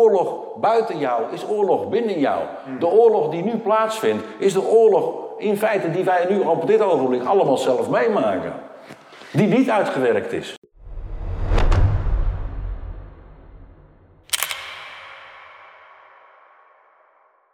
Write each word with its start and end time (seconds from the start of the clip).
oorlog 0.00 0.56
buiten 0.60 0.98
jou 0.98 1.32
is 1.32 1.44
oorlog 1.48 1.88
binnen 1.88 2.18
jou. 2.18 2.44
De 2.78 2.86
oorlog 2.86 3.30
die 3.30 3.42
nu 3.42 3.56
plaatsvindt, 3.56 4.24
is 4.38 4.52
de 4.52 4.62
oorlog 4.62 5.14
in 5.38 5.56
feite 5.56 5.90
die 5.90 6.04
wij 6.04 6.26
nu 6.28 6.40
op 6.40 6.66
dit 6.66 6.80
ogenblik 6.80 7.24
allemaal 7.24 7.58
zelf 7.58 7.88
meemaken. 7.88 8.52
Die 9.32 9.46
niet 9.46 9.70
uitgewerkt 9.70 10.32
is. 10.32 10.54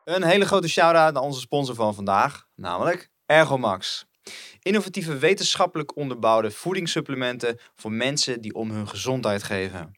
Een 0.05 0.25
hele 0.25 0.45
grote 0.45 0.69
shout-out 0.69 1.13
naar 1.13 1.23
onze 1.23 1.41
sponsor 1.41 1.75
van 1.75 1.95
vandaag, 1.95 2.47
namelijk 2.55 3.09
Ergomax. 3.27 4.07
Innovatieve 4.63 5.19
wetenschappelijk 5.19 5.97
onderbouwde 5.97 6.51
voedingssupplementen 6.51 7.59
voor 7.75 7.93
mensen 7.93 8.41
die 8.41 8.55
om 8.55 8.71
hun 8.71 8.89
gezondheid 8.89 9.43
geven. 9.43 9.95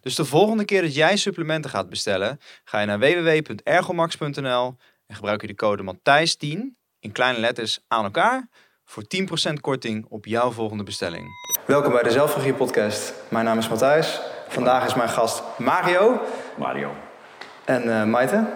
Dus 0.00 0.14
de 0.14 0.24
volgende 0.24 0.64
keer 0.64 0.82
dat 0.82 0.94
jij 0.94 1.16
supplementen 1.16 1.70
gaat 1.70 1.88
bestellen, 1.88 2.40
ga 2.64 2.80
je 2.80 2.86
naar 2.86 2.98
www.ergomax.nl 2.98 4.76
en 5.06 5.14
gebruik 5.14 5.40
je 5.40 5.46
de 5.46 5.54
code 5.54 5.82
Matthijs10 5.94 6.58
in 7.00 7.12
kleine 7.12 7.38
letters 7.38 7.80
aan 7.88 8.04
elkaar 8.04 8.48
voor 8.84 9.02
10% 9.50 9.52
korting 9.60 10.06
op 10.08 10.24
jouw 10.26 10.50
volgende 10.50 10.82
bestelling. 10.82 11.26
Welkom 11.66 11.92
bij 11.92 12.02
de 12.02 12.10
Zelfregie 12.10 12.54
Podcast. 12.54 13.12
Mijn 13.28 13.44
naam 13.44 13.58
is 13.58 13.68
Matthijs. 13.68 14.20
Vandaag 14.48 14.86
is 14.86 14.94
mijn 14.94 15.08
gast 15.08 15.42
Mario 15.58 16.20
Mario. 16.56 16.94
en 17.64 17.86
uh, 17.86 18.04
Maite. 18.04 18.46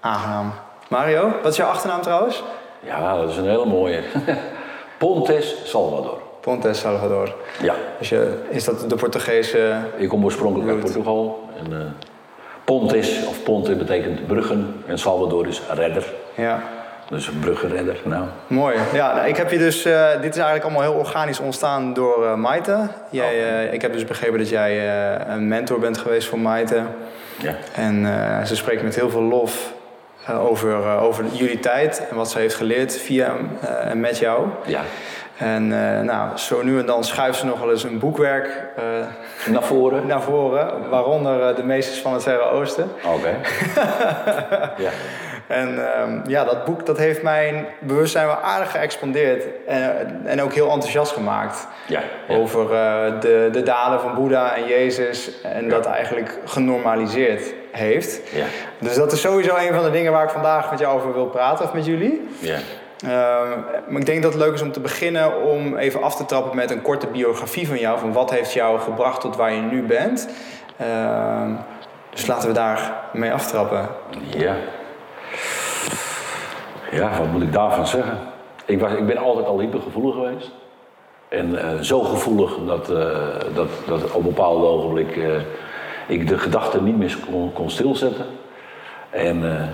Aangenaam. 0.00 0.52
Mario, 0.88 1.40
wat 1.42 1.50
is 1.50 1.56
jouw 1.56 1.68
achternaam 1.68 2.02
trouwens? 2.02 2.42
Ja, 2.82 3.16
dat 3.16 3.30
is 3.30 3.36
een 3.36 3.48
hele 3.48 3.66
mooie. 3.66 4.02
Pontes 4.98 5.54
Salvador. 5.64 6.19
Pontes 6.40 6.78
Salvador. 6.80 7.34
Ja, 7.62 7.74
Dus 7.98 8.08
je, 8.08 8.42
is 8.50 8.64
dat 8.64 8.90
de 8.90 8.96
Portugese... 8.96 9.76
ik 9.96 10.08
kom 10.08 10.24
oorspronkelijk 10.24 10.70
uit. 10.70 10.80
Portugal. 10.80 11.48
En, 11.64 11.72
eh, 11.72 11.78
Pontes, 12.64 13.26
of 13.28 13.42
Ponte 13.42 13.74
betekent 13.74 14.26
bruggen. 14.26 14.82
En 14.86 14.98
Salvador 14.98 15.46
is 15.46 15.62
redder. 15.74 16.04
Ja, 16.34 16.62
Dus 17.08 17.26
een 17.26 17.38
bruggenredder. 17.38 17.96
Nou, 18.04 18.24
mooi. 18.46 18.76
Ja, 18.92 19.14
nou, 19.14 19.28
ik 19.28 19.36
heb 19.36 19.50
je 19.50 19.58
dus... 19.58 19.84
eh, 19.84 20.10
dit 20.10 20.30
is 20.30 20.36
eigenlijk 20.36 20.64
allemaal 20.64 20.82
heel 20.82 21.00
organisch 21.00 21.40
ontstaan 21.40 21.92
door 21.94 22.24
eh, 22.26 22.34
Maite. 22.34 22.78
Jij, 23.10 23.64
eh, 23.64 23.72
ik 23.72 23.82
heb 23.82 23.92
dus 23.92 24.04
begrepen 24.04 24.38
dat 24.38 24.48
jij 24.48 24.88
een 25.28 25.48
mentor 25.48 25.78
bent 25.78 25.98
geweest 25.98 26.28
voor 26.28 26.38
Maite. 26.38 26.82
ja. 27.36 27.54
En 27.74 28.06
ze 28.46 28.56
spreekt 28.56 28.82
met 28.82 28.94
heel 28.94 29.10
veel 29.10 29.22
lof 29.22 29.72
over, 30.38 30.98
over 31.00 31.24
jullie 31.32 31.58
tijd 31.60 32.06
en 32.10 32.16
wat 32.16 32.30
ze 32.30 32.38
heeft 32.38 32.54
geleerd 32.54 32.96
via 32.98 33.34
en 33.84 34.00
met 34.00 34.18
jou. 34.18 34.46
ja. 34.66 34.80
En 35.40 35.72
eh, 35.72 36.00
nou, 36.00 36.36
zo 36.36 36.62
nu 36.62 36.78
en 36.78 36.86
dan 36.86 37.04
schuift 37.04 37.38
ze 37.38 37.46
nog 37.46 37.60
wel 37.60 37.70
eens 37.70 37.84
een 37.84 37.98
boekwerk 37.98 38.64
eh, 38.76 38.84
Naar 39.52 39.62
voren. 39.62 40.06
naar 40.06 40.22
voren, 40.22 40.88
waaronder 40.88 41.48
eh, 41.48 41.56
de 41.56 41.62
Meesters 41.62 41.98
van 42.00 42.12
het 42.12 42.22
Verre 42.22 42.42
Oosten. 42.42 42.90
Oké. 43.14 43.36
ja. 44.84 44.90
En 45.46 45.94
ehm, 45.94 46.20
ja, 46.26 46.44
dat 46.44 46.64
boek 46.64 46.86
dat 46.86 46.98
heeft 46.98 47.22
mijn 47.22 47.66
bewustzijn 47.78 48.26
wel 48.26 48.36
aardig 48.36 48.70
geëxpandeerd 48.70 49.44
en, 49.66 50.20
en 50.24 50.42
ook 50.42 50.52
heel 50.52 50.70
enthousiast 50.70 51.12
gemaakt. 51.12 51.66
Ja. 51.86 52.00
ja. 52.28 52.34
Over 52.34 52.68
de, 53.20 53.48
de 53.52 53.62
daden 53.62 54.00
van 54.00 54.14
Boeddha 54.14 54.54
en 54.56 54.66
Jezus 54.66 55.42
en 55.42 55.68
dat 55.68 55.86
eigenlijk 55.86 56.38
genormaliseerd 56.44 57.42
heeft. 57.70 58.20
Ja. 58.34 58.44
Dus 58.78 58.94
dat 58.94 59.12
is 59.12 59.20
sowieso 59.20 59.56
een 59.56 59.74
van 59.74 59.84
de 59.84 59.90
dingen 59.90 60.12
waar 60.12 60.24
ik 60.24 60.30
vandaag 60.30 60.70
met 60.70 60.78
jou 60.78 60.96
over 60.96 61.12
wil 61.12 61.26
praten, 61.26 61.64
of 61.64 61.72
met 61.72 61.86
jullie. 61.86 62.28
Ja. 62.38 62.58
Ehm, 63.02 63.58
maar 63.88 64.00
ik 64.00 64.06
denk 64.06 64.22
dat 64.22 64.32
het 64.32 64.42
leuk 64.42 64.54
is 64.54 64.62
om 64.62 64.72
te 64.72 64.80
beginnen 64.80 65.42
om 65.42 65.76
even 65.76 66.02
af 66.02 66.16
te 66.16 66.24
trappen 66.24 66.56
met 66.56 66.70
een 66.70 66.82
korte 66.82 67.06
biografie 67.06 67.68
van 67.68 67.78
jou. 67.78 67.98
Van 67.98 68.12
wat 68.12 68.30
heeft 68.30 68.52
jou 68.52 68.80
gebracht 68.80 69.20
tot 69.20 69.36
waar 69.36 69.52
je 69.52 69.60
nu 69.60 69.82
bent. 69.82 70.28
Ehm, 70.76 71.52
dus 72.10 72.26
laten 72.26 72.48
we 72.48 72.54
daar 72.54 72.92
mee 73.12 73.32
aftrappen. 73.32 73.88
Ja. 74.36 74.54
Ja, 76.90 77.18
wat 77.18 77.26
moet 77.26 77.42
ik 77.42 77.52
daarvan 77.52 77.86
zeggen? 77.86 78.18
Ik, 78.64 78.80
was, 78.80 78.92
ik 78.92 79.06
ben 79.06 79.16
altijd 79.16 79.46
al 79.46 79.60
hypergevoelig 79.60 80.14
geweest. 80.14 80.50
En 81.30 81.62
eh, 81.62 81.80
zo 81.80 82.00
gevoelig 82.00 82.56
dat, 82.66 82.90
eh, 82.90 83.16
dat, 83.54 83.68
dat 83.86 84.02
op 84.12 84.14
een 84.14 84.22
bepaald 84.22 84.64
ogenblik 84.64 85.16
eh, 85.16 85.30
ik 86.06 86.28
de 86.28 86.38
gedachten 86.38 86.84
niet 86.84 86.98
meer 86.98 87.16
kon, 87.30 87.52
kon 87.52 87.70
stilzetten. 87.70 88.26
En 89.10 89.68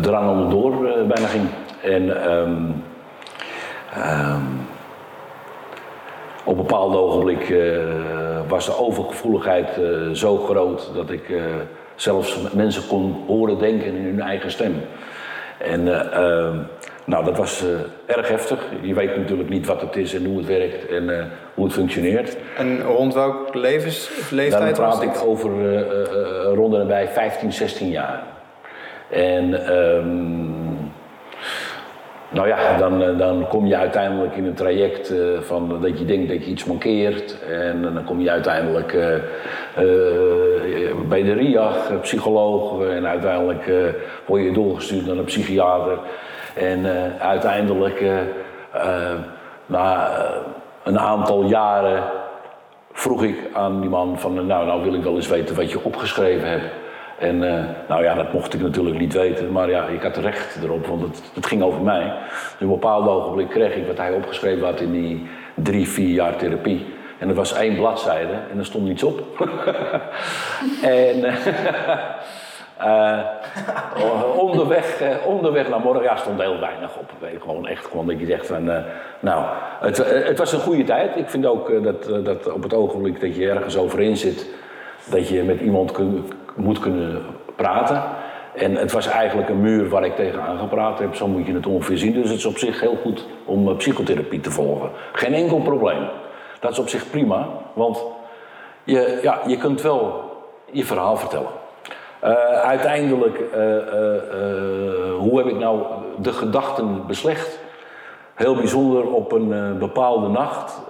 drang 0.00 0.30
om 0.30 0.50
door 0.50 0.72
bijna 1.06 1.26
ging. 1.26 1.48
En 1.82 2.22
ehm, 2.24 2.62
ehm, 3.94 4.42
op 6.44 6.56
een 6.56 6.62
bepaald 6.62 6.94
ogenblik 6.94 7.50
eh, 7.50 8.18
was 8.48 8.66
de 8.66 8.78
overgevoeligheid 8.78 9.68
eh, 9.68 10.10
zo 10.12 10.36
groot 10.36 10.90
dat 10.94 11.10
ik 11.10 11.30
eh, 11.30 11.42
zelfs 11.94 12.38
mensen 12.52 12.86
kon 12.86 13.24
horen 13.26 13.58
denken 13.58 13.86
in 13.86 14.04
hun 14.04 14.20
eigen 14.20 14.50
stem. 14.50 14.74
En 15.58 15.88
eh, 15.88 16.22
ehm, 16.22 16.56
nou, 17.04 17.24
dat 17.24 17.36
was 17.36 17.64
erg 18.06 18.28
heftig. 18.28 18.64
Je 18.80 18.94
weet 18.94 19.16
natuurlijk 19.16 19.48
niet 19.48 19.66
wat 19.66 19.80
het 19.80 19.96
is 19.96 20.14
en 20.14 20.24
hoe 20.24 20.36
het 20.36 20.46
werkt 20.46 20.86
en 20.86 21.30
hoe 21.54 21.64
het 21.64 21.74
functioneert. 21.74 22.36
En 22.56 22.82
rond 22.82 23.14
welk 23.14 23.54
levens, 23.54 24.10
of 24.18 24.28
Dan 24.50 24.72
praat 24.72 25.02
ik 25.02 25.22
over 25.24 25.50
rond 26.54 26.74
en 26.74 26.86
bij 26.86 27.08
15, 27.08 27.52
16 27.52 27.90
jaar. 27.90 28.22
En 29.08 29.66
ehm, 29.66 30.67
nou 32.30 32.48
ja, 32.48 32.76
dan, 32.76 33.02
eh, 33.02 33.18
dan 33.18 33.46
kom 33.48 33.66
je 33.66 33.76
uiteindelijk 33.76 34.36
in 34.36 34.44
een 34.44 34.54
traject 34.54 35.10
eh, 35.10 35.40
van 35.40 35.78
dat 35.80 35.98
je 35.98 36.04
denkt 36.04 36.28
dat 36.28 36.44
je 36.44 36.50
iets 36.50 36.64
mankeert. 36.64 37.36
En 37.48 37.82
dan 37.82 38.04
kom 38.04 38.20
je 38.20 38.30
uiteindelijk 38.30 38.92
eh, 38.92 39.14
eh, 39.14 39.22
bij 41.08 41.22
de 41.22 41.32
RIAG, 41.32 41.90
eh, 41.90 42.00
psycholoog. 42.00 42.86
En 42.86 43.06
uiteindelijk 43.06 43.66
eh, 43.66 43.76
word 44.26 44.42
je 44.42 44.52
doorgestuurd 44.52 45.06
naar 45.06 45.16
een 45.16 45.24
psychiater. 45.24 45.98
En 46.54 46.84
eh, 46.84 47.26
uiteindelijk, 47.26 48.00
eh, 48.00 48.18
eh, 48.72 49.18
na 49.66 50.08
eh, 50.08 50.36
een 50.84 50.98
aantal 50.98 51.44
jaren, 51.44 52.02
vroeg 52.92 53.22
ik 53.22 53.36
aan 53.52 53.80
die 53.80 53.90
man 53.90 54.18
van, 54.18 54.46
nou, 54.46 54.66
nou 54.66 54.82
wil 54.82 54.94
ik 54.94 55.02
wel 55.02 55.14
eens 55.14 55.28
weten 55.28 55.56
wat 55.56 55.70
je 55.70 55.84
opgeschreven 55.84 56.48
hebt. 56.48 56.64
En 57.18 57.42
eh, 57.56 57.64
nou 57.88 58.02
ja, 58.02 58.14
dat 58.14 58.32
mocht 58.32 58.54
ik 58.54 58.60
natuurlijk 58.60 58.98
niet 58.98 59.12
weten, 59.12 59.52
maar 59.52 59.70
ja, 59.70 59.86
ik 59.86 60.02
had 60.02 60.16
recht 60.16 60.58
erop, 60.62 60.86
want 60.86 61.02
het, 61.02 61.22
het 61.34 61.46
ging 61.46 61.62
over 61.62 61.82
mij. 61.82 62.02
Dus 62.02 62.52
op 62.54 62.60
een 62.60 62.68
bepaald 62.68 63.08
ogenblik 63.08 63.48
kreeg 63.48 63.74
ik 63.74 63.86
wat 63.86 63.96
hij 63.96 64.12
opgeschreven 64.12 64.66
had 64.66 64.80
in 64.80 64.92
die 64.92 65.26
drie, 65.54 65.88
vier 65.88 66.08
jaar 66.08 66.36
therapie. 66.36 66.86
En 67.18 67.26
dat 67.26 67.36
was 67.36 67.54
één 67.54 67.74
bladzijde 67.74 68.32
en 68.50 68.58
er 68.58 68.64
stond 68.64 68.84
niets 68.84 69.02
op. 69.02 69.20
en 70.82 71.24
eh, 72.78 73.20
onderweg, 74.36 75.02
onderweg 75.24 75.68
naar 75.68 75.80
morgen, 75.80 76.02
ja, 76.02 76.16
stond 76.16 76.40
heel 76.40 76.60
weinig 76.60 76.96
op. 76.96 77.10
Gewoon 77.40 77.66
echt, 77.66 77.86
gewoon 77.86 78.06
dat 78.06 78.20
je 78.20 78.26
zegt 78.26 78.46
van, 78.46 78.64
nou, 79.20 79.44
het, 79.80 79.96
het 80.26 80.38
was 80.38 80.52
een 80.52 80.60
goede 80.60 80.84
tijd. 80.84 81.16
Ik 81.16 81.30
vind 81.30 81.46
ook 81.46 81.82
dat, 81.82 82.24
dat 82.24 82.52
op 82.52 82.62
het 82.62 82.74
ogenblik 82.74 83.20
dat 83.20 83.36
je 83.36 83.50
ergens 83.50 83.76
overin 83.76 84.16
zit, 84.16 84.46
dat 85.10 85.28
je 85.28 85.42
met 85.42 85.60
iemand 85.60 85.92
kun- 85.92 86.24
moet 86.58 86.78
kunnen 86.78 87.22
praten. 87.56 88.02
En 88.58 88.74
het 88.74 88.92
was 88.92 89.06
eigenlijk 89.06 89.48
een 89.48 89.60
muur 89.60 89.88
waar 89.88 90.04
ik 90.04 90.16
tegenaan 90.16 90.58
gepraat 90.58 90.98
heb, 90.98 91.14
zo 91.14 91.26
moet 91.26 91.46
je 91.46 91.54
het 91.54 91.66
ongeveer 91.66 91.98
zien. 91.98 92.12
Dus 92.12 92.28
het 92.28 92.38
is 92.38 92.46
op 92.46 92.58
zich 92.58 92.80
heel 92.80 92.96
goed 93.02 93.26
om 93.44 93.68
eh, 93.68 93.76
psychotherapie 93.76 94.40
te 94.40 94.50
volgen. 94.50 94.90
Geen 95.12 95.34
enkel 95.34 95.58
probleem. 95.58 96.08
Dat 96.60 96.70
is 96.70 96.78
op 96.78 96.88
zich 96.88 97.10
prima, 97.10 97.48
want 97.72 98.04
je, 98.84 99.18
ja, 99.22 99.40
je 99.46 99.56
kunt 99.56 99.82
wel 99.82 100.30
je 100.70 100.84
verhaal 100.84 101.16
vertellen. 101.16 101.50
Eh, 102.20 102.32
uiteindelijk, 102.62 103.38
eh, 103.38 103.60
hoe 105.18 105.38
heb 105.38 105.46
ik 105.46 105.58
nou 105.58 105.82
de 106.18 106.32
gedachten 106.32 107.06
beslecht? 107.06 107.58
Heel 108.34 108.54
bijzonder, 108.54 109.12
op 109.12 109.32
een 109.32 109.78
bepaalde 109.78 110.28
nacht 110.28 110.80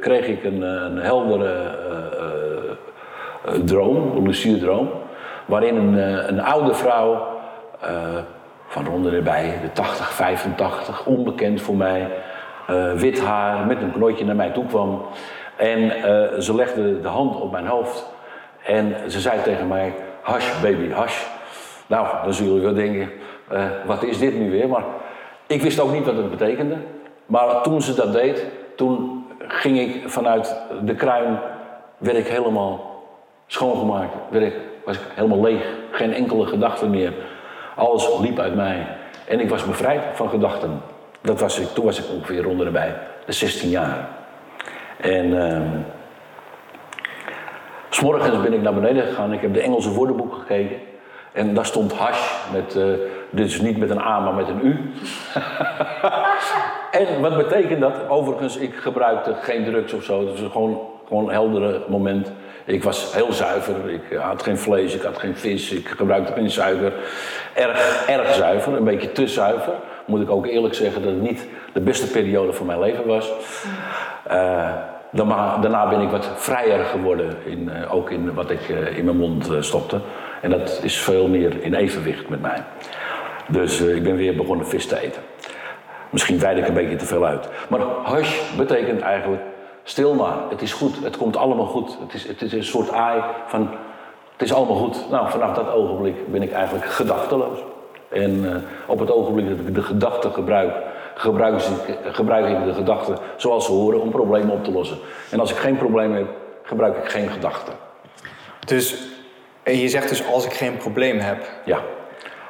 kreeg 0.00 0.26
ik 0.26 0.44
een, 0.44 0.62
een 0.62 0.96
heldere 0.96 1.74
droom, 3.64 4.16
een 4.16 4.26
lucide 4.26 4.58
droom, 4.58 4.90
waarin 5.46 5.76
een, 5.76 5.98
eh, 5.98 6.28
een 6.28 6.40
oude 6.40 6.74
vrouw 6.74 7.34
eh, 7.80 7.90
van 8.66 8.86
rond 8.86 9.06
en 9.06 9.12
erbij, 9.12 9.58
de 9.62 9.72
80, 9.72 10.12
85, 10.12 11.06
onbekend 11.06 11.60
voor 11.62 11.76
mij, 11.76 12.10
eh, 12.66 12.92
wit 12.92 13.20
haar, 13.20 13.66
met 13.66 13.82
een 13.82 13.92
knootje 13.92 14.24
naar 14.24 14.36
mij 14.36 14.50
toe 14.50 14.66
kwam. 14.66 15.02
En 15.56 15.90
ze 16.42 16.54
legde 16.54 17.00
de 17.00 17.08
hand 17.08 17.40
op 17.40 17.52
mijn 17.52 17.66
hoofd 17.66 18.12
en 18.64 19.10
ze 19.10 19.20
zei 19.20 19.42
tegen 19.42 19.68
mij, 19.68 19.94
hash 20.22 20.60
baby, 20.62 20.90
hash. 20.90 21.24
Nou, 21.86 22.06
dan 22.24 22.34
zullen 22.34 22.52
jullie 22.52 22.66
wel 22.66 22.74
denken, 22.74 23.10
wat 23.86 24.02
is 24.02 24.18
dit 24.18 24.38
nu 24.38 24.50
weer? 24.50 24.68
Maar 24.68 24.84
ik 25.46 25.62
wist 25.62 25.80
ook 25.80 25.92
niet 25.92 26.04
wat 26.04 26.16
het 26.16 26.30
betekende. 26.30 26.76
Maar 27.26 27.62
toen 27.62 27.82
ze 27.82 27.94
dat 27.94 28.12
deed, 28.12 28.46
toen 28.76 29.24
ging 29.38 29.78
ik 29.78 30.02
vanuit 30.08 30.56
de 30.82 30.94
kruin, 30.94 31.38
werd 31.98 32.28
helemaal 32.28 32.95
schoongemaakt. 33.46 34.14
Werd 34.30 34.44
ik, 34.44 34.54
was 34.84 34.96
ik 34.96 35.02
helemaal 35.14 35.40
leeg, 35.40 35.66
geen 35.90 36.14
enkele 36.14 36.46
gedachte 36.46 36.86
meer. 36.86 37.12
Alles 37.74 38.08
liep 38.20 38.38
uit 38.38 38.54
mij. 38.54 38.86
En 39.24 39.40
ik 39.40 39.48
was 39.48 39.64
bevrijd 39.64 40.02
van 40.12 40.28
gedachten. 40.28 40.82
Dat 41.20 41.40
was 41.40 41.58
ik, 41.58 41.66
toen 41.66 41.84
was 41.84 41.98
ik 41.98 42.04
ongeveer 42.14 42.42
rond 42.42 42.60
erbij, 42.60 42.94
de 43.26 43.32
16 43.32 43.68
jaar. 43.68 44.08
En 44.96 45.50
ehm, 45.50 45.78
S'morgens 47.96 48.42
ben 48.42 48.52
ik 48.52 48.62
naar 48.62 48.74
beneden 48.74 49.06
gegaan. 49.06 49.32
Ik 49.32 49.40
heb 49.40 49.54
de 49.54 49.60
Engelse 49.60 49.90
woordenboek 49.90 50.34
gekeken. 50.34 50.76
En 51.32 51.54
daar 51.54 51.66
stond 51.66 51.92
hash 51.92 52.52
met, 52.52 52.76
uh, 53.30 53.44
is 53.44 53.60
niet 53.60 53.78
met 53.78 53.90
een 53.90 54.00
A, 54.00 54.20
maar 54.20 54.34
met 54.34 54.48
een 54.48 54.66
U. 54.66 54.92
en 57.00 57.20
wat 57.20 57.36
betekent 57.36 57.80
dat? 57.80 58.08
Overigens, 58.08 58.56
ik 58.56 58.74
gebruikte 58.74 59.34
geen 59.34 59.64
drugs 59.64 59.92
of 59.92 60.04
zo. 60.04 60.26
Het 60.26 60.40
was 60.40 60.52
gewoon, 60.52 60.80
gewoon 61.08 61.24
een 61.24 61.32
heldere 61.32 61.82
moment. 61.88 62.32
Ik 62.66 62.82
was 62.82 63.14
heel 63.14 63.32
zuiver. 63.32 63.74
Ik 63.90 64.18
had 64.18 64.42
geen 64.42 64.58
vlees, 64.58 64.94
ik 64.94 65.02
had 65.02 65.18
geen 65.18 65.36
vis, 65.36 65.70
ik 65.70 65.88
gebruikte 65.88 66.32
geen 66.32 66.50
suiker. 66.50 66.92
Erg, 67.54 68.06
erg 68.06 68.34
zuiver, 68.34 68.76
een 68.76 68.84
beetje 68.84 69.12
te 69.12 69.28
zuiver. 69.28 69.72
Moet 70.06 70.20
ik 70.20 70.30
ook 70.30 70.46
eerlijk 70.46 70.74
zeggen 70.74 71.02
dat 71.02 71.10
het 71.10 71.22
niet 71.22 71.46
de 71.72 71.80
beste 71.80 72.10
periode 72.10 72.52
van 72.52 72.66
mijn 72.66 72.80
leven 72.80 73.06
was. 73.06 73.32
Uh, 74.30 74.72
daarna 75.60 75.88
ben 75.88 76.00
ik 76.00 76.10
wat 76.10 76.30
vrijer 76.36 76.84
geworden, 76.84 77.36
in, 77.44 77.70
uh, 77.72 77.94
ook 77.94 78.10
in 78.10 78.34
wat 78.34 78.50
ik 78.50 78.68
in 78.96 79.04
mijn 79.04 79.16
mond 79.16 79.48
stopte. 79.60 80.00
En 80.40 80.50
dat 80.50 80.80
is 80.82 80.98
veel 80.98 81.28
meer 81.28 81.62
in 81.62 81.74
evenwicht 81.74 82.28
met 82.28 82.42
mij. 82.42 82.62
Dus 83.48 83.80
ik 83.80 84.02
ben 84.02 84.16
weer 84.16 84.36
begonnen 84.36 84.66
vis 84.66 84.86
te 84.86 85.00
eten. 85.00 85.22
Misschien 86.10 86.38
wijd 86.38 86.58
ik 86.58 86.68
een 86.68 86.74
beetje 86.74 86.96
te 86.96 87.06
veel 87.06 87.26
uit. 87.26 87.48
Maar 87.68 87.80
hush 88.04 88.40
betekent 88.56 89.00
eigenlijk 89.00 89.42
stil 89.86 90.14
maar. 90.14 90.36
Het 90.50 90.62
is 90.62 90.72
goed, 90.72 91.04
het 91.04 91.16
komt 91.16 91.36
allemaal 91.36 91.66
goed. 91.66 91.98
Het 92.00 92.14
is, 92.14 92.26
het 92.26 92.42
is 92.42 92.52
een 92.52 92.64
soort 92.64 92.92
aai 92.92 93.22
van 93.46 93.70
het 94.32 94.42
is 94.42 94.52
allemaal 94.52 94.76
goed. 94.76 95.10
Nou, 95.10 95.30
vanaf 95.30 95.54
dat 95.54 95.72
ogenblik 95.72 96.32
ben 96.32 96.42
ik 96.42 96.52
eigenlijk 96.52 96.86
gedachteloos. 96.86 97.58
En 98.08 98.44
uh, 98.44 98.56
op 98.86 98.98
het 98.98 99.10
ogenblik 99.10 99.48
dat 99.48 99.66
ik 99.66 99.74
de 99.74 99.82
gedachten 99.82 100.32
gebruik, 100.32 100.72
gebruik 101.14 101.62
ik, 101.62 101.98
gebruik 102.12 102.58
ik 102.58 102.64
de 102.64 102.74
gedachten 102.74 103.16
zoals 103.36 103.64
ze 103.64 103.72
horen 103.72 104.00
om 104.00 104.10
problemen 104.10 104.50
op 104.50 104.64
te 104.64 104.70
lossen. 104.70 104.98
En 105.30 105.40
als 105.40 105.50
ik 105.50 105.56
geen 105.56 105.76
probleem 105.76 106.12
heb, 106.12 106.26
gebruik 106.62 106.96
ik 106.96 107.10
geen 107.10 107.28
gedachten. 107.28 107.74
Dus 108.66 109.06
en 109.62 109.78
je 109.78 109.88
zegt 109.88 110.08
dus 110.08 110.26
als 110.26 110.44
ik 110.44 110.52
geen 110.52 110.76
probleem 110.76 111.18
heb. 111.18 111.50
Ja. 111.64 111.80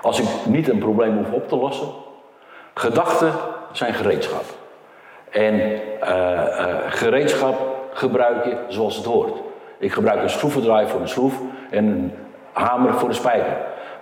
Als 0.02 0.20
ik 0.20 0.26
niet 0.46 0.68
een 0.68 0.78
probleem 0.78 1.16
hoef 1.16 1.30
op 1.30 1.48
te 1.48 1.56
lossen. 1.56 1.88
Gedachten 2.74 3.32
zijn 3.72 3.94
gereedschap. 3.94 4.44
En 5.31 5.55
uh, 5.55 5.81
uh, 6.02 6.76
gereedschap 6.88 7.55
gebruik 7.93 8.44
je 8.44 8.56
zoals 8.69 8.96
het 8.96 9.05
hoort. 9.05 9.38
Ik 9.78 9.93
gebruik 9.93 10.23
een 10.23 10.31
schroevendraaier 10.31 10.88
voor 10.88 11.00
een 11.00 11.08
schroef 11.08 11.40
en 11.70 11.87
een 11.87 12.12
hamer 12.52 12.94
voor 12.94 13.08
de 13.08 13.14
spijker. 13.14 13.56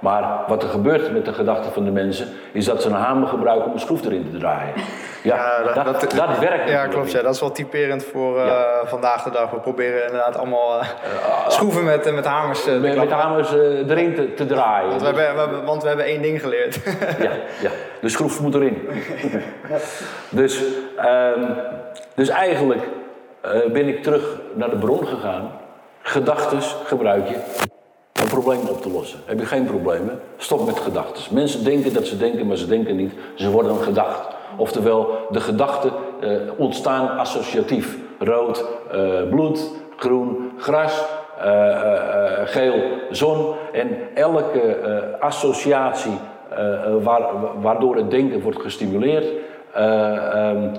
Maar 0.04 0.40
wat 0.46 0.62
er 0.62 0.68
gebeurt 0.68 1.12
met 1.12 1.24
de 1.24 1.32
gedachten 1.32 1.72
van 1.72 1.84
de 1.84 1.90
mensen, 1.90 2.28
is 2.52 2.64
dat 2.64 2.82
ze 2.82 2.88
een 2.88 2.94
hamer 2.94 3.28
gebruiken 3.28 3.66
om 3.66 3.72
een 3.72 3.80
schroef 3.80 4.04
erin 4.04 4.30
te 4.30 4.38
draaien. 4.38 4.74
Ja, 5.22 5.62
dat, 5.62 5.84
dat, 5.84 6.10
dat, 6.10 6.38
werkt. 6.38 6.70
Ja, 6.70 6.86
klopt. 6.86 7.12
Ja. 7.12 7.22
Dat 7.22 7.34
is 7.34 7.40
wel 7.40 7.52
typerend 7.52 8.04
voor 8.04 8.36
uh, 8.36 8.62
vandaag 8.84 9.22
de 9.22 9.30
dag. 9.30 9.50
We 9.50 9.56
proberen 9.56 10.04
inderdaad 10.04 10.36
allemaal 10.36 10.80
uh, 10.80 10.88
schroeven 11.48 11.84
met, 11.84 12.14
met 12.14 12.24
hamers 12.24 12.68
uh, 12.68 12.80
met, 12.80 12.96
met 12.96 13.10
hamers 13.10 13.52
erin 13.52 14.14
te, 14.14 14.34
te 14.34 14.46
draaien. 14.46 14.88
Want 14.88 15.00
we, 15.00 15.06
hebben, 15.06 15.34
we 15.34 15.40
hebben, 15.40 15.64
want 15.64 15.82
we 15.82 15.88
hebben 15.88 16.06
één 16.06 16.22
ding 16.22 16.40
geleerd. 16.40 16.80
ja, 17.18 17.30
ja, 17.60 17.70
de 18.00 18.08
schroef 18.08 18.40
moet 18.40 18.54
erin. 18.54 18.88
dus, 20.28 20.62
um, 21.36 21.56
dus 22.14 22.28
eigenlijk 22.28 22.88
ben 23.72 23.88
ik 23.88 24.02
terug 24.02 24.40
naar 24.54 24.70
de 24.70 24.78
bron 24.78 25.06
gegaan. 25.06 25.50
Gedachten 26.02 26.60
gebruik 26.62 27.28
je 27.28 27.36
een 28.34 28.42
probleem 28.42 28.68
op 28.68 28.82
te 28.82 28.90
lossen. 28.90 29.18
Heb 29.24 29.38
je 29.38 29.46
geen 29.46 29.64
problemen? 29.64 30.20
Stop 30.36 30.66
met 30.66 30.78
gedachten. 30.78 31.34
Mensen 31.34 31.64
denken 31.64 31.92
dat 31.92 32.06
ze 32.06 32.16
denken, 32.16 32.46
maar 32.46 32.56
ze 32.56 32.66
denken 32.66 32.96
niet. 32.96 33.12
Ze 33.34 33.50
worden 33.50 33.76
gedacht. 33.76 34.28
Oftewel, 34.56 35.08
de 35.30 35.40
gedachten 35.40 35.92
uh, 36.20 36.30
ontstaan 36.56 37.18
associatief. 37.18 37.98
Rood, 38.18 38.64
uh, 38.94 39.28
bloed, 39.30 39.70
groen, 39.96 40.52
gras, 40.58 41.04
uh, 41.38 41.44
geel, 42.44 42.74
zon. 43.10 43.54
En 43.72 43.88
elke 44.14 44.76
associatie 45.20 46.18
waar, 47.02 47.22
waardoor 47.60 47.96
het 47.96 48.10
denken 48.10 48.40
wordt 48.40 48.60
gestimuleerd, 48.60 49.26
um, 49.78 50.72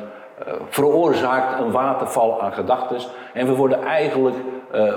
veroorzaakt 0.69 1.59
een 1.59 1.71
waterval 1.71 2.41
aan 2.41 2.53
gedachten. 2.53 2.97
En 3.33 3.47
we 3.47 3.55
worden 3.55 3.83
eigenlijk 3.83 4.35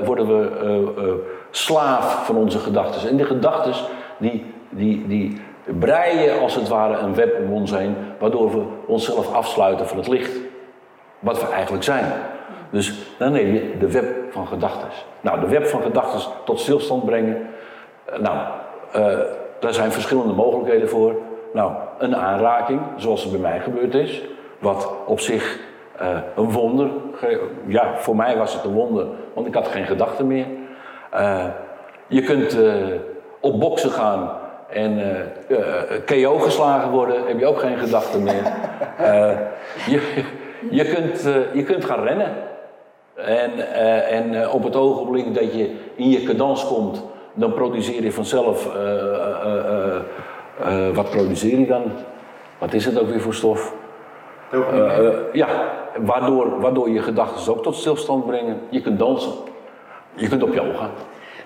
worden 0.04 0.26
we, 0.26 1.20
slaaf 1.50 2.26
van 2.26 2.36
onze 2.36 2.58
gedachten. 2.58 3.08
En 3.08 3.16
die 3.16 3.26
gedachten 3.26 3.72
die, 4.18 4.54
die, 4.70 5.06
die 5.06 5.40
breien 5.78 6.40
als 6.40 6.54
het 6.54 6.68
ware 6.68 6.98
een 6.98 7.14
web 7.14 7.38
om 7.44 7.52
ons 7.52 7.70
heen, 7.70 7.96
waardoor 8.18 8.50
we 8.50 8.64
onszelf 8.86 9.34
afsluiten 9.34 9.86
van 9.86 9.96
het 9.96 10.08
licht. 10.08 10.36
Wat 11.18 11.40
we 11.40 11.52
eigenlijk 11.52 11.84
zijn. 11.84 12.12
Dus 12.70 13.14
dan 13.18 13.32
neem 13.32 13.52
je 13.52 13.78
de 13.78 13.90
web 13.90 14.32
van 14.32 14.46
gedachten. 14.46 14.88
Nou, 15.20 15.40
de 15.40 15.48
web 15.48 15.66
van 15.66 15.82
gedachten 15.82 16.32
tot 16.44 16.60
stilstand 16.60 17.04
brengen. 17.04 17.46
Eh, 18.04 18.18
nou, 18.18 18.38
uh, 18.96 19.18
daar 19.60 19.74
zijn 19.74 19.92
verschillende 19.92 20.32
mogelijkheden 20.32 20.88
voor. 20.88 21.14
Nou, 21.52 21.72
een 21.98 22.16
aanraking, 22.16 22.80
zoals 22.96 23.22
het 23.22 23.32
bij 23.32 23.40
mij 23.40 23.60
gebeurd 23.60 23.94
is. 23.94 24.22
Wat 24.58 24.92
op 25.06 25.20
zich 25.20 25.58
uh, 26.02 26.18
een 26.36 26.50
wonder. 26.50 26.90
Ja, 27.66 27.94
voor 27.96 28.16
mij 28.16 28.36
was 28.36 28.54
het 28.54 28.64
een 28.64 28.72
wonder, 28.72 29.06
want 29.34 29.46
ik 29.46 29.54
had 29.54 29.68
geen 29.68 29.86
gedachten 29.86 30.26
meer. 30.26 30.46
Uh, 31.14 31.44
je 32.06 32.22
kunt 32.22 32.54
uh, 32.54 32.74
op 33.40 33.60
boksen 33.60 33.90
gaan 33.90 34.30
en 34.68 34.98
uh, 35.50 36.24
KO 36.24 36.38
geslagen 36.38 36.90
worden, 36.90 37.26
heb 37.26 37.38
je 37.38 37.46
ook 37.46 37.58
geen 37.58 37.78
gedachten 37.78 38.22
meer. 38.22 38.42
je, 39.92 40.24
je, 40.70 40.84
kunt, 40.84 41.22
je 41.52 41.62
kunt 41.62 41.84
gaan 41.84 42.02
rennen. 42.02 42.32
En, 43.14 43.72
en 44.08 44.50
op 44.50 44.64
het 44.64 44.76
ogenblik 44.76 45.34
dat 45.34 45.54
je 45.54 45.70
in 45.94 46.10
je 46.10 46.22
cadans 46.22 46.66
komt, 46.66 47.04
dan 47.34 47.52
produceer 47.52 48.02
je 48.02 48.12
vanzelf. 48.12 48.68
wat 50.94 51.10
produceer 51.10 51.58
je 51.58 51.66
dan? 51.66 51.82
Wat 52.58 52.72
is 52.72 52.84
het 52.84 53.00
ook 53.00 53.08
weer 53.08 53.20
voor 53.20 53.34
stof? 53.34 53.74
ja, 55.32 55.48
waardoor, 55.98 56.60
waardoor 56.60 56.90
je 56.90 57.02
gedachten 57.02 57.52
ook 57.52 57.62
tot 57.62 57.74
stilstand 57.74 58.26
brengen. 58.26 58.60
Je 58.68 58.80
kunt 58.80 58.98
dansen. 58.98 59.32
Je 60.14 60.28
kunt 60.28 60.42
op 60.42 60.54
yoga. 60.54 60.90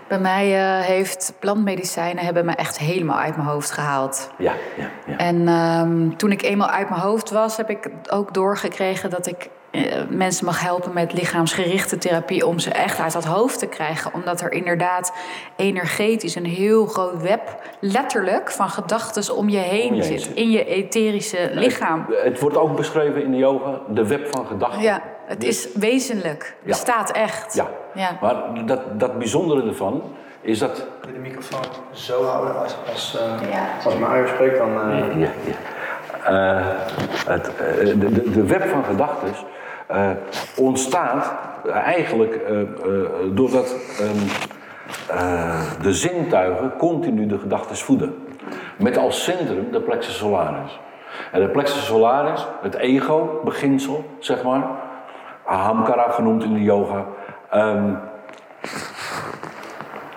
Bij 0.09 0.19
mij 0.21 0.79
uh, 0.79 0.87
heeft 0.87 1.35
plantmedicijnen 1.39 2.25
hebben 2.25 2.45
me 2.45 2.53
echt 2.53 2.79
helemaal 2.79 3.19
uit 3.19 3.37
mijn 3.37 3.49
hoofd 3.49 3.71
gehaald. 3.71 4.31
Ja, 4.39 4.53
ja, 4.77 4.91
ja. 5.07 5.17
En 5.17 5.49
um, 5.49 6.17
toen 6.17 6.33
ik 6.33 6.43
eenmaal 6.43 6.69
uit 6.69 6.89
mijn 6.89 7.01
hoofd 7.01 7.31
was, 7.31 7.57
heb 7.57 7.71
ik 7.71 7.91
ook 8.11 8.35
doorgekregen 8.35 9.11
dat 9.11 9.27
ik 9.27 9.49
uh, 9.73 9.83
mensen 10.09 10.45
mag 10.45 10.61
helpen 10.61 10.93
met 10.93 11.13
lichaamsgerichte 11.13 11.99
therapie 11.99 12.47
om 12.47 12.59
ze 12.59 12.71
echt 12.71 12.99
uit 12.99 13.13
dat 13.13 13.25
hoofd 13.25 13.59
te 13.59 13.67
krijgen. 13.67 14.15
Omdat 14.15 14.41
er 14.41 14.53
inderdaad 14.53 15.13
energetisch 15.57 16.35
een 16.35 16.47
heel 16.47 16.87
groot 16.87 17.23
web, 17.23 17.57
letterlijk, 17.81 18.51
van 18.51 18.69
gedachten 18.69 19.37
om 19.37 19.49
je 19.49 19.59
heen 19.59 19.91
om 19.91 19.95
je 19.95 20.03
zit. 20.03 20.23
Zit. 20.23 20.35
In 20.35 20.51
je 20.51 20.65
etherische 20.65 21.51
lichaam. 21.53 22.07
Het, 22.09 22.23
het, 22.23 22.41
wordt 22.41 22.57
ook 22.57 22.77
beschreven 22.77 23.25
in 23.25 23.31
de 23.31 23.37
yoga, 23.37 23.81
de 23.89 24.07
web 24.07 24.29
van 24.31 24.47
gedachten. 24.47 24.83
Ja, 24.83 25.03
het 25.25 25.45
is 25.45 25.69
wezenlijk. 25.75 26.57
Het 26.59 26.67
bestaat 26.67 27.11
echt. 27.11 27.55
Ja. 27.55 27.67
ja. 27.95 28.19
Maar 28.21 28.67
dat, 28.67 29.01
dat 29.01 29.19
bijzondere 29.19 29.69
ervan 29.69 30.03
is 30.41 30.59
dat. 30.59 30.87
Kun 31.01 31.11
je 31.13 31.17
de 31.17 31.29
microfoon 31.29 31.65
zo 31.91 32.25
houden 32.25 32.59
als, 32.59 32.77
als, 32.93 33.19
uh, 33.43 33.51
ja. 33.51 33.69
als 33.85 33.99
Mario 33.99 34.27
spreekt 34.27 34.59
dan. 34.59 34.91
Uh... 34.91 35.21
Ja, 35.21 35.29
ja. 35.45 35.55
Uh, 36.31 36.67
het, 37.27 37.51
de, 38.01 38.13
de, 38.13 38.31
de, 38.31 38.47
web 38.47 38.69
van 38.69 38.85
gedachten 38.85 39.35
ontstaat 40.57 41.33
eigenlijk 41.73 42.41
doordat 43.35 43.75
um, 44.01 44.29
de 45.83 45.93
zintuigen 45.93 46.77
continu 46.77 47.27
de 47.27 47.39
gedachten 47.39 47.77
voeden. 47.77 48.15
Met 48.77 48.97
als 48.97 49.25
centrum 49.25 49.71
de 49.73 49.81
plexus 49.81 50.17
solaris. 50.17 50.81
En 51.33 51.41
de 51.41 51.49
plexus 51.49 51.87
solaris, 51.87 52.47
het 52.63 52.75
ego-beginsel, 52.75 54.05
zeg 54.19 54.43
maar, 54.43 54.63
Ahamkara 55.45 56.11
genoemd 56.11 56.45
in 56.45 56.55
de 56.55 56.63
yoga. 56.63 57.05
Um, 57.55 57.99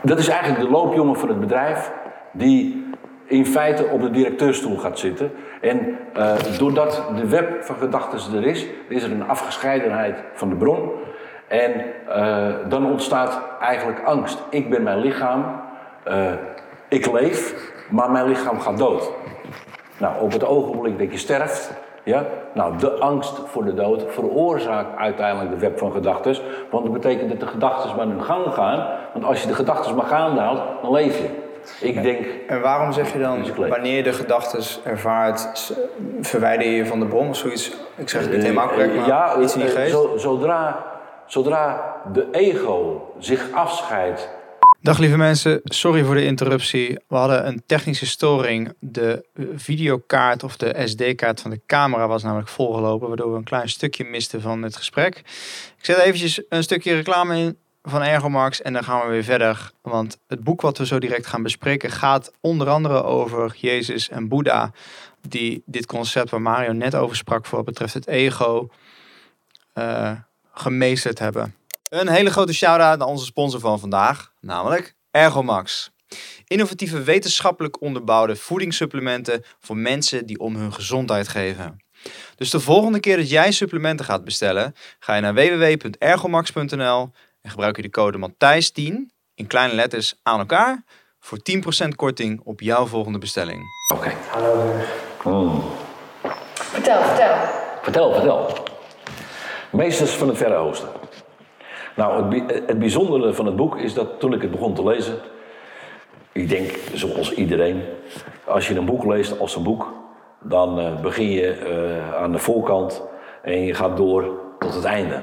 dat 0.01 0.19
is 0.19 0.27
eigenlijk 0.27 0.61
de 0.61 0.69
loopjongen 0.69 1.15
van 1.15 1.29
het 1.29 1.39
bedrijf 1.39 1.91
die 2.31 2.93
in 3.25 3.45
feite 3.45 3.85
op 3.85 4.01
de 4.01 4.11
directeurstoel 4.11 4.77
gaat 4.77 4.99
zitten. 4.99 5.31
En 5.61 5.97
uh, 6.17 6.33
doordat 6.57 7.03
de 7.15 7.27
web 7.27 7.63
van 7.63 7.75
gedachten 7.75 8.37
er 8.37 8.45
is, 8.45 8.65
is 8.87 9.03
er 9.03 9.11
een 9.11 9.27
afgescheidenheid 9.27 10.23
van 10.33 10.49
de 10.49 10.55
bron. 10.55 10.91
En 11.47 11.71
uh, 12.09 12.53
dan 12.69 12.85
ontstaat 12.85 13.41
eigenlijk 13.59 14.03
angst. 14.03 14.43
Ik 14.49 14.69
ben 14.69 14.83
mijn 14.83 14.99
lichaam, 14.99 15.61
uh, 16.07 16.31
ik 16.89 17.11
leef, 17.11 17.71
maar 17.89 18.11
mijn 18.11 18.27
lichaam 18.27 18.59
gaat 18.59 18.77
dood. 18.77 19.11
Nou, 19.97 20.21
op 20.21 20.31
het 20.31 20.45
ogenblik 20.45 20.99
dat 20.99 21.11
je 21.11 21.17
sterft, 21.17 21.73
ja? 22.05 22.25
Nou, 22.53 22.77
de 22.77 22.91
angst 22.91 23.41
voor 23.45 23.65
de 23.65 23.73
dood 23.73 24.03
veroorzaakt 24.07 24.97
uiteindelijk 24.97 25.51
de 25.51 25.57
web 25.57 25.77
van 25.77 25.91
gedachten. 25.91 26.35
Want 26.71 26.83
dat 26.83 26.93
betekent 26.93 27.29
dat 27.29 27.39
de 27.39 27.47
gedachten 27.47 27.95
maar 27.95 28.07
hun 28.07 28.23
gang 28.23 28.53
gaan. 28.53 28.87
Want 29.13 29.25
als 29.25 29.41
je 29.41 29.47
de 29.47 29.55
gedachten 29.55 29.95
maar 29.95 30.05
gaande 30.05 30.39
houdt, 30.39 30.61
dan 30.81 30.91
leef 30.91 31.17
je. 31.17 31.29
Ik 31.79 32.03
denk. 32.03 32.25
En 32.47 32.61
waarom 32.61 32.91
zeg 32.91 33.13
je 33.13 33.19
dan, 33.19 33.45
wanneer 33.69 33.95
je 33.95 34.03
de 34.03 34.13
gedachten 34.13 34.81
ervaart, 34.83 35.73
verwijder 36.21 36.67
je 36.67 36.75
je 36.75 36.85
van 36.85 36.99
de 36.99 37.05
bron 37.05 37.29
of 37.29 37.35
zoiets? 37.35 37.71
Ik 37.95 38.09
zeg 38.09 38.21
het 38.21 38.31
niet 38.31 38.41
helemaal 38.41 38.67
correct, 38.67 38.95
maar 38.95 39.07
ja, 39.07 39.39
iets 39.39 39.55
niet 39.55 39.71
geest. 39.71 39.97
Zodra 40.15 40.83
Zodra 41.25 41.95
de 42.11 42.27
ego 42.31 43.11
zich 43.19 43.51
afscheidt 43.51 44.29
Dag 44.85 44.97
lieve 44.97 45.17
mensen, 45.17 45.61
sorry 45.63 46.03
voor 46.03 46.15
de 46.15 46.25
interruptie. 46.25 46.99
We 47.07 47.15
hadden 47.15 47.47
een 47.47 47.63
technische 47.65 48.05
storing. 48.05 48.73
De 48.79 49.25
videokaart 49.55 50.43
of 50.43 50.57
de 50.57 50.81
SD-kaart 50.85 51.41
van 51.41 51.51
de 51.51 51.61
camera 51.67 52.07
was 52.07 52.23
namelijk 52.23 52.47
volgelopen, 52.47 53.07
waardoor 53.07 53.31
we 53.31 53.37
een 53.37 53.43
klein 53.43 53.69
stukje 53.69 54.03
misten 54.03 54.41
van 54.41 54.61
het 54.61 54.75
gesprek. 54.75 55.17
Ik 55.77 55.85
zet 55.85 55.97
eventjes 55.97 56.41
een 56.49 56.63
stukje 56.63 56.95
reclame 56.95 57.37
in 57.37 57.57
van 57.83 58.01
Ergomax 58.01 58.61
en 58.61 58.73
dan 58.73 58.83
gaan 58.83 59.01
we 59.01 59.11
weer 59.11 59.23
verder. 59.23 59.71
Want 59.81 60.17
het 60.27 60.43
boek 60.43 60.61
wat 60.61 60.77
we 60.77 60.85
zo 60.85 60.99
direct 60.99 61.27
gaan 61.27 61.43
bespreken 61.43 61.91
gaat 61.91 62.31
onder 62.41 62.69
andere 62.69 63.03
over 63.03 63.55
Jezus 63.57 64.09
en 64.09 64.27
Boeddha, 64.27 64.71
die 65.27 65.63
dit 65.65 65.85
concept 65.85 66.29
waar 66.29 66.41
Mario 66.41 66.71
net 66.71 66.95
over 66.95 67.15
sprak 67.15 67.45
voor 67.45 67.57
wat 67.57 67.65
betreft 67.65 67.93
het 67.93 68.07
ego, 68.07 68.69
uh, 69.73 70.11
gemeesterd 70.53 71.19
hebben. 71.19 71.55
Een 71.89 72.09
hele 72.09 72.29
grote 72.29 72.53
shout-out 72.53 72.97
naar 72.97 73.07
onze 73.07 73.25
sponsor 73.25 73.59
van 73.59 73.79
vandaag, 73.79 74.31
namelijk 74.45 74.95
Ergomax. 75.11 75.91
Innovatieve 76.47 77.03
wetenschappelijk 77.03 77.81
onderbouwde 77.81 78.35
voedingssupplementen 78.35 79.43
voor 79.59 79.77
mensen 79.77 80.25
die 80.25 80.39
om 80.39 80.55
hun 80.55 80.73
gezondheid 80.73 81.27
geven. 81.27 81.83
Dus 82.35 82.49
de 82.49 82.59
volgende 82.59 82.99
keer 82.99 83.17
dat 83.17 83.29
jij 83.29 83.51
supplementen 83.51 84.05
gaat 84.05 84.23
bestellen, 84.23 84.75
ga 84.99 85.15
je 85.15 85.21
naar 85.21 85.33
www.ergomax.nl 85.33 87.11
en 87.41 87.49
gebruik 87.49 87.75
je 87.75 87.81
de 87.81 87.89
code 87.89 88.29
Matthijs10 88.29 89.13
in 89.33 89.47
kleine 89.47 89.73
letters 89.73 90.19
aan 90.23 90.39
elkaar 90.39 90.83
voor 91.19 91.37
10% 91.85 91.87
korting 91.95 92.41
op 92.43 92.61
jouw 92.61 92.85
volgende 92.85 93.17
bestelling. 93.17 93.63
Oké. 93.93 94.13
Hallo. 94.29 94.73
Mm. 95.23 95.63
Vertel, 96.53 97.03
vertel. 97.03 97.35
Vertel, 97.81 98.13
vertel. 98.13 98.63
Meesters 99.71 100.11
van 100.11 100.27
het 100.27 100.37
Verre 100.37 100.55
Oosten. 100.55 100.89
Nou, 101.95 102.41
het, 102.47 102.79
bijzondere 102.79 103.33
van 103.33 103.45
het 103.45 103.55
boek 103.55 103.77
is 103.77 103.93
dat 103.93 104.19
toen 104.19 104.33
ik 104.33 104.41
het 104.41 104.51
begon 104.51 104.73
te 104.73 104.83
lezen, 104.83 105.15
ik 106.31 106.49
denk 106.49 106.69
zoals 106.93 107.33
iedereen, 107.33 107.81
als 108.45 108.67
je 108.67 108.75
een 108.75 108.85
boek 108.85 109.05
leest 109.05 109.39
als 109.39 109.55
een 109.55 109.63
boek, 109.63 109.93
dan 110.39 110.79
uh, 110.79 111.01
begin 111.01 111.31
je 111.31 111.59
uh, 111.59 112.21
aan 112.21 112.31
de 112.31 112.37
voorkant 112.37 113.03
en 113.41 113.61
je 113.61 113.73
gaat 113.73 113.97
door 113.97 114.29
tot 114.59 114.73
het 114.73 114.83
einde. 114.83 115.21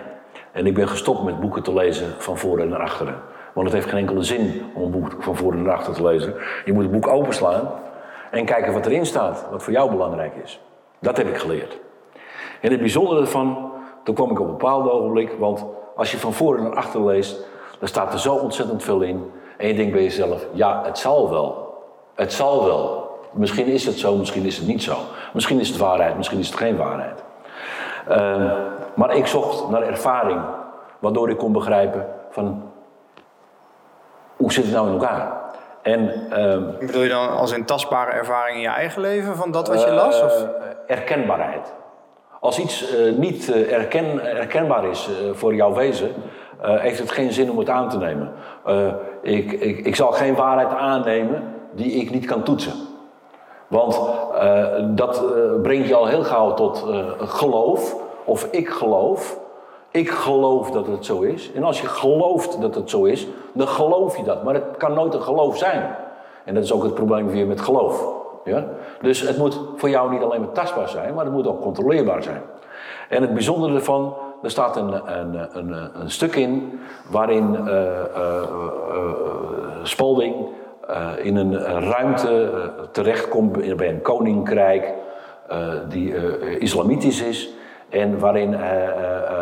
En 0.53 0.67
ik 0.67 0.75
ben 0.75 0.89
gestopt 0.89 1.23
met 1.23 1.41
boeken 1.41 1.63
te 1.63 1.75
lezen 1.75 2.07
van 2.19 2.39
voren 2.39 2.69
naar 2.69 2.81
achteren. 2.81 3.15
Want 3.53 3.67
het 3.67 3.77
heeft 3.77 3.89
geen 3.89 3.99
enkele 3.99 4.23
zin 4.23 4.63
om 4.75 4.83
een 4.83 4.91
boek 4.91 5.17
van 5.19 5.37
voren 5.37 5.63
naar 5.63 5.75
achter 5.75 5.95
te 5.95 6.03
lezen. 6.03 6.35
Je 6.65 6.73
moet 6.73 6.83
het 6.83 6.93
boek 6.93 7.07
openslaan 7.07 7.71
en 8.31 8.45
kijken 8.45 8.73
wat 8.73 8.87
erin 8.87 9.07
staat, 9.07 9.47
wat 9.51 9.63
voor 9.63 9.73
jou 9.73 9.91
belangrijk 9.91 10.35
is. 10.43 10.61
Dat 10.99 11.17
heb 11.17 11.29
ik 11.29 11.37
geleerd. 11.37 11.79
En 12.61 12.71
het 12.71 12.81
bijzondere 12.81 13.21
ervan, 13.21 13.73
toen 14.05 14.15
kwam 14.15 14.31
ik 14.31 14.41
op 14.41 14.47
een 14.47 14.53
bepaald 14.53 14.91
ogenblik, 14.91 15.33
want 15.39 15.65
als 15.97 16.11
je 16.11 16.19
van 16.19 16.33
voren 16.33 16.63
naar 16.63 16.77
achter 16.77 17.05
leest, 17.05 17.37
dan 17.79 17.89
staat 17.89 18.13
er 18.13 18.21
zo 18.21 18.35
ontzettend 18.35 18.83
veel 18.83 19.01
in. 19.01 19.33
En 19.57 19.69
je 19.69 19.75
denkt 19.75 19.93
bij 19.93 20.03
jezelf, 20.03 20.47
ja, 20.53 20.83
het 20.85 20.99
zal 20.99 21.31
wel. 21.31 21.75
Het 22.15 22.33
zal 22.33 22.65
wel. 22.65 23.11
Misschien 23.33 23.67
is 23.67 23.87
het 23.87 23.99
zo, 23.99 24.17
misschien 24.17 24.45
is 24.45 24.57
het 24.57 24.67
niet 24.67 24.83
zo. 24.83 24.97
Misschien 25.33 25.61
is 25.61 25.69
het 25.69 25.79
waarheid, 25.79 26.17
misschien 26.17 26.39
is 26.39 26.47
het 26.47 26.57
geen 26.57 26.77
waarheid. 26.77 27.23
Uh, 28.11 28.53
maar 28.95 29.17
ik 29.17 29.27
zocht 29.27 29.69
naar 29.69 29.83
ervaring, 29.83 30.41
waardoor 30.99 31.31
ik 31.31 31.39
kon 31.39 31.53
begrijpen 31.53 32.07
van 32.31 32.71
hoe 34.37 34.53
zit 34.53 34.65
het 34.65 34.73
nou 34.73 34.87
in 34.87 34.93
elkaar. 34.93 35.41
En, 35.83 36.01
uh, 36.31 36.79
Bedoel 36.79 37.03
je 37.03 37.09
dan 37.09 37.29
als 37.29 37.53
een 37.53 37.65
tastbare 37.65 38.11
ervaring 38.11 38.57
in 38.57 38.63
je 38.63 38.69
eigen 38.69 39.01
leven 39.01 39.37
van 39.37 39.51
dat 39.51 39.69
wat 39.69 39.83
je 39.83 39.93
las? 39.93 40.23
Of? 40.23 40.43
Uh, 40.43 40.49
erkenbaarheid. 40.87 41.73
Als 42.43 42.59
iets 42.59 42.93
uh, 42.93 43.17
niet 43.19 43.49
uh, 43.49 43.73
erken, 43.73 44.37
erkenbaar 44.37 44.85
is 44.85 45.09
uh, 45.09 45.33
voor 45.33 45.55
jouw 45.55 45.75
wezen, 45.75 46.11
heeft 46.61 46.99
het 46.99 47.11
geen 47.11 47.33
zin 47.33 47.51
om 47.51 47.59
het 47.59 47.69
aan 47.69 47.89
te 47.89 47.99
nemen. 47.99 48.33
Ik, 49.23 49.53
ik, 49.53 49.87
ik, 49.87 49.97
zal 49.97 50.13
geen 50.13 50.35
waarheid 50.35 50.73
aannemen 50.73 51.43
die 51.73 51.93
ik 51.93 52.11
niet 52.11 52.27
kan 52.27 52.43
toetsen. 52.43 52.73
Want 53.67 54.01
dat 54.97 55.25
brengt 55.63 55.89
je 55.89 55.95
al 55.95 56.07
heel 56.07 56.25
gauw 56.25 56.55
tot 56.55 56.87
geloof, 57.19 57.97
of 58.25 58.49
ik 58.51 58.69
geloof. 58.69 59.39
Ik 59.91 60.11
geloof 60.11 60.71
dat 60.71 60.87
het 60.87 61.05
zo 61.05 61.21
is. 61.21 61.53
En 61.53 61.65
als 61.65 61.81
je 61.81 61.87
gelooft 61.87 62.61
dat 62.61 62.75
het 62.75 62.91
zo 62.91 63.05
is, 63.05 63.27
dan 63.53 63.69
geloof 63.69 64.17
je 64.17 64.23
dat. 64.23 64.43
Maar 64.45 64.55
het 64.55 64.77
kan 64.77 64.95
nooit 64.95 65.15
een 65.15 65.23
geloof 65.23 65.59
zijn. 65.59 65.97
En 66.45 66.55
dat 66.55 66.65
is 66.65 66.73
ook 66.73 66.83
het 66.83 66.95
probleem 66.95 67.29
weer 67.29 67.47
met 67.47 67.61
geloof. 67.61 68.22
Ja? 68.45 68.65
Dus 69.01 69.21
het 69.21 69.39
moet 69.39 69.61
voor 69.77 69.91
jou 69.91 70.11
niet 70.11 70.23
alleen 70.23 70.41
maar 70.41 70.53
tastbaar 70.53 70.89
zijn, 70.89 71.15
maar 71.15 71.25
het 71.25 71.35
moet 71.35 71.47
ook 71.47 71.61
controleerbaar 71.61 72.23
zijn. 72.23 72.43
En 73.09 73.23
het 73.23 73.33
bijzondere 73.33 73.75
ervan, 73.75 74.17
er 74.43 74.51
staat 74.51 74.77
een, 74.77 74.93
een, 75.19 75.49
een, 75.53 75.91
een 76.01 76.11
stuk 76.11 76.37
in 76.37 76.81
waarin 77.11 77.59
uh, 77.65 77.81
Spalding 79.83 80.35
in 81.23 81.37
een 81.37 81.59
ruimte 81.91 82.51
terechtkomt 82.91 83.77
bij 83.77 83.89
een 83.89 84.03
koninkrijk 84.03 84.95
die 85.89 86.15
islamitisch 86.59 87.23
is. 87.23 87.51
En 87.89 88.19
waarin 88.19 88.57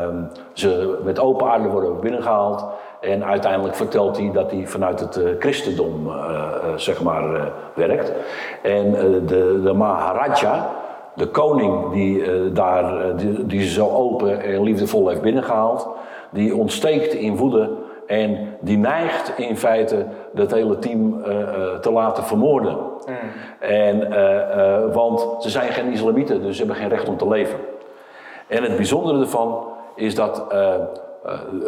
um, 0.02 0.28
ze 0.52 0.98
met 1.04 1.18
open 1.18 1.50
aarde 1.50 1.68
worden 1.68 2.00
binnengehaald. 2.00 2.64
En 3.00 3.24
uiteindelijk 3.24 3.74
vertelt 3.74 4.16
hij 4.18 4.30
dat 4.32 4.50
hij 4.50 4.66
vanuit 4.66 5.00
het 5.00 5.16
uh, 5.16 5.28
christendom 5.38 6.06
uh, 6.06 6.14
uh, 6.14 6.76
zeg 6.76 7.02
maar, 7.02 7.52
werkt. 7.74 8.12
En 8.62 8.92
de, 9.26 9.60
de 9.64 9.72
Maharaja, 9.72 10.70
de 11.14 11.26
koning 11.26 11.92
die, 11.92 12.52
daar, 12.52 13.16
die, 13.16 13.46
die, 13.46 13.62
ze 13.62 13.68
zo 13.68 13.88
open 13.88 14.42
en 14.42 14.62
liefdevol 14.62 15.08
heeft 15.08 15.22
binnengehaald, 15.22 15.88
die 16.30 16.56
ontsteekt 16.56 17.14
in 17.14 17.36
woede 17.36 17.70
en 18.06 18.56
die 18.60 18.78
neigt 18.78 19.38
in 19.38 19.56
feite 19.56 20.06
dat 20.32 20.50
hele 20.50 20.78
team 20.78 21.22
te 21.80 21.92
laten 21.92 22.24
vermoorden. 22.24 22.76
Mm. 23.06 23.14
En, 23.58 24.08
want 24.92 25.26
ze 25.38 25.50
zijn 25.50 25.72
geen 25.72 25.92
islamieten, 25.92 26.42
dus 26.42 26.56
ze 26.56 26.58
hebben 26.58 26.80
geen 26.80 26.88
recht 26.88 27.08
om 27.08 27.16
te 27.16 27.28
leven. 27.28 27.58
En 28.46 28.62
het 28.62 28.76
bijzondere 28.76 29.20
ervan 29.20 29.64
is 29.94 30.14
dat 30.14 30.46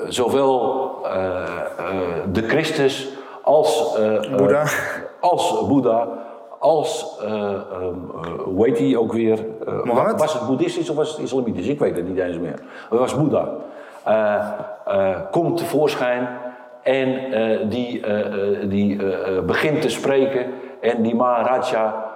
zowel 0.09 0.91
uh, 1.05 1.45
de 2.33 2.43
Christus 2.43 3.09
als 3.43 3.99
Boeddha, 4.37 4.65
als, 5.21 5.67
Boeddha, 5.69 6.09
als 6.59 7.19
um, 7.25 8.11
hoe 8.45 8.67
heet 8.67 8.79
hij 8.79 8.97
ook 8.97 9.13
weer? 9.13 9.45
Mohammed? 9.85 10.21
Was 10.21 10.33
het 10.33 10.47
boeddhistisch 10.47 10.91
of 10.91 10.97
was 10.97 11.11
het 11.11 11.19
islamitisch? 11.19 11.67
Ik 11.67 11.79
weet 11.79 11.97
het 11.97 12.09
niet 12.09 12.19
eens 12.19 12.39
meer. 12.39 12.59
Het 12.91 12.99
was 12.99 13.17
Boeddha. 13.17 13.49
komt 15.31 15.57
tevoorschijn 15.57 16.29
en 16.83 17.21
die, 17.69 18.05
die 18.69 18.97
begint 19.43 19.83
te 19.83 19.89
spreken 19.89 20.47
en 20.81 21.03
die 21.03 21.15
Maharaja 21.15 22.11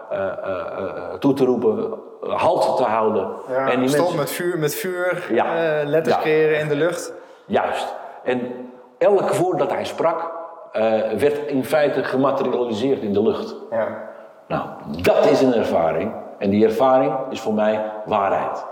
toe 1.18 1.32
te 1.32 1.44
roepen 1.44 1.92
halt 2.20 2.76
te 2.76 2.82
houden. 2.82 3.28
Ja, 3.48 3.70
en 3.70 3.80
die 3.80 3.88
stop 3.88 3.98
mensen... 3.98 4.18
met 4.18 4.30
vuur, 4.30 4.58
met 4.58 4.74
vuur 4.74 5.26
Ja. 5.32 5.82
letters 5.84 6.14
Ja. 6.14 6.20
creëren 6.20 6.58
in 6.58 6.68
de 6.68 6.76
lucht. 6.76 7.12
Juist. 7.46 7.94
En 8.24 8.70
elk 8.98 9.34
woord 9.34 9.58
dat 9.58 9.70
hij 9.70 9.84
sprak, 9.84 10.30
uh, 10.72 10.82
werd 11.18 11.46
in 11.46 11.64
feite 11.64 12.04
gematerialiseerd 12.04 13.02
in 13.02 13.12
de 13.12 13.22
lucht. 13.22 13.54
Ja. 13.70 14.04
Nou, 14.48 14.62
dat 15.02 15.30
is 15.30 15.42
een 15.42 15.54
ervaring. 15.54 16.12
En 16.38 16.50
die 16.50 16.64
ervaring 16.64 17.14
is 17.30 17.40
voor 17.40 17.54
mij 17.54 17.92
waarheid. 18.04 18.64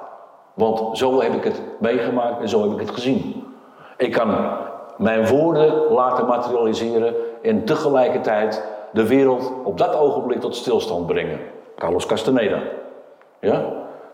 Want 0.55 0.99
zo 0.99 1.23
heb 1.23 1.33
ik 1.33 1.45
het 1.45 1.63
meegemaakt 1.79 2.41
en 2.41 2.49
zo 2.49 2.63
heb 2.63 2.73
ik 2.73 2.81
het 2.81 2.91
gezien. 2.91 3.45
Ik 3.97 4.13
kan 4.13 4.37
mijn 4.97 5.27
woorden 5.27 5.93
laten 5.93 6.27
materialiseren 6.27 7.15
en 7.43 7.65
tegelijkertijd 7.65 8.65
de 8.93 9.07
wereld 9.07 9.53
op 9.65 9.79
dat 9.79 9.97
ogenblik 9.97 10.41
tot 10.41 10.57
stilstand 10.57 11.07
brengen. 11.07 11.41
Carlos 11.77 12.07
Castaneda. 12.07 12.59
Ja? 13.41 13.63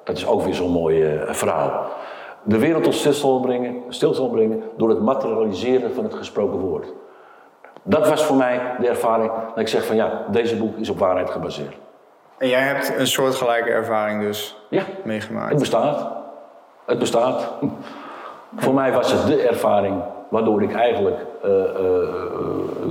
Dat 0.05 0.17
is 0.17 0.26
ook 0.26 0.43
weer 0.43 0.55
zo'n 0.55 0.71
mooi 0.71 1.14
uh, 1.14 1.33
verhaal. 1.33 1.85
De 2.43 2.59
wereld 2.59 2.83
tot 2.85 2.95
stilstand 2.95 3.43
brengen, 3.43 3.83
stilstand 3.89 4.33
brengen 4.33 4.63
door 4.77 4.89
het 4.89 5.01
materialiseren 5.01 5.95
van 5.95 6.05
het 6.05 6.15
gesproken 6.15 6.59
woord. 6.59 6.87
Dat 7.83 8.09
was 8.09 8.25
voor 8.25 8.37
mij 8.37 8.61
de 8.81 8.89
ervaring 8.89 9.33
dat 9.49 9.59
ik 9.59 9.69
zeg 9.69 9.87
van 9.87 9.97
ja, 9.97 10.25
deze 10.31 10.57
boek 10.57 10.77
is 10.77 10.89
op 10.89 10.99
waarheid 10.99 11.31
gebaseerd. 11.31 11.75
En 12.39 12.49
jij 12.49 12.61
hebt 12.61 12.99
een 12.99 13.07
soortgelijke 13.07 13.71
ervaring 13.71 14.23
dus 14.23 14.57
Ja, 14.69 14.83
meegemaakt. 15.05 15.51
het 15.51 15.59
bestaat. 15.59 16.09
Het 16.85 16.99
bestaat. 16.99 17.53
voor 18.57 18.75
mij 18.75 18.93
was 18.93 19.13
het 19.13 19.27
de 19.27 19.43
ervaring 19.49 20.03
waardoor 20.29 20.63
ik 20.63 20.75
eigenlijk 20.75 21.17
uh, 21.45 21.51
uh, 21.53 21.65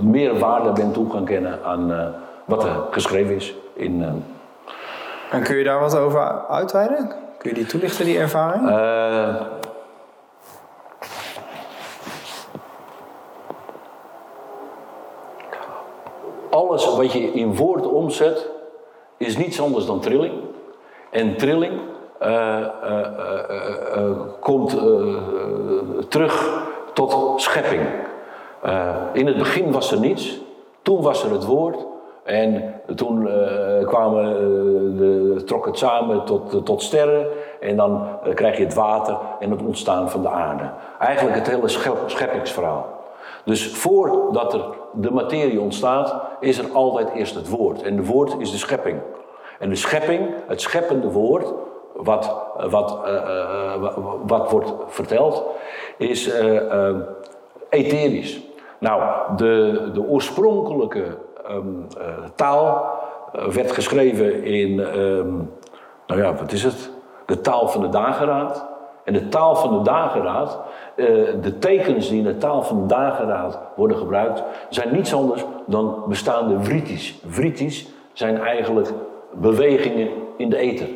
meer 0.01 0.39
waarde 0.39 0.71
ben 0.71 0.91
toe 0.91 1.11
gaan 1.11 1.25
kennen 1.25 1.59
aan 1.63 1.91
uh, 1.91 2.07
wat 2.45 2.63
er 2.63 2.75
geschreven 2.91 3.35
is 3.35 3.55
in. 3.73 4.23
En 5.31 5.43
kun 5.43 5.55
je 5.55 5.63
daar 5.63 5.79
wat 5.79 5.97
over 5.97 6.47
uitweiden? 6.47 7.11
Kun 7.39 7.49
je 7.49 7.55
die 7.55 7.65
toelichten, 7.65 8.05
die 8.05 8.17
ervaring? 8.17 8.69
Uh, 8.69 9.35
alles 16.49 16.95
wat 16.95 17.11
je 17.11 17.19
in 17.19 17.55
woord 17.55 17.87
omzet, 17.87 18.49
is 19.17 19.37
niets 19.37 19.61
anders 19.61 19.85
dan 19.85 19.99
trilling. 19.99 20.33
En 21.09 21.37
trilling 21.37 21.79
uh, 22.21 22.65
uh, 22.83 24.11
komt 24.39 24.77
terug 26.09 26.63
tot 26.93 27.41
schepping. 27.41 27.87
In 29.13 29.27
het 29.27 29.37
begin 29.37 29.71
was 29.71 29.91
er 29.91 29.99
niets, 29.99 30.39
toen 30.81 31.01
was 31.01 31.23
er 31.23 31.31
het 31.31 31.45
woord. 31.45 31.85
En 32.29 32.73
toen 32.95 33.27
uh, 33.27 33.87
kwamen, 33.87 34.33
de, 34.97 35.41
trok 35.45 35.65
het 35.65 35.77
samen 35.77 36.25
tot, 36.25 36.65
tot 36.65 36.81
sterren. 36.81 37.27
En 37.59 37.75
dan 37.75 38.07
krijg 38.33 38.57
je 38.57 38.63
het 38.63 38.73
water 38.73 39.17
en 39.39 39.51
het 39.51 39.61
ontstaan 39.61 40.09
van 40.09 40.21
de 40.21 40.29
aarde. 40.29 40.63
Eigenlijk 40.99 41.35
het 41.35 41.49
hele 41.49 41.67
scheppingsverhaal. 42.05 42.85
Dus 43.45 43.67
voordat 43.67 44.53
er 44.53 44.61
de 44.93 45.11
materie 45.11 45.61
ontstaat, 45.61 46.15
is 46.39 46.57
er 46.57 46.65
altijd 46.73 47.09
eerst 47.13 47.35
het 47.35 47.49
woord. 47.49 47.81
En 47.81 47.97
het 47.97 48.07
woord 48.07 48.35
is 48.39 48.51
de 48.51 48.57
schepping. 48.57 48.99
En 49.59 49.69
de 49.69 49.75
schepping, 49.75 50.29
het 50.47 50.61
scheppende 50.61 51.11
woord, 51.11 51.53
wat, 51.95 52.35
wat, 52.69 52.99
wat 54.25 54.51
wordt 54.51 54.71
verteld, 54.87 55.43
is 55.97 56.31
etherisch. 57.69 58.41
Nou, 58.79 59.01
de, 59.35 59.89
de 59.93 60.07
oorspronkelijke 60.07 61.17
um, 61.49 61.87
uh, 61.97 62.05
taal 62.35 62.91
uh, 63.35 63.47
werd 63.47 63.71
geschreven 63.71 64.43
in, 64.43 64.79
um, 64.79 65.51
nou 66.07 66.21
ja, 66.21 66.33
wat 66.33 66.51
is 66.51 66.63
het? 66.63 66.89
De 67.25 67.41
taal 67.41 67.67
van 67.67 67.81
de 67.81 67.89
dageraad. 67.89 68.67
En 69.03 69.13
de 69.13 69.29
taal 69.29 69.55
van 69.55 69.77
de 69.77 69.83
dageraad, 69.83 70.59
uh, 70.95 71.05
de 71.41 71.57
tekens 71.59 72.09
die 72.09 72.17
in 72.17 72.23
de 72.23 72.37
taal 72.37 72.63
van 72.63 72.79
de 72.81 72.85
dageraad 72.85 73.59
worden 73.75 73.97
gebruikt, 73.97 74.43
zijn 74.69 74.93
niets 74.93 75.13
anders 75.13 75.45
dan 75.65 76.03
bestaande 76.07 76.63
vritis. 76.63 77.21
Vritis 77.27 77.89
zijn 78.13 78.41
eigenlijk 78.41 78.91
bewegingen 79.31 80.09
in 80.37 80.49
de 80.49 80.57
ether. 80.57 80.87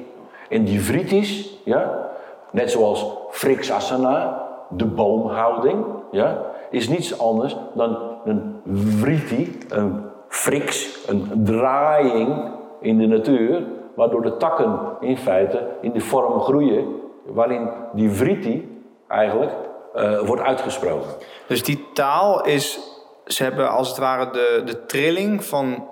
En 0.50 0.64
die 0.64 0.82
vritis, 0.82 1.60
ja, 1.66 2.10
net 2.52 2.72
zoals 2.72 3.06
Friksasana, 3.30 4.42
de 4.70 4.86
boomhouding, 4.86 5.86
ja, 6.12 6.42
is 6.70 6.88
niets 6.88 7.20
anders 7.20 7.58
dan 7.74 7.98
een 8.26 8.62
vriti, 9.00 9.58
een 9.70 10.04
friks, 10.34 11.08
een 11.08 11.42
draaiing 11.44 12.52
in 12.82 12.98
de 12.98 13.08
natuur, 13.08 13.64
waardoor 13.96 14.22
de 14.22 14.38
takken 14.38 14.80
in 15.00 15.18
feite 15.18 15.68
in 15.82 15.92
de 15.92 16.00
vorm 16.00 16.40
groeien 16.40 17.02
waarin 17.26 17.70
die 17.94 18.12
vriti 18.12 18.84
eigenlijk 19.08 19.52
uh, 19.96 20.20
wordt 20.20 20.42
uitgesproken. 20.42 21.10
Dus 21.48 21.64
die 21.64 21.86
taal 21.94 22.46
is, 22.46 22.80
ze 23.26 23.44
hebben 23.44 23.70
als 23.70 23.90
het 23.90 23.98
ware 23.98 24.30
de, 24.32 24.62
de 24.66 24.86
trilling 24.86 25.46
van 25.46 25.88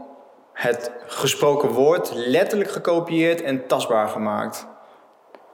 het 0.54 0.92
gesproken 1.06 1.70
woord 1.70 2.12
letterlijk 2.16 2.70
gekopieerd 2.72 3.42
en 3.42 3.68
tastbaar 3.68 4.08
gemaakt. 4.08 4.68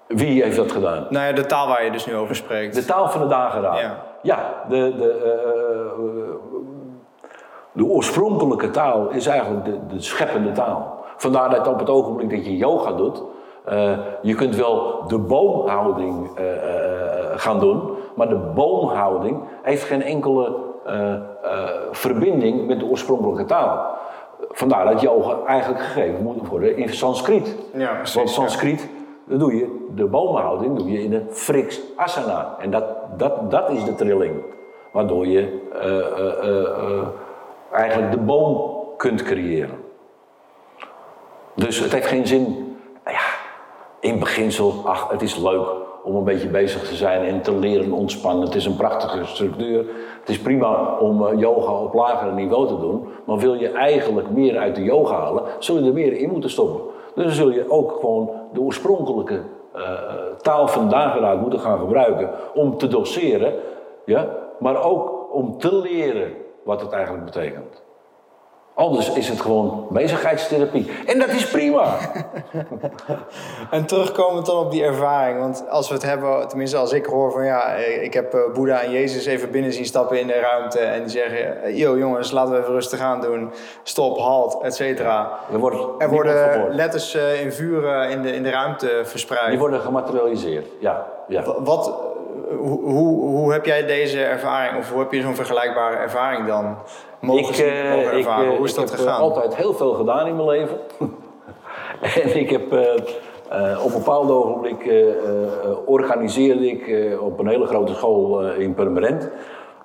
Wie 0.07 0.43
heeft 0.43 0.55
dat 0.57 0.71
gedaan? 0.71 1.07
Nou 1.09 1.25
ja, 1.25 1.31
de 1.31 1.45
taal 1.45 1.67
waar 1.67 1.83
je 1.83 1.91
dus 1.91 2.05
nu 2.05 2.15
over 2.15 2.35
spreekt. 2.35 2.75
De 2.75 2.85
taal 2.85 3.09
van 3.09 3.21
de 3.21 3.27
dageraad. 3.27 3.79
Ja, 3.79 4.03
ja 4.21 4.63
de, 4.69 4.95
de, 4.97 5.35
uh, 5.99 6.76
de 7.77 7.85
oorspronkelijke 7.85 8.69
taal 8.69 9.09
is 9.09 9.27
eigenlijk 9.27 9.65
de, 9.65 9.77
de 9.87 10.01
scheppende 10.01 10.51
taal. 10.51 10.95
Vandaar 11.17 11.49
dat 11.49 11.67
op 11.67 11.79
het 11.79 11.89
ogenblik 11.89 12.29
dat 12.29 12.45
je 12.45 12.57
yoga 12.57 12.91
doet, 12.91 13.23
uh, 13.69 13.97
je 14.21 14.35
kunt 14.35 14.55
wel 14.55 15.03
de 15.07 15.17
boomhouding 15.17 16.39
uh, 16.39 16.45
gaan 17.35 17.59
doen, 17.59 17.81
maar 18.15 18.29
de 18.29 18.51
boomhouding 18.55 19.39
heeft 19.61 19.83
geen 19.83 20.03
enkele 20.03 20.65
verbinding 21.91 22.67
met 22.67 22.79
de 22.79 22.85
oorspronkelijke 22.85 23.45
taal. 23.45 23.95
Vandaar 24.49 24.85
dat 24.85 25.01
yoga 25.01 25.37
eigenlijk 25.45 25.83
gegeven 25.83 26.23
moet 26.23 26.47
worden 26.47 26.77
in 26.77 26.89
Sanskriet. 26.89 27.55
Ja, 27.73 27.93
precies, 27.93 28.15
Want 28.15 28.29
Sanskriet 28.29 28.89
dan 29.25 29.39
doe 29.39 29.55
je 29.55 29.87
de 29.95 30.05
bomenhouding 30.05 30.77
doe 30.77 30.91
je 30.91 31.03
in 31.03 31.13
een 31.13 31.27
friks 31.29 31.81
asana. 31.95 32.55
En 32.59 32.71
dat, 32.71 32.83
dat, 33.17 33.51
dat 33.51 33.69
is 33.69 33.83
de 33.83 33.95
trilling. 33.95 34.35
Waardoor 34.91 35.27
je 35.27 35.59
eigenlijk 37.71 38.11
de 38.11 38.17
boom 38.17 38.75
kunt 38.97 39.23
creëren. 39.23 39.85
Dus 41.55 41.79
het 41.79 41.91
heeft 41.91 42.07
geen 42.07 42.27
zin. 42.27 42.43
Nou 43.03 43.15
ja, 43.15 43.25
in 43.99 44.19
beginsel, 44.19 44.73
ach, 44.85 45.09
het 45.09 45.21
is 45.21 45.37
leuk 45.37 45.67
om 46.03 46.15
een 46.15 46.23
beetje 46.23 46.47
bezig 46.47 46.87
te 46.87 46.95
zijn 46.95 47.25
en 47.25 47.41
te 47.41 47.55
leren 47.55 47.91
ontspannen. 47.91 48.45
Het 48.45 48.55
is 48.55 48.65
een 48.65 48.75
prachtige 48.75 49.25
structuur. 49.25 49.85
Het 50.19 50.29
is 50.29 50.39
prima 50.39 50.97
om 50.99 51.37
yoga 51.37 51.71
op 51.71 51.93
lager 51.93 52.33
niveau 52.33 52.67
te 52.67 52.79
doen. 52.79 53.07
Maar 53.25 53.37
wil 53.37 53.53
je 53.53 53.69
eigenlijk 53.69 54.29
meer 54.29 54.57
uit 54.57 54.75
de 54.75 54.83
yoga 54.83 55.15
halen, 55.15 55.43
zul 55.59 55.79
je 55.79 55.87
er 55.87 55.93
meer 55.93 56.13
in 56.13 56.29
moeten 56.29 56.49
stoppen. 56.49 56.81
Dus 57.15 57.25
dan 57.25 57.33
zul 57.33 57.49
je 57.49 57.71
ook 57.71 57.91
gewoon 57.99 58.31
de 58.53 58.61
oorspronkelijke 58.61 59.41
uh, 59.75 59.81
taal 60.41 60.67
van 60.67 60.89
dageraad 60.89 61.41
moeten 61.41 61.59
gaan 61.59 61.79
gebruiken 61.79 62.29
om 62.53 62.77
te 62.77 62.87
doseren, 62.87 63.53
ja, 64.05 64.27
maar 64.59 64.83
ook 64.83 65.27
om 65.31 65.57
te 65.57 65.75
leren 65.75 66.33
wat 66.67 66.81
het 66.81 66.91
eigenlijk 66.91 67.25
betekent. 67.25 67.81
Anders 68.75 69.13
is 69.13 69.29
het 69.29 69.41
gewoon 69.41 69.87
bezigheidstherapie. 69.89 70.91
En 71.05 71.19
dat 71.19 71.27
is 71.27 71.49
prima. 71.49 71.97
en 73.71 73.85
terugkomend 73.85 74.45
dan 74.45 74.57
op 74.57 74.71
die 74.71 74.83
ervaring. 74.83 75.39
Want 75.39 75.69
als 75.69 75.87
we 75.87 75.93
het 75.93 76.03
hebben, 76.03 76.47
tenminste 76.47 76.77
als 76.77 76.91
ik 76.91 77.05
hoor 77.05 77.31
van 77.31 77.45
ja, 77.45 77.73
ik 77.75 78.13
heb 78.13 78.33
eh, 78.33 78.39
Boeddha 78.53 78.81
en 78.81 78.91
Jezus 78.91 79.25
even 79.25 79.51
binnen 79.51 79.73
zien 79.73 79.85
stappen 79.85 80.19
in 80.19 80.27
de 80.27 80.39
ruimte. 80.39 80.79
En 80.79 81.01
die 81.01 81.09
zeggen, 81.09 81.75
yo 81.75 81.97
jongens, 81.97 82.31
laten 82.31 82.53
we 82.53 82.59
even 82.59 82.73
rustig 82.73 82.99
aan 82.99 83.21
doen. 83.21 83.51
Stop, 83.83 84.17
halt, 84.17 84.57
et 84.61 84.75
cetera. 84.75 85.39
Er, 85.51 85.59
wordt 85.59 85.77
er 85.97 86.09
worden 86.09 86.67
letters 86.75 87.15
eh, 87.15 87.41
in 87.41 87.51
vuren 87.51 88.09
in 88.09 88.21
de, 88.21 88.31
in 88.31 88.43
de 88.43 88.49
ruimte 88.49 89.01
verspreid. 89.03 89.49
Die 89.49 89.59
worden 89.59 89.79
gematerialiseerd, 89.79 90.67
ja. 90.79 91.07
ja. 91.27 91.43
Wat, 91.59 91.93
hoe, 92.57 93.19
hoe, 93.19 93.51
heb 93.51 93.65
jij 93.65 93.85
deze 93.85 94.23
ervaring, 94.23 94.77
of 94.77 94.91
hoe 94.91 94.99
heb 94.99 95.11
je 95.11 95.21
zo'n 95.21 95.35
vergelijkbare 95.35 95.95
ervaring 95.95 96.47
dan? 96.47 96.77
Mogen 97.19 97.53
ik, 97.53 97.59
uh, 97.59 98.17
ik, 98.17 98.25
uh, 98.25 98.37
Hoe 98.57 98.65
is 98.65 98.73
dat 98.73 98.91
ik 98.91 98.99
heb 98.99 99.07
altijd 99.07 99.55
heel 99.55 99.73
veel 99.73 99.93
gedaan 99.93 100.27
in 100.27 100.35
mijn 100.35 100.47
leven. 100.47 100.77
en 102.21 102.37
ik 102.37 102.49
heb 102.49 102.73
uh, 102.73 103.83
op 103.83 103.91
een 103.91 103.97
bepaald 103.97 104.31
ogenblik 104.31 104.91
organiseerde 105.85 106.67
ik 106.67 107.17
op 107.19 107.39
een 107.39 107.47
hele 107.47 107.65
grote 107.65 107.93
school 107.93 108.51
in 108.51 108.73
Purmerend 108.73 109.29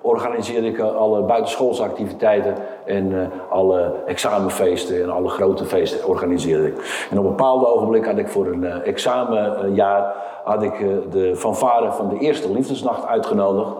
organiseerde 0.03 0.67
ik 0.67 0.79
alle 0.79 1.21
buitenschoolse 1.21 1.83
activiteiten 1.83 2.55
en 2.85 3.31
alle 3.49 3.93
examenfeesten 4.05 5.03
en 5.03 5.09
alle 5.09 5.29
grote 5.29 5.65
feesten 5.65 6.07
organiseerde 6.07 6.67
ik. 6.67 7.07
En 7.11 7.19
op 7.19 7.23
een 7.23 7.29
bepaald 7.29 7.65
ogenblik 7.65 8.05
had 8.05 8.17
ik 8.17 8.27
voor 8.27 8.45
een 8.45 8.63
examenjaar 8.63 10.15
had 10.43 10.63
ik 10.63 10.79
de 11.11 11.35
fanfare 11.35 11.91
van 11.91 12.09
de 12.09 12.17
eerste 12.17 12.51
liefdesnacht 12.51 13.05
uitgenodigd. 13.05 13.71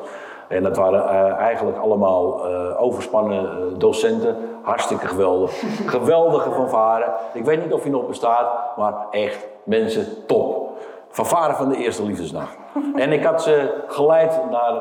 En 0.47 0.63
dat 0.63 0.77
waren 0.77 1.38
eigenlijk 1.38 1.77
allemaal 1.77 2.45
overspannen 2.77 3.73
docenten. 3.77 4.36
Hartstikke 4.62 5.07
geweldig. 5.07 5.51
Geweldige 5.86 6.51
fanfare. 6.51 7.13
Ik 7.33 7.45
weet 7.45 7.63
niet 7.63 7.73
of 7.73 7.81
hij 7.81 7.91
nog 7.91 8.07
bestaat, 8.07 8.77
maar 8.77 8.93
echt 9.12 9.47
mensen 9.63 10.25
top. 10.27 10.72
Fanfare 11.13 11.54
van 11.54 11.69
de 11.69 11.78
eerste 11.78 12.06
liefdesnacht. 12.06 12.58
En 12.95 13.12
ik 13.12 13.23
had 13.23 13.43
ze 13.43 13.84
geleid 13.88 14.39
naar 14.52 14.73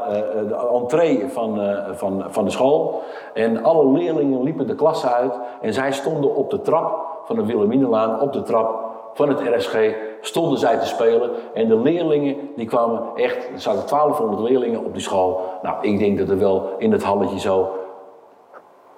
de 0.48 0.68
entree 0.72 1.28
van, 1.28 1.60
van, 1.94 2.24
van 2.28 2.44
de 2.44 2.50
school. 2.50 3.02
En 3.34 3.64
alle 3.64 3.92
leerlingen 3.92 4.42
liepen 4.42 4.66
de 4.66 4.74
klasse 4.74 5.12
uit. 5.12 5.38
En 5.60 5.72
zij 5.72 5.92
stonden 5.92 6.34
op 6.34 6.50
de 6.50 6.60
trap 6.60 7.06
van 7.24 7.36
de 7.36 7.46
Wilhelminalaan, 7.46 8.20
op 8.20 8.32
de 8.32 8.42
trap 8.42 8.90
van 9.14 9.28
het 9.28 9.40
RSG 9.40 9.76
stonden 10.20 10.58
zij 10.58 10.78
te 10.78 10.86
spelen. 10.86 11.30
En 11.54 11.68
de 11.68 11.76
leerlingen, 11.76 12.36
die 12.56 12.66
kwamen 12.66 13.02
echt, 13.14 13.48
er 13.52 13.60
zaten 13.60 13.88
1200 13.88 14.48
leerlingen 14.48 14.84
op 14.84 14.92
die 14.92 15.02
school. 15.02 15.40
Nou, 15.62 15.76
ik 15.80 15.98
denk 15.98 16.18
dat 16.18 16.28
er 16.28 16.38
wel 16.38 16.70
in 16.78 16.92
het 16.92 17.02
halletje 17.02 17.38
zo 17.38 17.70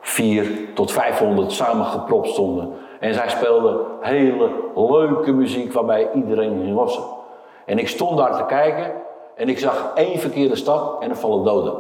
4 0.01 0.75
tot 0.75 0.93
500 0.93 1.53
samengepropt 1.53 2.29
stonden. 2.29 2.73
En 3.01 3.15
zij 3.15 3.29
speelden 3.29 3.81
hele 4.01 4.51
leuke 4.75 5.33
muziek 5.33 5.73
waarbij 5.73 6.09
iedereen 6.15 6.61
ging 6.63 6.75
lossen. 6.75 7.23
En 7.67 7.79
ik 7.79 7.89
stond 7.89 8.19
daar 8.19 8.37
te 8.37 8.45
kijken 8.45 8.93
en 9.35 9.49
ik 9.49 9.59
zag 9.59 9.93
één 9.95 10.19
verkeerde 10.19 10.57
stap 10.57 11.03
en 11.03 11.11
er 11.11 11.17
vallen 11.17 11.45
doden. 11.45 11.75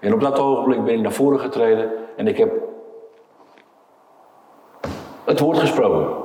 En 0.00 0.14
op 0.14 0.20
dat 0.20 0.38
ogenblik 0.38 0.84
ben 0.84 0.94
ik 0.94 1.00
naar 1.00 1.12
voren 1.12 1.40
getreden 1.40 1.90
en 2.16 2.26
ik 2.26 2.38
heb 2.38 2.52
het 5.24 5.40
woord 5.40 5.58
gesproken. 5.58 6.22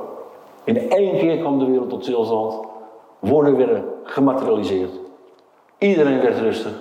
In 0.63 0.89
één 0.89 1.17
keer 1.17 1.37
kwam 1.37 1.59
de 1.59 1.65
wereld 1.65 1.89
tot 1.89 2.03
stilstand. 2.03 2.59
Woorden 3.19 3.57
werden 3.57 3.85
gematerialiseerd. 4.03 4.91
Iedereen 5.77 6.21
werd 6.21 6.39
rustig. 6.39 6.71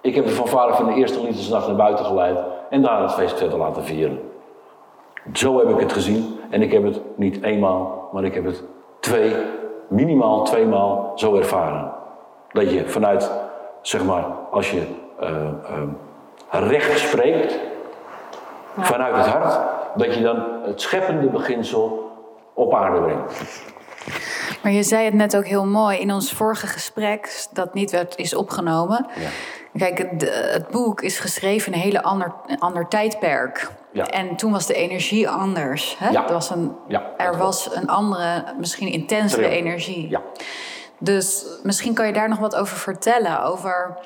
Ik 0.00 0.14
heb 0.14 0.24
de 0.24 0.30
fanfare 0.30 0.74
van 0.74 0.86
de 0.86 0.94
eerste 0.94 1.22
liefdesnacht 1.22 1.66
naar 1.66 1.76
buiten 1.76 2.04
geleid 2.04 2.38
en 2.70 2.82
daar 2.82 3.02
het 3.02 3.12
feest 3.12 3.38
verder 3.38 3.58
laten 3.58 3.82
vieren. 3.82 4.20
Zo 5.32 5.58
heb 5.58 5.68
ik 5.68 5.80
het 5.80 5.92
gezien 5.92 6.38
en 6.50 6.62
ik 6.62 6.72
heb 6.72 6.84
het 6.84 7.00
niet 7.14 7.42
eenmaal, 7.42 8.08
maar 8.12 8.24
ik 8.24 8.34
heb 8.34 8.44
het 8.44 8.62
twee, 9.00 9.34
minimaal 9.88 10.44
tweemaal 10.44 11.12
zo 11.14 11.34
ervaren. 11.36 11.92
Dat 12.52 12.70
je 12.72 12.88
vanuit, 12.88 13.30
zeg 13.82 14.04
maar, 14.04 14.24
als 14.50 14.70
je 14.70 14.86
uh, 15.20 15.28
uh, 15.30 15.82
recht 16.50 16.98
spreekt, 16.98 17.58
vanuit 18.78 19.16
het 19.16 19.26
hart, 19.26 19.58
dat 19.94 20.14
je 20.14 20.22
dan 20.22 20.44
het 20.62 20.80
scheppende 20.80 21.26
beginsel 21.28 22.10
op 22.54 22.74
aarde 22.74 23.00
brengt. 23.00 23.62
Maar 24.62 24.72
je 24.72 24.82
zei 24.82 25.04
het 25.04 25.14
net 25.14 25.36
ook 25.36 25.46
heel 25.46 25.66
mooi 25.66 25.98
in 25.98 26.12
ons 26.12 26.32
vorige 26.32 26.66
gesprek, 26.66 27.46
dat 27.52 27.74
niet 27.74 27.90
werd, 27.90 28.16
is 28.16 28.34
opgenomen. 28.34 29.06
Ja. 29.14 29.28
Kijk, 29.78 29.98
het, 29.98 30.20
de- 30.20 30.48
het 30.52 30.68
boek 30.68 31.00
is 31.00 31.18
geschreven 31.18 31.72
in 31.72 31.78
een 31.78 31.84
hele 31.84 32.02
ander, 32.02 32.32
ander 32.58 32.88
tijdperk. 32.88 33.70
Ja. 33.96 34.06
En 34.06 34.36
toen 34.36 34.52
was 34.52 34.66
de 34.66 34.74
energie 34.74 35.28
anders. 35.28 35.96
Hè? 35.98 36.08
Ja. 36.08 36.26
Er, 36.26 36.32
was 36.32 36.50
een, 36.50 36.76
Ja, 36.88 37.02
er 37.16 37.36
was 37.36 37.74
een 37.74 37.88
andere, 37.88 38.44
misschien 38.58 38.88
intensere 38.88 39.48
energie. 39.48 40.08
Ja. 40.08 40.20
Dus 40.98 41.46
misschien 41.62 41.94
kan 41.94 42.06
je 42.06 42.12
daar 42.12 42.28
nog 42.28 42.38
wat 42.38 42.56
over 42.56 42.76
vertellen. 42.76 43.42
Over 43.42 43.98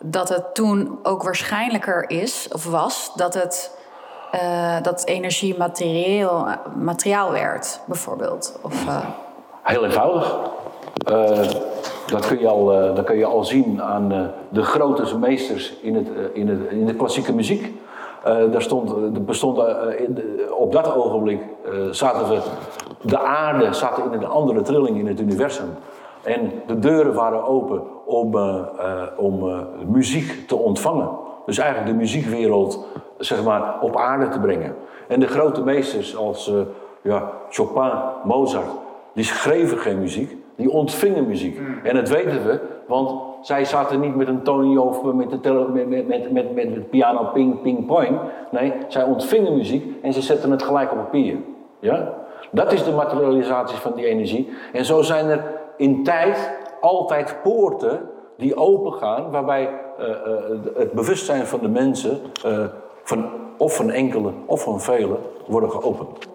dat 0.00 0.28
het 0.28 0.54
toen 0.54 0.98
ook 1.02 1.22
waarschijnlijker 1.22 2.10
is, 2.10 2.48
of 2.52 2.64
was, 2.64 3.12
dat 3.14 3.34
het 3.34 3.80
eh, 4.30 4.76
dat 4.82 5.04
energie 5.06 5.58
materieel, 5.58 6.46
materiaal 6.76 7.32
werd, 7.32 7.80
bijvoorbeeld. 7.84 8.58
Of, 8.62 8.86
eh, 8.86 8.98
Heel 9.62 9.84
eenvoudig. 9.84 10.38
Eh, 11.06 11.48
dat, 12.06 12.26
kun 12.26 12.38
je 12.38 12.48
al, 12.48 12.64
dat 12.94 13.04
kun 13.04 13.16
je 13.16 13.24
al 13.24 13.44
zien 13.44 13.82
aan 13.82 14.32
de 14.48 14.62
grote 14.62 15.18
meesters 15.18 15.72
in, 15.80 15.94
het, 15.94 16.08
in, 16.32 16.48
het, 16.48 16.58
in 16.70 16.86
de 16.86 16.94
klassieke 16.94 17.32
muziek. 17.32 17.80
Eh, 18.24 18.50
daar 18.50 18.62
stond, 18.62 18.90
er 18.90 19.24
bestond, 19.24 19.58
eh, 19.58 20.00
in 20.00 20.14
de- 20.14 20.54
op 20.58 20.72
dat 20.72 20.94
ogenblik 20.94 21.40
eh, 21.64 21.70
zaten 21.90 22.28
we, 22.28 22.38
de 23.02 23.18
aarde 23.18 23.72
zat 23.72 23.98
in 23.98 24.12
een 24.12 24.26
andere 24.26 24.60
trilling 24.62 24.98
in 24.98 25.06
het 25.06 25.20
universum. 25.20 25.66
En 26.22 26.52
de 26.66 26.78
deuren 26.78 27.14
waren 27.14 27.44
open 27.44 27.82
om, 28.04 28.36
om 29.16 29.64
muziek 29.86 30.48
te 30.48 30.56
ontvangen. 30.56 31.08
Dus 31.46 31.58
eigenlijk 31.58 31.90
de 31.92 31.98
muziekwereld 31.98 32.86
zeg 33.18 33.44
maar, 33.44 33.74
op 33.80 33.96
aarde 33.96 34.28
te 34.28 34.38
brengen. 34.38 34.74
En 35.08 35.20
de 35.20 35.26
grote 35.26 35.62
meesters 35.62 36.16
als 36.16 36.52
ja, 37.02 37.30
Chopin, 37.50 37.90
Mozart, 38.24 38.66
die 39.14 39.24
schreven 39.24 39.78
geen 39.78 39.98
muziek, 39.98 40.36
die 40.56 40.70
ontvingen 40.70 41.26
muziek. 41.26 41.60
En 41.82 41.94
dat 41.94 42.08
weten 42.08 42.46
we, 42.46 42.60
want 42.86 43.20
zij 43.42 43.64
zaten 43.64 44.00
niet 44.00 44.16
met 44.16 44.28
een 44.28 44.42
Tony 44.42 44.76
of 44.76 45.02
met 45.02 45.30
de 45.30 45.66
met, 45.72 45.88
met, 45.88 46.32
met, 46.32 46.54
met, 46.54 46.74
het 46.74 46.90
piano 46.90 47.24
ping, 47.32 47.62
ping, 47.62 47.86
poing. 47.86 48.18
Nee, 48.50 48.72
zij 48.88 49.02
ontvingen 49.02 49.54
muziek 49.54 50.02
en 50.02 50.12
ze 50.12 50.22
zetten 50.22 50.50
het 50.50 50.62
gelijk 50.62 50.92
op 50.92 50.98
papier. 50.98 51.36
Ja? 51.78 52.14
Dat 52.50 52.72
is 52.72 52.84
de 52.84 52.92
materialisatie 52.92 53.78
van 53.78 53.92
die 53.94 54.06
energie. 54.06 54.48
En 54.72 54.84
zo 54.84 55.02
zijn 55.02 55.28
er 55.28 55.44
in 55.76 56.04
tijd 56.04 56.50
altijd 56.80 57.36
poorten 57.42 58.00
die 58.36 58.56
opengaan, 58.56 59.30
waarbij 59.30 59.70
eh, 59.98 60.10
eh, 60.10 60.16
het 60.76 60.92
bewustzijn 60.92 61.46
van 61.46 61.60
de 61.60 61.68
mensen, 61.68 62.20
eh, 62.44 62.64
van, 63.02 63.30
of 63.56 63.76
van 63.76 63.90
enkele 63.90 64.32
of 64.46 64.62
van 64.62 64.80
velen, 64.80 65.16
worden 65.46 65.70
geopend. 65.70 66.28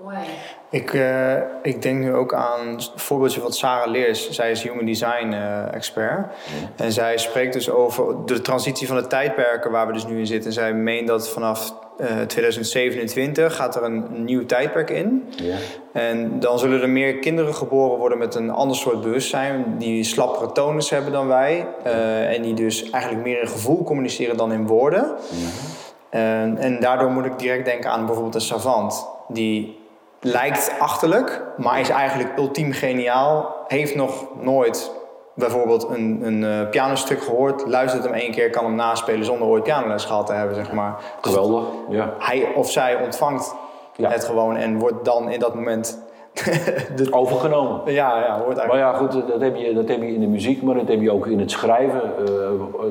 Ik, 0.69 0.93
eh, 0.93 1.35
ik 1.61 1.81
denk 1.81 1.99
nu 1.99 2.13
ook 2.13 2.33
aan 2.33 2.67
het 2.67 2.91
voorbeeldje 2.95 3.41
van 3.41 3.53
Sarah 3.53 3.91
Leers. 3.91 4.29
Zij 4.29 4.51
is 4.51 4.61
human 4.61 4.85
design 4.85 5.31
eh, 5.31 5.73
expert. 5.73 6.27
En 6.75 6.91
zij 6.91 7.17
spreekt 7.17 7.53
dus 7.53 7.69
over 7.69 8.25
de 8.25 8.41
transitie 8.41 8.87
van 8.87 8.95
de 8.95 9.07
tijdperken 9.07 9.71
waar 9.71 9.87
we 9.87 9.93
dus 9.93 10.05
nu 10.05 10.19
in 10.19 10.27
zitten. 10.27 10.47
En 10.49 10.53
zij 10.53 10.73
meent 10.73 11.07
dat 11.07 11.29
vanaf 11.29 11.73
eh, 11.97 12.21
2027 12.21 13.55
gaat 13.55 13.75
er 13.75 13.83
een 13.83 14.23
nieuw 14.23 14.45
tijdperk 14.45 14.89
in. 14.89 15.33
Ja. 15.35 15.55
En 15.93 16.39
dan 16.39 16.59
zullen 16.59 16.81
er 16.81 16.89
meer 16.89 17.17
kinderen 17.17 17.55
geboren 17.55 17.97
worden 17.97 18.17
met 18.17 18.35
een 18.35 18.49
ander 18.49 18.77
soort 18.77 19.01
bewustzijn. 19.01 19.75
Die 19.77 20.03
slappere 20.03 20.51
tonus 20.51 20.89
hebben 20.89 21.11
dan 21.11 21.27
wij. 21.27 21.67
en 22.29 22.41
die 22.41 22.53
dus 22.53 22.89
eigenlijk 22.89 23.23
meer 23.23 23.41
in 23.41 23.47
gevoel 23.47 23.83
communiceren 23.83 24.37
dan 24.37 24.51
in 24.51 24.67
woorden. 24.67 25.15
En, 26.09 26.57
en 26.57 26.79
daardoor 26.79 27.11
moet 27.11 27.25
ik 27.25 27.39
direct 27.39 27.65
denken 27.65 27.91
aan 27.91 28.05
bijvoorbeeld 28.05 28.35
een 28.35 28.41
savant. 28.41 29.07
Die 29.27 29.76
lijkt 30.31 30.71
achterlijk, 30.79 31.41
maar 31.57 31.79
is 31.79 31.89
eigenlijk 31.89 32.37
ultiem 32.37 32.71
geniaal. 32.71 33.55
Heeft 33.67 33.95
nog 33.95 34.27
nooit 34.41 34.91
bijvoorbeeld 35.33 35.87
een, 35.89 36.19
een 36.23 36.43
eh, 36.43 36.69
pianostuk 36.69 37.21
gehoord. 37.21 37.67
Luistert 37.67 38.03
hem 38.03 38.13
één 38.13 38.31
keer, 38.31 38.49
kan 38.49 38.65
hem 38.65 38.75
naspelen 38.75 39.25
zonder 39.25 39.47
ooit 39.47 39.63
pianoles 39.63 40.05
gehad 40.05 40.25
te 40.25 40.33
hebben, 40.33 40.55
zeg 40.55 40.71
maar. 40.71 40.95
Dus 41.21 41.31
Geweldig, 41.31 41.63
ja. 41.89 42.13
hij 42.19 42.53
of 42.55 42.71
zij 42.71 43.01
ontvangt 43.03 43.55
Ja. 43.95 44.09
het 44.09 44.23
gewoon 44.23 44.55
en 44.55 44.79
wordt 44.79 45.05
dan 45.05 45.29
in 45.29 45.39
dat 45.39 45.55
moment... 45.55 46.05
de, 46.95 47.07
Overgenomen. 47.11 47.93
ja, 47.93 48.19
ja, 48.19 48.41
wordt 48.43 48.57
Maar 48.57 48.69
eigenlijk... 48.69 49.13
ja, 49.13 49.19
goed, 49.19 49.27
dat 49.27 49.41
heb, 49.41 49.55
je, 49.55 49.73
dat 49.73 49.87
heb 49.87 50.01
je 50.01 50.13
in 50.13 50.19
de 50.19 50.27
muziek, 50.27 50.61
maar 50.61 50.75
dat 50.75 50.87
heb 50.87 51.01
je 51.01 51.11
ook 51.11 51.27
in 51.27 51.39
het 51.39 51.51
schrijven. 51.51 52.01
Eh, 52.01 52.33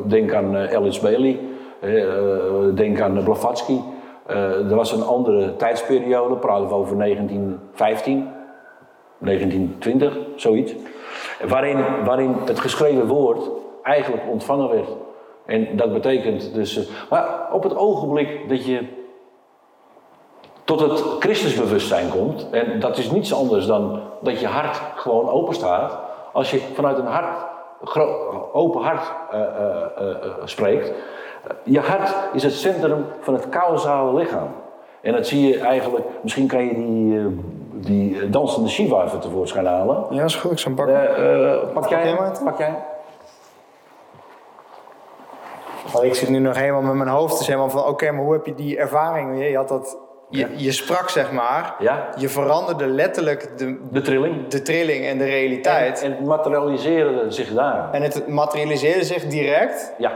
denk 0.04 0.34
aan 0.34 0.56
Alice 0.56 1.00
Bailey, 1.00 1.40
eh, 1.80 2.02
eh, 2.02 2.74
denk 2.74 3.00
aan 3.00 3.22
Blavatsky. 3.24 3.78
Eh, 4.26 4.70
er 4.70 4.74
was 4.74 4.92
een 4.92 5.04
andere 5.04 5.56
tijdsperiode, 5.56 6.34
praten 6.34 6.68
we 6.68 6.74
over 6.74 6.96
1915, 6.96 8.28
1920, 9.18 10.18
zoiets. 10.36 10.74
Waarin, 11.48 11.84
waarin 12.04 12.36
het 12.44 12.60
geschreven 12.60 13.06
woord 13.06 13.50
eigenlijk 13.82 14.22
ontvangen 14.30 14.68
werd. 14.68 14.88
En 15.46 15.76
dat 15.76 15.92
betekent 15.92 16.54
dus. 16.54 16.76
eh, 16.76 16.84
maar 17.10 17.48
op 17.52 17.62
het 17.62 17.76
ogenblik 17.76 18.48
dat 18.48 18.66
je 18.66 18.84
tot 20.64 20.80
het 20.80 21.04
Christusbewustzijn 21.18 22.10
komt. 22.10 22.48
En 22.50 22.80
dat 22.80 22.98
is 22.98 23.10
niets 23.10 23.34
anders 23.34 23.66
dan 23.66 24.00
dat 24.20 24.40
je 24.40 24.46
hart 24.46 24.80
gewoon 24.94 25.28
open 25.28 25.54
staat. 25.54 25.98
Als 26.32 26.50
je 26.50 26.58
vanuit 26.58 26.98
een 26.98 27.06
hart, 27.06 27.38
open 28.52 28.82
hart 28.82 29.12
eh, 29.30 29.40
spreekt. 30.44 30.92
Je 31.62 31.80
hart 31.80 32.14
is 32.32 32.42
het 32.42 32.52
centrum 32.52 33.04
van 33.20 33.34
het 33.34 33.48
causale 33.48 34.18
lichaam. 34.18 34.48
En 35.00 35.12
dat 35.12 35.26
zie 35.26 35.48
je 35.48 35.58
eigenlijk, 35.58 36.04
misschien 36.22 36.46
kan 36.46 36.64
je 36.64 36.74
die, 36.74 37.18
eh, 37.18 37.24
die 37.72 38.20
eh, 38.20 38.32
dansende 38.32 38.68
Shiva 38.68 39.04
even 39.04 39.20
tevoorschijn 39.20 39.66
halen. 39.66 40.04
Ja, 40.10 40.24
is 40.24 40.34
goed. 40.36 40.50
Ik 40.50 40.58
zal. 40.58 40.72
Eh, 40.76 41.52
eh, 41.52 41.72
pak 41.72 41.88
jij 41.88 42.02
hem? 42.02 42.16
Pak 42.44 42.58
jij 42.58 42.74
ik 46.02 46.14
zit 46.14 46.28
nu 46.28 46.38
nog 46.38 46.56
helemaal 46.56 46.82
met 46.82 46.94
mijn 46.94 47.08
hoofd. 47.08 47.38
Dus 47.38 47.46
helemaal 47.46 47.70
van, 47.70 47.84
oké, 47.84 48.10
maar 48.10 48.24
hoe 48.24 48.32
heb 48.32 48.46
je 48.46 48.54
die 48.54 48.78
ervaring? 48.78 49.38
Je, 49.38 49.44
je 49.44 49.56
had 49.56 49.68
dat... 49.68 49.98
Je, 50.30 50.48
je 50.56 50.72
sprak, 50.72 51.08
zeg 51.08 51.32
maar. 51.32 51.74
Ja, 51.78 52.08
Je 52.16 52.28
veranderde 52.28 52.86
letterlijk 52.86 53.58
de, 53.58 53.78
de 53.90 54.00
trilling. 54.00 54.48
de 54.48 54.62
trilling 54.62 55.04
en 55.04 55.18
de 55.18 55.24
realiteit. 55.24 56.02
En, 56.02 56.10
en 56.10 56.16
het 56.16 56.26
materialiseerde 56.26 57.30
zich 57.30 57.54
daar. 57.54 57.92
En 57.92 58.02
het 58.02 58.28
materialiseerde 58.28 59.04
zich 59.04 59.26
direct. 59.26 59.94
Ja, 59.98 60.12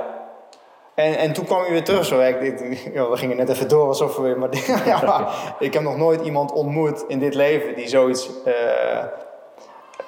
En, 1.00 1.16
en 1.18 1.32
toen 1.32 1.44
kwam 1.44 1.64
je 1.64 1.70
weer 1.70 1.84
terug. 1.84 2.04
Zo. 2.04 2.20
Ik, 2.20 2.40
ik- 2.40 2.90
ja, 2.94 3.08
we 3.10 3.16
gingen 3.16 3.36
net 3.36 3.48
even 3.48 3.68
door 3.68 3.86
alsof 3.88 4.16
we 4.16 4.22
weer. 4.22 4.38
Maar, 4.38 4.48
ja, 4.86 5.00
maar 5.06 5.28
ik 5.58 5.72
heb 5.72 5.82
nog 5.82 5.96
nooit 5.96 6.20
iemand 6.20 6.52
ontmoet 6.52 7.04
in 7.08 7.18
dit 7.18 7.34
leven 7.34 7.74
die 7.74 7.88
zoiets 7.88 8.30
eh, 8.44 8.54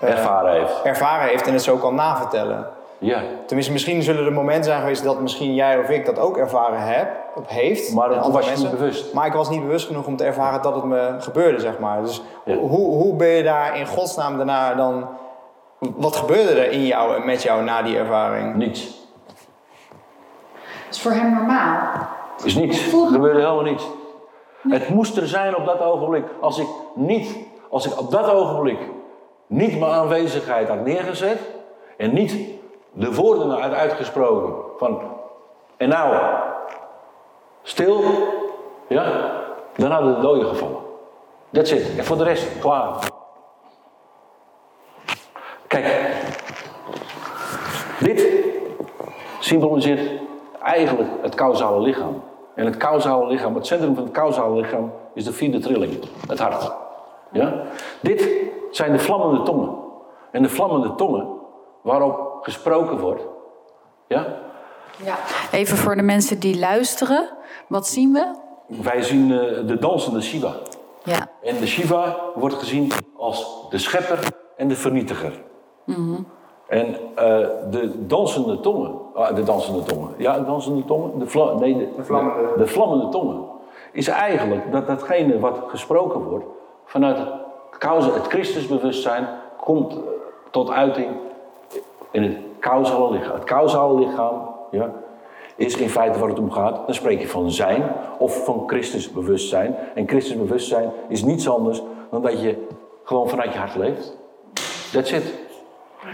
ervaren 0.01 0.53
heeft. 0.61 0.83
ervaren 0.85 1.29
heeft 1.29 1.47
en 1.47 1.53
het 1.53 1.63
zo 1.63 1.77
kan 1.77 1.95
navertellen. 1.95 2.67
Ja. 2.99 3.23
Tenminste, 3.47 3.73
misschien 3.73 4.03
zullen 4.03 4.25
er 4.27 4.33
momenten 4.33 4.65
zijn 4.65 4.81
geweest 4.81 5.05
dat 5.05 5.21
misschien 5.21 5.55
jij 5.55 5.79
of 5.79 5.89
ik 5.89 6.07
dat 6.07 6.19
ook 6.19 6.37
ervaren 6.37 6.81
heb, 6.81 7.09
of 7.35 7.47
heeft. 7.49 7.93
Maar 7.95 8.09
andere 8.09 8.33
was 8.33 8.51
je 8.51 8.57
niet 8.57 8.71
bewust. 8.71 9.13
Maar 9.15 9.27
ik 9.27 9.33
was 9.33 9.51
niet 9.51 9.61
bewust 9.61 9.87
genoeg 9.87 10.07
om 10.07 10.17
te 10.17 10.25
ervaren 10.25 10.63
dat 10.63 10.75
het 10.75 10.85
me 10.85 11.15
gebeurde, 11.19 11.61
zeg 11.61 11.79
maar. 11.79 12.03
Dus 12.03 12.23
Ja. 12.45 12.55
hoe, 12.57 12.95
hoe 12.97 13.15
ben 13.17 13.29
je 13.29 13.43
daar 13.43 13.79
in 13.79 13.87
godsnaam 13.87 14.37
daarna 14.37 14.75
dan... 14.75 15.09
Wat 15.97 16.17
gebeurde 16.17 16.51
er 16.61 16.71
in 16.71 16.87
jou 16.87 17.15
en 17.17 17.27
met 17.27 17.43
jou 17.43 17.63
na 17.63 17.83
die 17.83 17.97
ervaring? 17.99 18.55
Niets. 18.55 19.01
Dat 20.93 21.01
is 21.01 21.07
voor 21.07 21.21
hem 21.21 21.35
normaal. 21.35 22.09
Is 22.45 22.55
niets. 22.55 22.93
Er 22.93 23.07
gebeurde 23.07 23.41
helemaal 23.41 23.63
niets. 23.63 23.85
Het 24.69 24.89
moest 24.89 25.17
er 25.17 25.27
zijn 25.27 25.57
op 25.57 25.65
dat 25.67 25.81
ogenblik. 25.81 26.25
Als 26.41 26.59
ik 26.59 26.67
niet, 26.95 27.37
als 27.71 27.87
ik 27.87 27.99
op 27.99 28.11
dat 28.11 28.31
ogenblik 28.31 28.79
niet 29.47 29.79
mijn 29.79 29.93
aanwezigheid 29.93 30.69
had 30.69 30.85
neergezet 30.85 31.39
en 31.97 32.13
niet 32.15 32.37
de 32.93 33.15
woorden 33.15 33.51
had 33.51 33.73
uitgesproken 33.73 34.55
van 34.79 35.01
en 35.77 35.89
nou 35.89 36.17
stil, 37.63 38.03
ja, 38.89 39.33
dan 39.77 39.91
hadden 39.91 40.15
de 40.15 40.21
doden 40.21 40.47
gevallen. 40.47 40.81
That's 41.53 41.71
it. 41.71 41.99
En 41.99 42.05
voor 42.05 42.17
de 42.17 42.25
rest, 42.25 42.59
klaar. 42.59 42.95
Kijk, 45.67 46.15
dit 47.99 48.29
symboliseert 49.39 50.22
eigenlijk 50.63 51.11
het 51.23 51.35
causale 51.35 51.81
lichaam. 51.81 52.23
En 52.55 52.65
het 52.65 52.77
causale 52.77 53.27
lichaam, 53.27 53.55
het 53.55 53.67
centrum 53.67 53.95
van 53.95 54.05
het 54.05 54.13
causale 54.13 54.61
lichaam, 54.61 54.93
is 55.15 55.25
de 55.25 55.33
vierde 55.33 55.59
trilling, 55.59 55.99
het 56.29 56.39
hart. 56.39 56.73
Ja? 57.33 57.63
Dit 58.01 58.29
zijn 58.71 58.93
de 58.93 58.99
vlammende 58.99 59.43
tongen. 59.43 59.75
En 60.31 60.43
de 60.43 60.49
vlammende 60.49 60.95
tongen 60.95 61.29
waarop 61.83 62.39
gesproken 62.43 62.99
wordt. 62.99 63.23
Ja? 64.09 64.27
Ja. 65.05 65.17
Even 65.53 65.77
voor 65.77 65.97
de 65.97 66.03
mensen 66.03 66.41
die 66.41 66.59
luisteren. 66.59 67.29
Wat 67.67 67.87
zien 67.87 68.13
we? 68.13 68.35
Wij 68.67 69.03
zien 69.03 69.33
eh, 69.33 69.67
de 69.67 69.79
dansende 69.79 70.21
Shiva. 70.21 70.55
Ja. 71.05 71.29
En 71.43 71.59
de 71.59 71.67
Shiva 71.67 72.17
wordt 72.35 72.55
gezien 72.55 72.93
als 73.17 73.67
de 73.71 73.79
schepper 73.79 74.19
en 74.57 74.69
de 74.69 74.77
vernietiger. 74.77 75.43
En 76.73 76.97
eh, 77.15 77.25
de 77.71 78.07
dansende 78.07 78.61
tongen, 78.61 78.95
ah, 79.15 79.35
de 79.35 79.43
dansende 79.43 79.83
tongen, 79.83 80.15
ja, 80.17 80.39
de 80.39 80.45
dansende 80.45 80.85
tongen, 80.85 81.19
de, 81.19 81.27
vla, 81.27 81.53
nee, 81.53 81.77
de, 81.97 82.05
vlammende. 82.05 82.53
de 82.57 82.67
vlammende 82.67 83.09
tongen, 83.09 83.45
is 83.93 84.09
eigenlijk 84.09 84.73
dat 84.73 84.87
datgene 84.87 85.39
wat 85.39 85.59
gesproken 85.67 86.21
wordt 86.21 86.45
vanuit 86.85 87.19
het, 87.19 88.15
het 88.15 88.27
Christusbewustzijn 88.27 89.29
komt 89.61 89.93
eh, 89.93 89.99
tot 90.51 90.71
uiting 90.71 91.09
in 92.11 92.23
het 92.23 92.37
causale 92.61 93.11
lichaam. 93.11 93.35
Het 93.35 93.45
causale 93.45 93.99
lichaam 93.99 94.49
ja, 94.71 94.91
is 95.57 95.77
in 95.77 95.89
feite 95.89 96.19
waar 96.19 96.29
het 96.29 96.39
om 96.39 96.51
gaat. 96.51 96.81
Dan 96.87 96.95
spreek 96.95 97.21
je 97.21 97.29
van 97.29 97.51
zijn 97.51 97.93
of 98.19 98.45
van 98.45 98.63
Christus 98.67 99.13
bewustzijn. 99.13 99.77
En 99.95 100.09
Christus 100.09 100.37
bewustzijn 100.37 100.91
is 101.09 101.25
niets 101.25 101.49
anders 101.49 101.83
dan 102.11 102.23
dat 102.23 102.43
je 102.43 102.67
gewoon 103.05 103.29
vanuit 103.29 103.53
je 103.53 103.59
hart 103.59 103.75
leeft. 103.75 104.17
That's 104.93 105.13
it. 105.13 105.42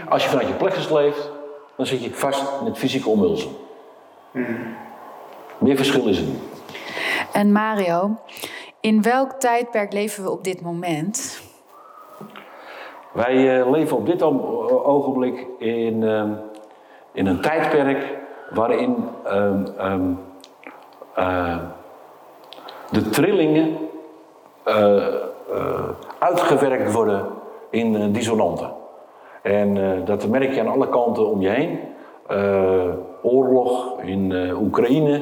Als 0.09 0.23
je 0.23 0.29
vanuit 0.29 0.47
je 0.47 0.53
plexus 0.53 0.89
leeft, 0.89 1.29
dan 1.75 1.85
zit 1.85 2.03
je 2.03 2.13
vast 2.13 2.43
in 2.59 2.65
het 2.65 2.77
fysieke 2.77 3.09
omhulsel. 3.09 3.67
Meer 5.57 5.75
verschil 5.75 6.07
is 6.07 6.17
er 6.17 6.23
niet. 6.23 6.41
En 7.33 7.51
Mario, 7.51 8.15
in 8.79 9.01
welk 9.01 9.31
tijdperk 9.31 9.93
leven 9.93 10.23
we 10.23 10.29
op 10.29 10.43
dit 10.43 10.61
moment? 10.61 11.41
Wij 13.11 13.59
uh, 13.59 13.71
leven 13.71 13.97
op 13.97 14.05
dit 14.05 14.21
ogenblik 14.83 15.45
in, 15.57 16.01
uh, 16.01 16.23
in 17.11 17.27
een 17.27 17.41
tijdperk 17.41 18.17
waarin 18.49 19.09
um, 19.31 20.19
uh, 21.17 21.57
de 22.91 23.09
trillingen 23.09 23.77
uitgewerkt 26.19 26.91
worden 26.91 27.25
in 27.69 28.11
dissonanten. 28.11 28.78
En 29.41 30.01
dat 30.05 30.27
merk 30.27 30.53
je 30.53 30.59
aan 30.59 30.71
alle 30.71 30.89
kanten 30.89 31.27
om 31.27 31.41
je 31.41 31.49
heen. 31.49 31.79
oorlog 33.21 34.01
in 34.01 34.33
Oekraïne, 34.61 35.21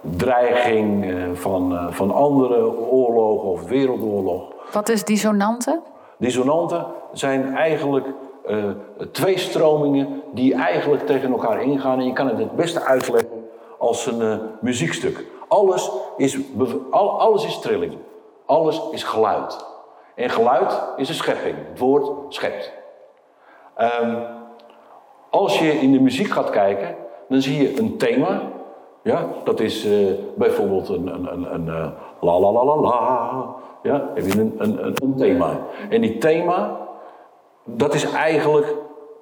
dreiging 0.00 1.06
van, 1.32 1.78
van 1.90 2.10
andere 2.10 2.78
oorlogen 2.90 3.48
of 3.48 3.64
wereldoorlog. 3.68 4.52
Wat 4.72 4.88
is 4.88 5.04
dissonanten? 5.04 5.82
Dissonanten 6.16 6.86
zijn 7.12 7.54
eigenlijk 7.54 8.06
uh, 8.46 8.64
twee 9.12 9.38
stromingen 9.38 10.22
die 10.32 10.54
eigenlijk 10.54 11.06
tegen 11.06 11.30
elkaar 11.30 11.62
ingaan. 11.62 11.98
En 11.98 12.06
je 12.06 12.12
kan 12.12 12.28
het 12.28 12.38
het 12.38 12.56
beste 12.56 12.80
uitleggen 12.80 13.48
als 13.78 14.06
een 14.06 14.20
uh, 14.20 14.34
muziekstuk. 14.60 15.26
Alles 15.48 15.90
is, 16.16 16.38
al, 16.90 17.20
alles 17.20 17.44
is 17.44 17.58
trilling. 17.58 17.96
Alles 18.46 18.80
is 18.90 19.02
geluid. 19.02 19.66
En 20.14 20.30
geluid 20.30 20.82
is 20.96 21.08
een 21.08 21.14
schepping. 21.14 21.56
Het 21.68 21.78
woord 21.78 22.34
schept. 22.34 22.72
Um, 24.02 24.26
als 25.30 25.58
je 25.58 25.72
in 25.72 25.92
de 25.92 26.00
muziek 26.00 26.30
gaat 26.30 26.50
kijken, 26.50 26.96
dan 27.28 27.40
zie 27.40 27.62
je 27.62 27.78
een 27.78 27.96
thema. 27.96 28.40
Ja, 29.02 29.26
dat 29.44 29.60
is 29.60 29.86
uh, 29.86 30.12
bijvoorbeeld 30.34 30.88
een, 30.88 31.06
een, 31.06 31.32
een, 31.32 31.54
een 31.54 31.94
la 32.20 32.40
la 32.40 32.52
la 32.52 32.64
la 32.64 32.76
la. 32.76 33.46
Ja, 33.82 34.10
heb 34.14 34.26
je 34.26 34.40
een, 34.40 34.54
een, 34.58 34.94
een 35.02 35.14
thema. 35.16 35.58
En 35.90 36.00
die 36.00 36.18
thema, 36.18 36.78
dat 37.64 37.94
is 37.94 38.12
eigenlijk, 38.12 38.74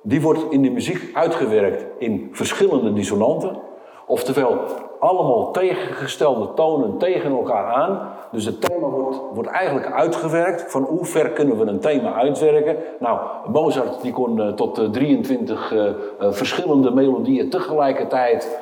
die 0.02 0.20
wordt 0.20 0.50
in 0.50 0.62
de 0.62 0.70
muziek 0.70 1.16
uitgewerkt 1.16 1.84
in 1.98 2.28
verschillende 2.32 2.92
dissonanten. 2.92 3.58
Oftewel, 4.06 4.58
allemaal 5.00 5.50
tegengestelde 5.50 6.54
tonen 6.54 6.98
tegen 6.98 7.30
elkaar 7.30 7.72
aan. 7.72 8.08
Dus 8.32 8.44
het 8.44 8.60
thema 8.60 8.86
wordt, 8.86 9.20
wordt 9.34 9.48
eigenlijk 9.48 9.92
uitgewerkt. 9.92 10.70
Van 10.70 10.82
hoe 10.82 11.04
ver 11.04 11.30
kunnen 11.30 11.58
we 11.58 11.64
een 11.64 11.80
thema 11.80 12.14
uitwerken? 12.14 12.76
Nou, 12.98 13.20
Mozart 13.46 14.02
die 14.02 14.12
kon 14.12 14.38
uh, 14.38 14.48
tot 14.48 14.78
uh, 14.78 14.88
23 14.88 15.72
uh, 15.72 15.90
verschillende 16.18 16.90
melodieën 16.90 17.50
tegelijkertijd, 17.50 18.60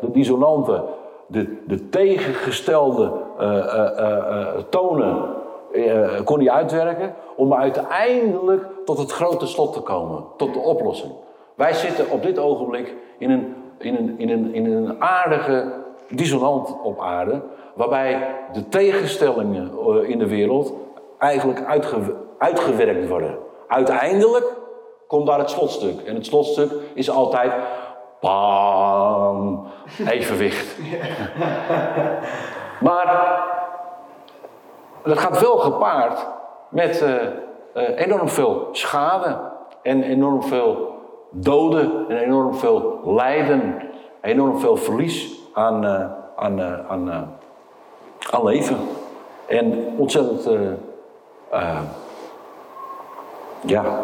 de 0.00 0.10
dissonanten, 0.12 0.82
de, 1.26 1.56
de 1.66 1.88
tegengestelde 1.88 3.12
tonen 4.68 5.24
kon 6.24 6.38
hij 6.38 6.50
uitwerken 6.50 7.14
om 7.36 7.54
uiteindelijk 7.54 8.66
tot 8.84 8.98
het 8.98 9.12
grote 9.12 9.46
slot 9.46 9.72
te 9.72 9.80
komen, 9.80 10.24
tot 10.36 10.54
de 10.54 10.60
oplossing. 10.60 11.12
Wij 11.54 11.72
zitten 11.72 12.10
op 12.10 12.22
dit 12.22 12.38
ogenblik 12.38 12.94
in 13.18 13.30
een, 13.30 13.54
in 13.82 13.96
een, 13.96 14.18
in 14.18 14.30
een, 14.30 14.54
in 14.54 14.72
een 14.72 15.02
aardige 15.02 15.72
dissonant 16.08 16.80
op 16.82 17.00
aarde, 17.00 17.40
waarbij 17.74 18.34
de 18.52 18.68
tegenstellingen 18.68 19.70
in 20.06 20.18
de 20.18 20.26
wereld 20.26 20.72
eigenlijk 21.18 21.64
uitge, 21.64 21.98
uitgewerkt 22.38 23.08
worden. 23.08 23.38
Uiteindelijk 23.68 24.46
komt 25.06 25.26
daar 25.26 25.38
het 25.38 25.50
slotstuk. 25.50 26.00
En 26.00 26.14
het 26.14 26.26
slotstuk 26.26 26.72
is 26.94 27.10
altijd 27.10 27.52
Bam! 28.20 29.66
Evenwicht. 30.06 30.78
maar 32.86 33.40
dat 35.04 35.18
gaat 35.18 35.40
wel 35.40 35.58
gepaard 35.58 36.26
met 36.68 37.02
uh, 37.02 37.08
uh, 37.08 37.98
enorm 37.98 38.28
veel 38.28 38.68
schade 38.72 39.38
en 39.82 40.02
enorm 40.02 40.42
veel 40.42 40.94
doden 41.32 42.04
en 42.08 42.16
enorm 42.16 42.54
veel 42.54 43.00
lijden, 43.04 43.82
enorm 44.20 44.58
veel 44.58 44.76
verlies 44.76 45.40
aan, 45.52 45.84
uh, 45.84 46.04
aan, 46.36 46.60
aan, 46.88 47.10
aan 48.30 48.44
leven. 48.44 48.76
En 49.46 49.94
ontzettend 49.96 50.48
ja, 53.60 53.94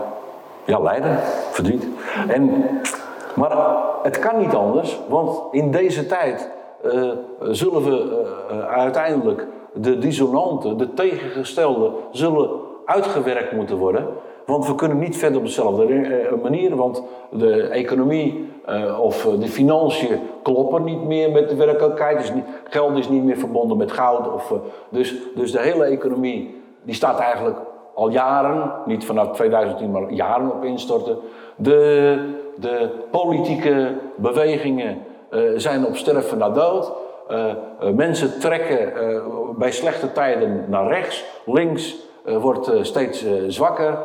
ja, 0.64 0.80
lijden, 0.80 1.18
verdriet. 1.50 1.86
En 2.28 2.64
maar 3.34 3.56
het 4.02 4.18
kan 4.18 4.38
niet 4.38 4.54
anders, 4.54 4.98
want 5.08 5.40
in 5.50 5.70
deze 5.70 6.06
tijd 6.06 6.50
zullen 7.40 7.82
we 7.82 8.24
uiteindelijk 8.68 9.46
de 9.72 9.98
dissonanten, 9.98 10.78
de 10.78 10.94
tegengestelde, 10.94 11.90
zullen 12.10 12.50
uitgewerkt 12.84 13.52
moeten 13.52 13.76
worden. 13.76 14.06
Want 14.48 14.66
we 14.66 14.74
kunnen 14.74 14.98
niet 14.98 15.16
verder 15.16 15.38
op 15.38 15.44
dezelfde 15.44 16.38
manier, 16.42 16.76
want 16.76 17.02
de 17.30 17.62
economie 17.62 18.48
uh, 18.68 19.00
of 19.00 19.22
de 19.40 19.48
financiën 19.48 20.20
kloppen 20.42 20.84
niet 20.84 21.04
meer 21.04 21.30
met 21.30 21.48
de 21.48 21.56
werkelijkheid. 21.56 22.18
Dus 22.18 22.32
geld 22.68 22.98
is 22.98 23.08
niet 23.08 23.24
meer 23.24 23.36
verbonden 23.36 23.76
met 23.76 23.92
goud. 23.92 24.32
Of, 24.32 24.54
dus, 24.88 25.14
dus 25.34 25.52
de 25.52 25.60
hele 25.60 25.84
economie 25.84 26.62
die 26.82 26.94
staat 26.94 27.18
eigenlijk 27.18 27.58
al 27.94 28.08
jaren, 28.08 28.72
niet 28.86 29.04
vanaf 29.04 29.32
2010, 29.32 29.90
maar 29.90 30.12
jaren 30.12 30.52
op 30.52 30.64
instorten. 30.64 31.18
De, 31.56 32.18
de 32.56 32.88
politieke 33.10 33.94
bewegingen 34.16 34.98
zijn 35.56 35.86
op 35.86 35.96
sterven 35.96 36.38
na 36.38 36.50
dood. 36.50 36.92
Mensen 37.94 38.40
trekken 38.40 38.92
bij 39.58 39.72
slechte 39.72 40.12
tijden 40.12 40.64
naar 40.68 40.88
rechts. 40.88 41.24
Links 41.44 41.96
wordt 42.24 42.70
steeds 42.82 43.24
zwakker. 43.48 43.98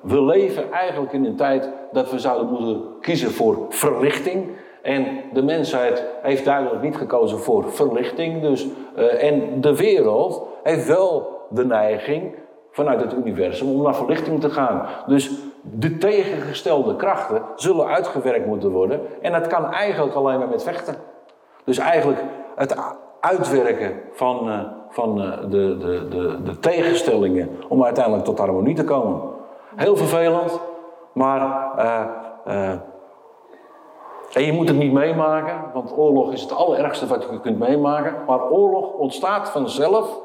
We 0.00 0.22
leven 0.22 0.72
eigenlijk 0.72 1.12
in 1.12 1.24
een 1.24 1.36
tijd 1.36 1.70
dat 1.92 2.10
we 2.10 2.18
zouden 2.18 2.48
moeten 2.48 2.82
kiezen 3.00 3.30
voor 3.30 3.66
verlichting. 3.68 4.48
En 4.82 5.06
de 5.32 5.42
mensheid 5.42 6.04
heeft 6.22 6.44
duidelijk 6.44 6.82
niet 6.82 6.96
gekozen 6.96 7.38
voor 7.38 7.72
verlichting. 7.72 8.42
Dus, 8.42 8.66
en 9.18 9.60
de 9.60 9.76
wereld 9.76 10.46
heeft 10.62 10.86
wel 10.86 11.40
de 11.50 11.64
neiging 11.64 12.34
vanuit 12.70 13.00
het 13.00 13.12
universum 13.12 13.68
om 13.68 13.82
naar 13.82 13.96
verlichting 13.96 14.40
te 14.40 14.50
gaan. 14.50 14.86
Dus 15.06 15.30
de 15.62 15.98
tegengestelde 15.98 16.96
krachten 16.96 17.42
zullen 17.54 17.86
uitgewerkt 17.86 18.46
moeten 18.46 18.70
worden. 18.70 19.00
En 19.20 19.32
dat 19.32 19.46
kan 19.46 19.72
eigenlijk 19.72 20.14
alleen 20.14 20.38
maar 20.38 20.48
met 20.48 20.62
vechten. 20.62 20.94
Dus 21.64 21.78
eigenlijk 21.78 22.20
het 22.56 22.76
uitwerken 23.20 24.00
van, 24.12 24.66
van 24.96 25.22
uh, 25.22 25.32
de, 25.40 25.76
de, 25.76 26.08
de, 26.08 26.42
de 26.42 26.58
tegenstellingen 26.58 27.48
om 27.68 27.84
uiteindelijk 27.84 28.24
tot 28.24 28.38
harmonie 28.38 28.74
te 28.74 28.84
komen. 28.84 29.20
Heel 29.74 29.96
vervelend, 29.96 30.60
maar. 31.12 31.72
Uh, 32.46 32.70
en 34.32 34.44
je 34.44 34.52
moet 34.52 34.68
het 34.68 34.76
niet 34.76 34.92
meemaken, 34.92 35.70
want 35.72 35.96
oorlog 35.96 36.32
is 36.32 36.42
het 36.42 36.54
allerergste 36.54 37.06
wat 37.06 37.26
je 37.30 37.40
kunt 37.40 37.58
meemaken. 37.58 38.14
Maar 38.26 38.50
oorlog 38.50 38.92
ontstaat 38.92 39.48
vanzelf 39.48 40.20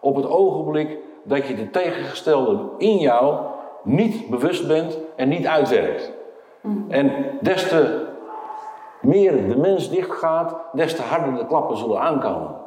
op 0.00 0.16
het 0.16 0.30
ogenblik 0.30 0.98
dat 1.24 1.46
je 1.46 1.54
de 1.54 1.70
tegengestelde 1.70 2.58
in 2.78 2.98
jou 2.98 3.36
niet 3.82 4.30
bewust 4.30 4.68
bent 4.68 4.98
en 5.16 5.28
niet 5.28 5.46
uitwerkt. 5.46 6.12
En 6.88 7.12
des 7.40 7.68
te 7.68 8.06
meer 9.00 9.48
de 9.48 9.56
mens 9.56 9.90
dichtgaat, 9.90 10.56
des 10.72 10.96
te 10.96 11.02
harder 11.02 11.34
de 11.34 11.46
klappen 11.46 11.76
zullen 11.76 12.00
aankomen. 12.00 12.65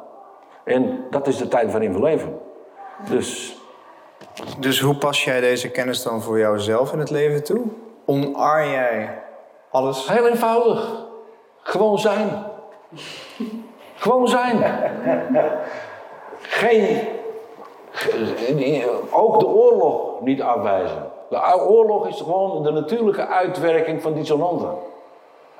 En 0.70 1.04
dat 1.10 1.26
is 1.26 1.36
de 1.36 1.48
tijd 1.48 1.70
waarin 1.70 1.92
we 1.92 2.00
leven. 2.00 2.38
Dus. 3.08 3.58
Dus 4.58 4.80
hoe 4.80 4.94
pas 4.94 5.24
jij 5.24 5.40
deze 5.40 5.70
kennis 5.70 6.02
dan 6.02 6.22
voor 6.22 6.38
jouzelf 6.38 6.92
in 6.92 6.98
het 6.98 7.10
leven 7.10 7.44
toe? 7.44 7.62
Onar 8.04 8.66
jij 8.66 9.22
alles? 9.70 10.08
Heel 10.08 10.26
eenvoudig. 10.28 11.06
Gewoon 11.62 11.98
zijn. 11.98 12.44
Gewoon 13.94 14.28
zijn. 14.28 14.64
Geen 16.40 16.98
ook 19.10 19.40
de 19.40 19.46
oorlog 19.46 20.20
niet 20.20 20.42
afwijzen. 20.42 21.10
De 21.28 21.66
oorlog 21.68 22.08
is 22.08 22.16
gewoon 22.16 22.62
de 22.62 22.70
natuurlijke 22.70 23.26
uitwerking 23.26 24.02
van 24.02 24.14
dissonanten. 24.14 24.74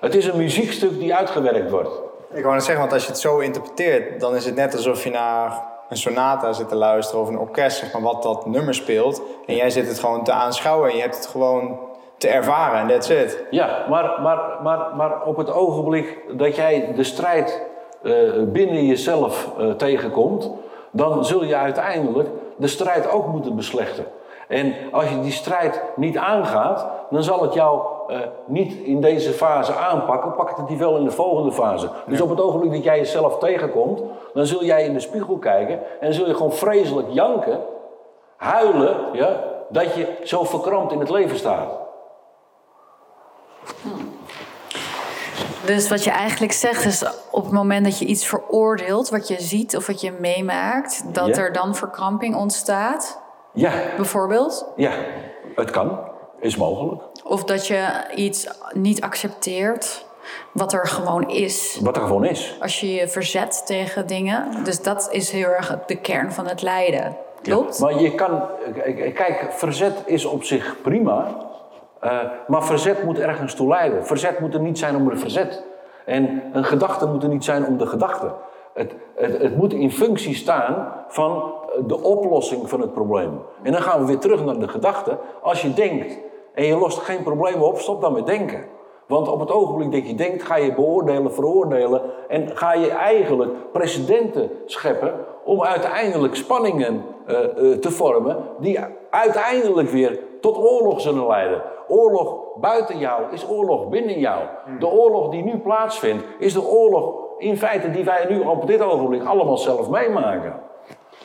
Het 0.00 0.14
is 0.14 0.26
een 0.26 0.36
muziekstuk 0.36 0.98
die 0.98 1.14
uitgewerkt 1.14 1.70
wordt. 1.70 2.09
Ik 2.32 2.42
wou 2.42 2.54
net 2.54 2.64
zeggen, 2.64 2.80
want 2.80 2.92
als 2.92 3.02
je 3.04 3.10
het 3.10 3.20
zo 3.20 3.38
interpreteert, 3.38 4.20
dan 4.20 4.34
is 4.34 4.44
het 4.44 4.54
net 4.54 4.74
alsof 4.74 5.04
je 5.04 5.10
naar 5.10 5.62
een 5.88 5.96
sonata 5.96 6.52
zit 6.52 6.68
te 6.68 6.74
luisteren 6.74 7.22
of 7.22 7.28
een 7.28 7.38
orkest, 7.38 7.78
zeg 7.78 7.92
maar, 7.92 8.02
wat 8.02 8.22
dat 8.22 8.46
nummer 8.46 8.74
speelt. 8.74 9.22
En 9.46 9.54
jij 9.54 9.70
zit 9.70 9.88
het 9.88 9.98
gewoon 9.98 10.24
te 10.24 10.32
aanschouwen 10.32 10.90
en 10.90 10.96
je 10.96 11.02
hebt 11.02 11.16
het 11.16 11.26
gewoon 11.26 11.78
te 12.18 12.28
ervaren 12.28 12.80
en 12.80 12.88
that's 12.88 13.08
it. 13.08 13.44
Ja, 13.50 13.86
maar, 13.88 14.20
maar, 14.22 14.38
maar, 14.62 14.96
maar 14.96 15.24
op 15.24 15.36
het 15.36 15.52
ogenblik 15.52 16.18
dat 16.32 16.56
jij 16.56 16.92
de 16.94 17.04
strijd 17.04 17.66
eh, 18.02 18.12
binnen 18.42 18.86
jezelf 18.86 19.50
eh, 19.58 19.70
tegenkomt, 19.70 20.50
dan 20.90 21.24
zul 21.24 21.44
je 21.44 21.56
uiteindelijk 21.56 22.28
de 22.56 22.66
strijd 22.66 23.10
ook 23.10 23.26
moeten 23.26 23.56
beslechten. 23.56 24.04
En 24.50 24.74
als 24.92 25.08
je 25.08 25.20
die 25.20 25.32
strijd 25.32 25.82
niet 25.96 26.18
aangaat, 26.18 26.86
dan 27.10 27.22
zal 27.22 27.42
het 27.42 27.54
jou 27.54 27.80
eh, 28.08 28.18
niet 28.46 28.72
in 28.72 29.00
deze 29.00 29.32
fase 29.32 29.74
aanpakken, 29.74 30.34
pakt 30.34 30.56
het 30.56 30.68
die 30.68 30.78
wel 30.78 30.96
in 30.96 31.04
de 31.04 31.10
volgende 31.10 31.52
fase. 31.52 31.88
Dus 32.06 32.20
op 32.20 32.30
het 32.30 32.40
ogenblik 32.40 32.72
dat 32.72 32.84
jij 32.84 32.98
jezelf 32.98 33.38
tegenkomt, 33.38 34.00
dan 34.34 34.46
zul 34.46 34.64
jij 34.64 34.84
in 34.84 34.92
de 34.92 35.00
spiegel 35.00 35.38
kijken 35.38 35.80
en 36.00 36.14
zul 36.14 36.26
je 36.26 36.34
gewoon 36.34 36.52
vreselijk 36.52 37.08
janken, 37.10 37.60
huilen, 38.36 38.96
ja, 39.12 39.36
dat 39.68 39.94
je 39.94 40.16
zo 40.24 40.44
verkrampt 40.44 40.92
in 40.92 41.00
het 41.00 41.10
leven 41.10 41.36
staat. 41.36 41.78
Dus 45.66 45.88
wat 45.88 46.04
je 46.04 46.10
eigenlijk 46.10 46.52
zegt 46.52 46.84
is 46.84 47.04
op 47.30 47.44
het 47.44 47.52
moment 47.52 47.84
dat 47.84 47.98
je 47.98 48.04
iets 48.04 48.26
veroordeelt, 48.26 49.08
wat 49.08 49.28
je 49.28 49.40
ziet 49.40 49.76
of 49.76 49.86
wat 49.86 50.00
je 50.00 50.12
meemaakt, 50.12 51.14
dat 51.14 51.26
Ja. 51.26 51.42
er 51.42 51.52
dan 51.52 51.74
verkramping 51.74 52.36
ontstaat, 52.36 53.20
Ja, 53.52 53.72
bijvoorbeeld. 53.96 54.72
ja, 54.76 54.92
het 55.54 55.70
kan, 55.70 55.98
is 56.40 56.56
mogelijk. 56.56 57.02
Of 57.24 57.44
dat 57.44 57.66
je 57.66 58.04
iets 58.14 58.48
niet 58.72 59.00
accepteert, 59.00 60.06
wat 60.52 60.72
er 60.72 60.86
gewoon 60.86 61.30
is. 61.30 61.78
Wat 61.82 61.96
er 61.96 62.02
gewoon 62.02 62.24
is. 62.24 62.56
Als 62.60 62.80
je 62.80 62.92
je 62.92 63.08
verzet 63.08 63.62
tegen 63.66 64.06
dingen. 64.06 64.64
Dus 64.64 64.82
dat 64.82 65.08
is 65.12 65.30
heel 65.30 65.48
erg 65.48 65.78
de 65.86 65.96
kern 65.96 66.32
van 66.32 66.46
het 66.46 66.62
lijden. 66.62 67.16
Klopt? 67.42 67.78
Ja, 67.78 67.84
maar 67.84 68.02
je 68.02 68.14
kan, 68.14 68.42
kijk, 69.14 69.46
verzet 69.50 70.02
is 70.06 70.24
op 70.24 70.44
zich 70.44 70.76
prima, 70.82 71.36
eh, 72.00 72.18
maar 72.46 72.64
verzet 72.64 73.04
moet 73.04 73.18
ergens 73.18 73.54
toe 73.54 73.68
leiden. 73.68 74.06
Verzet 74.06 74.40
moet 74.40 74.54
er 74.54 74.60
niet 74.60 74.78
zijn 74.78 74.96
om 74.96 75.08
de 75.08 75.16
verzet. 75.16 75.62
En 76.04 76.42
een 76.52 76.64
gedachte 76.64 77.06
moet 77.06 77.22
er 77.22 77.28
niet 77.28 77.44
zijn 77.44 77.66
om 77.66 77.78
de 77.78 77.86
gedachte. 77.86 78.32
Het, 78.74 78.94
het, 79.16 79.38
het 79.42 79.56
moet 79.56 79.72
in 79.72 79.90
functie 79.90 80.34
staan 80.34 80.92
van 81.08 81.52
de 81.86 82.02
oplossing 82.02 82.68
van 82.68 82.80
het 82.80 82.92
probleem. 82.92 83.40
En 83.62 83.72
dan 83.72 83.82
gaan 83.82 84.00
we 84.00 84.06
weer 84.06 84.18
terug 84.18 84.44
naar 84.44 84.58
de 84.58 84.68
gedachte. 84.68 85.18
Als 85.42 85.62
je 85.62 85.72
denkt 85.72 86.18
en 86.54 86.64
je 86.64 86.76
lost 86.76 86.98
geen 86.98 87.22
probleem 87.22 87.62
op, 87.62 87.78
stop 87.78 88.00
dan 88.00 88.12
met 88.12 88.26
denken. 88.26 88.64
Want 89.06 89.28
op 89.28 89.40
het 89.40 89.50
ogenblik 89.50 89.92
dat 89.92 90.08
je 90.08 90.14
denkt, 90.14 90.42
ga 90.42 90.56
je 90.56 90.74
beoordelen, 90.74 91.32
veroordelen 91.32 92.02
en 92.28 92.56
ga 92.56 92.74
je 92.74 92.90
eigenlijk 92.90 93.72
precedenten 93.72 94.50
scheppen 94.66 95.14
om 95.44 95.64
uiteindelijk 95.64 96.34
spanningen 96.34 97.04
eh, 97.26 97.44
eh, 97.44 97.78
te 97.78 97.90
vormen 97.90 98.36
die 98.58 98.78
uiteindelijk 99.10 99.88
weer 99.88 100.20
tot 100.40 100.56
oorlog 100.56 101.00
zullen 101.00 101.26
leiden. 101.26 101.62
Oorlog 101.88 102.36
buiten 102.60 102.98
jou 102.98 103.22
is 103.32 103.48
oorlog 103.48 103.88
binnen 103.88 104.18
jou. 104.18 104.40
De 104.78 104.86
oorlog 104.86 105.30
die 105.30 105.44
nu 105.44 105.58
plaatsvindt 105.58 106.24
is 106.38 106.52
de 106.52 106.66
oorlog 106.66 107.14
in 107.38 107.56
feite 107.56 107.90
die 107.90 108.04
wij 108.04 108.26
nu 108.28 108.40
op 108.40 108.66
dit 108.66 108.82
ogenblik 108.82 109.24
allemaal 109.24 109.58
zelf 109.58 109.88
meemaken. 109.88 110.60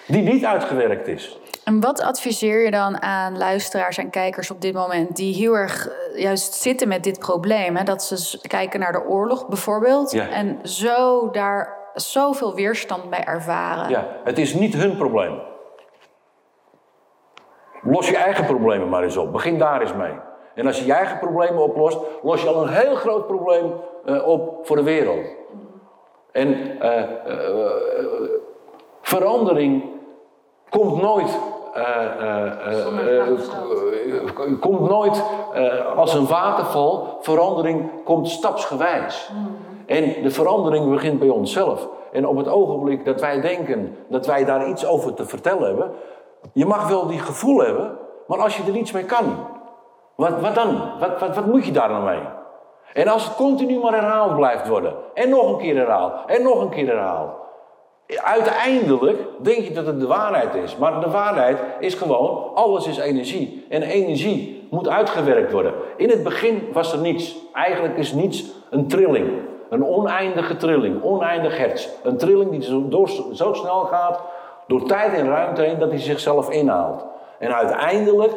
Die 0.08 0.22
niet 0.22 0.46
uitgewerkt 0.46 1.08
is. 1.08 1.40
En 1.64 1.80
wat 1.82 2.02
adviseer 2.02 2.64
je 2.64 2.72
dan 2.72 3.02
aan 3.02 3.38
luisteraars 3.38 3.98
en 3.98 4.10
kijkers 4.10 4.52
op 4.52 4.62
dit 4.62 4.74
moment 4.74 5.16
die 5.16 5.36
heel 5.36 5.54
erg 5.54 5.88
eh, 5.88 6.22
juist 6.22 6.54
zitten 6.54 6.88
met 6.88 7.04
dit 7.04 7.20
probleem? 7.20 7.76
Hè? 7.76 7.84
Dat 7.84 8.04
ze 8.04 8.48
kijken 8.48 8.80
naar 8.80 8.92
de 8.92 9.06
oorlog 9.08 9.48
bijvoorbeeld 9.48 10.12
Ja. 10.12 10.30
en 10.30 10.60
zo 10.64 11.30
daar 11.32 11.78
zoveel 11.94 12.56
weerstand 12.56 13.10
bij 13.10 13.24
ervaren. 13.24 13.90
Ja, 13.90 14.08
het 14.24 14.38
is 14.38 14.54
niet 14.54 14.74
hun 14.74 14.98
probleem. 14.98 15.40
Los 17.82 18.10
je 18.10 18.18
eigen 18.18 18.46
problemen 18.46 18.90
maar 18.90 19.04
eens 19.04 19.18
op. 19.18 19.32
Begin 19.32 19.58
daar 19.58 19.82
eens 19.82 19.94
mee. 19.94 20.14
En 20.56 20.68
als 20.68 20.80
je 20.80 20.86
je 20.86 20.94
eigen 20.94 21.20
problemen 21.20 21.64
oplost, 21.64 21.98
los 22.24 22.42
je 22.42 22.48
al 22.50 22.62
een 22.64 22.74
heel 22.74 22.96
groot 22.96 23.28
probleem 23.28 23.74
eh, 24.06 24.28
op 24.28 24.66
voor 24.68 24.76
de 24.76 24.84
wereld. 24.84 25.26
En 26.32 26.80
eh, 26.80 27.04
verandering 29.02 29.84
komt 30.70 31.02
nooit. 31.02 31.38
eh, 31.74 31.84
eh, 31.84 33.28
eh, 34.38 34.60
komt 34.60 34.90
nooit 34.90 35.24
als 35.96 36.14
een 36.14 36.28
waterval. 36.28 37.18
Verandering 37.22 37.90
komt 38.04 38.30
stapsgewijs. 38.30 39.32
En 39.86 40.22
de 40.24 40.32
verandering 40.32 40.90
begint 40.90 41.20
bij 41.20 41.30
onszelf. 41.30 41.88
En 42.12 42.28
op 42.28 42.38
het 42.38 42.48
ogenblik 42.48 43.06
dat 43.06 43.22
wij 43.22 43.42
denken 43.42 43.98
dat 44.08 44.26
wij 44.26 44.46
daar 44.46 44.68
iets 44.68 44.86
over 44.86 45.14
te 45.14 45.26
vertellen 45.26 45.68
hebben. 45.68 45.92
Je 46.54 46.66
mag 46.66 46.88
wel 46.88 47.08
die 47.08 47.20
gevoel 47.20 47.60
hebben, 47.60 47.98
maar 48.28 48.40
als 48.40 48.58
je 48.58 48.64
er 48.64 48.72
niets 48.72 48.92
mee 48.92 49.04
kan, 49.04 49.26
wat, 50.16 50.42
wat 50.42 50.56
dan? 50.56 50.82
Wat, 51.00 51.20
wat, 51.20 51.36
wat 51.36 51.46
moet 51.46 51.66
je 51.66 51.72
daar 51.72 51.90
dan 51.90 52.04
mee? 52.04 52.22
En 52.94 53.08
als 53.08 53.24
het 53.24 53.36
continu 53.36 53.80
maar 53.80 53.94
herhaald 53.94 54.36
blijft 54.36 54.68
worden, 54.68 54.94
en 55.14 55.30
nog 55.30 55.50
een 55.52 55.58
keer 55.58 55.76
herhaald, 55.76 56.14
en 56.28 56.44
nog 56.44 56.62
een 56.62 56.70
keer 56.70 56.88
herhaald. 56.88 57.32
Uiteindelijk 58.08 59.18
denk 59.42 59.58
je 59.58 59.74
dat 59.74 59.86
het 59.86 60.00
de 60.00 60.08
waarheid 60.08 60.56
is. 60.56 60.78
Maar 60.78 61.02
de 61.02 61.10
waarheid 61.10 61.58
is 61.80 61.94
gewoon, 61.94 62.52
alles 62.54 62.88
is 62.88 62.98
energie. 62.98 63.66
En 63.70 63.82
energie 63.82 64.68
moet 64.70 64.90
uitgewerkt 64.90 65.52
worden. 65.52 65.74
In 65.98 66.10
het 66.10 66.24
begin 66.24 66.68
was 66.74 66.94
er 66.94 67.00
niets. 67.00 67.36
Eigenlijk 67.54 67.98
is 67.98 68.14
niets 68.14 68.52
een 68.70 68.88
trilling. 68.88 69.32
Een 69.70 69.86
oneindige 69.86 70.58
trilling, 70.58 71.04
oneindig 71.04 71.58
hertz. 71.58 71.88
Een 72.04 72.18
trilling 72.18 72.52
die 72.52 72.64
zo, 72.64 72.88
door, 72.88 73.10
zo 73.34 73.54
snel 73.54 73.80
gaat, 73.80 74.22
door 74.68 74.84
tijd 74.84 75.14
en 75.14 75.28
ruimte 75.28 75.62
heen, 75.62 75.80
dat 75.80 75.90
hij 75.90 76.00
zichzelf 76.00 76.50
inhaalt. 76.50 77.06
En 77.40 77.56
uiteindelijk 77.56 78.34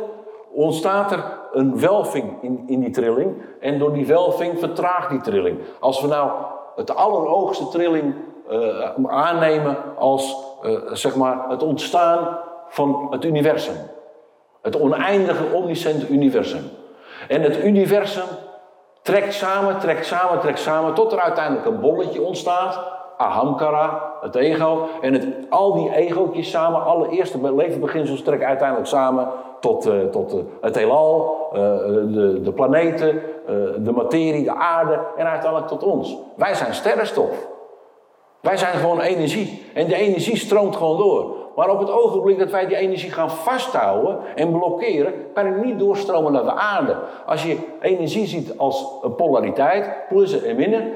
ontstaat 0.52 1.12
er 1.12 1.24
een 1.52 1.80
welving 1.80 2.42
in, 2.42 2.64
in 2.66 2.80
die 2.80 2.90
trilling. 2.90 3.42
En 3.60 3.78
door 3.78 3.92
die 3.92 4.06
welving 4.06 4.58
vertraagt 4.58 5.10
die 5.10 5.20
trilling. 5.20 5.58
Als 5.80 6.00
we 6.00 6.06
nou 6.06 6.30
het 6.76 6.94
allerhoogste 6.94 7.68
trilling 7.68 8.14
eh, 8.48 9.06
aannemen 9.06 9.76
als 9.98 10.36
eh, 10.62 10.72
zeg 10.92 11.16
maar 11.16 11.48
het 11.48 11.62
ontstaan 11.62 12.38
van 12.68 13.06
het 13.10 13.24
universum. 13.24 13.74
Het 14.62 14.80
oneindige, 14.80 15.44
omnisciënte 15.52 16.08
universum. 16.08 16.70
En 17.28 17.42
het 17.42 17.64
universum 17.64 18.26
trekt 19.02 19.34
samen, 19.34 19.78
trekt 19.78 20.06
samen, 20.06 20.40
trekt 20.40 20.58
samen, 20.58 20.94
tot 20.94 21.12
er 21.12 21.20
uiteindelijk 21.20 21.66
een 21.66 21.80
bolletje 21.80 22.22
ontstaat. 22.22 22.80
Ahamkara, 23.16 24.12
het 24.20 24.34
ego. 24.34 24.88
En 25.00 25.12
het, 25.12 25.26
al 25.48 25.72
die 25.72 25.94
egootjes 25.94 26.50
samen, 26.50 26.84
alle 26.84 27.08
eerste 27.08 27.54
levensbeginsels 27.54 28.22
trekken 28.22 28.48
uiteindelijk 28.48 28.88
samen 28.88 29.28
tot, 29.60 29.86
eh, 29.86 30.00
tot 30.10 30.36
het 30.60 30.74
heelal, 30.74 31.36
de, 31.52 32.40
de 32.42 32.52
planeten, 32.52 33.22
de 33.78 33.92
materie, 33.94 34.44
de 34.44 34.54
aarde 34.54 35.00
en 35.16 35.26
uiteindelijk 35.26 35.68
tot 35.70 35.82
ons. 35.82 36.16
Wij 36.36 36.54
zijn 36.54 36.74
sterrenstof. 36.74 37.56
Wij 38.48 38.56
zijn 38.56 38.76
gewoon 38.76 39.00
energie. 39.00 39.62
En 39.74 39.86
de 39.86 39.94
energie 39.94 40.36
stroomt 40.36 40.76
gewoon 40.76 40.96
door. 40.96 41.36
Maar 41.56 41.70
op 41.70 41.78
het 41.78 41.90
ogenblik 41.90 42.38
dat 42.38 42.50
wij 42.50 42.66
die 42.66 42.76
energie 42.76 43.10
gaan 43.10 43.30
vasthouden 43.30 44.18
en 44.34 44.52
blokkeren, 44.52 45.12
kan 45.34 45.46
het 45.46 45.64
niet 45.64 45.78
doorstromen 45.78 46.32
naar 46.32 46.44
de 46.44 46.52
aarde. 46.52 46.96
Als 47.26 47.42
je 47.42 47.58
energie 47.80 48.26
ziet 48.26 48.58
als 48.58 48.86
een 49.02 49.14
polariteit, 49.14 49.90
plussen 50.08 50.44
en 50.44 50.56
minnen. 50.56 50.92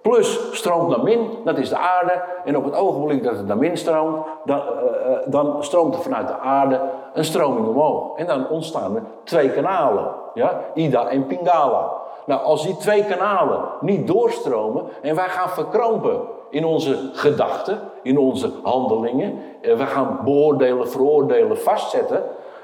Plus 0.00 0.40
stroomt 0.52 0.88
naar 0.88 1.02
min, 1.02 1.28
dat 1.44 1.58
is 1.58 1.68
de 1.68 1.76
aarde. 1.76 2.22
En 2.44 2.56
op 2.56 2.64
het 2.64 2.74
ogenblik 2.74 3.22
dat 3.22 3.36
het 3.36 3.46
naar 3.46 3.58
min 3.58 3.76
stroomt, 3.76 4.26
dan, 4.44 4.58
eh, 4.58 5.12
eh, 5.12 5.18
dan 5.26 5.64
stroomt 5.64 5.94
er 5.94 6.02
vanuit 6.02 6.26
de 6.26 6.38
aarde 6.38 6.80
een 7.14 7.24
stroming 7.24 7.66
omhoog. 7.66 8.18
En 8.18 8.26
dan 8.26 8.48
ontstaan 8.48 8.96
er 8.96 9.02
twee 9.24 9.50
kanalen. 9.50 10.08
Ja? 10.34 10.60
Ida 10.74 11.08
en 11.08 11.26
Pingala. 11.26 11.92
Nou, 12.26 12.42
als 12.42 12.62
die 12.62 12.76
twee 12.76 13.04
kanalen 13.04 13.60
niet 13.80 14.06
doorstromen 14.06 14.84
en 15.02 15.14
wij 15.14 15.28
gaan 15.28 15.48
verkrampen 15.48 16.20
in 16.56 16.64
onze 16.64 17.10
gedachten, 17.12 17.80
in 18.02 18.18
onze 18.18 18.50
handelingen, 18.62 19.38
en 19.60 19.76
we 19.76 19.86
gaan 19.86 20.20
beoordelen, 20.24 20.90
veroordelen, 20.90 21.58
vastzetten, 21.58 22.22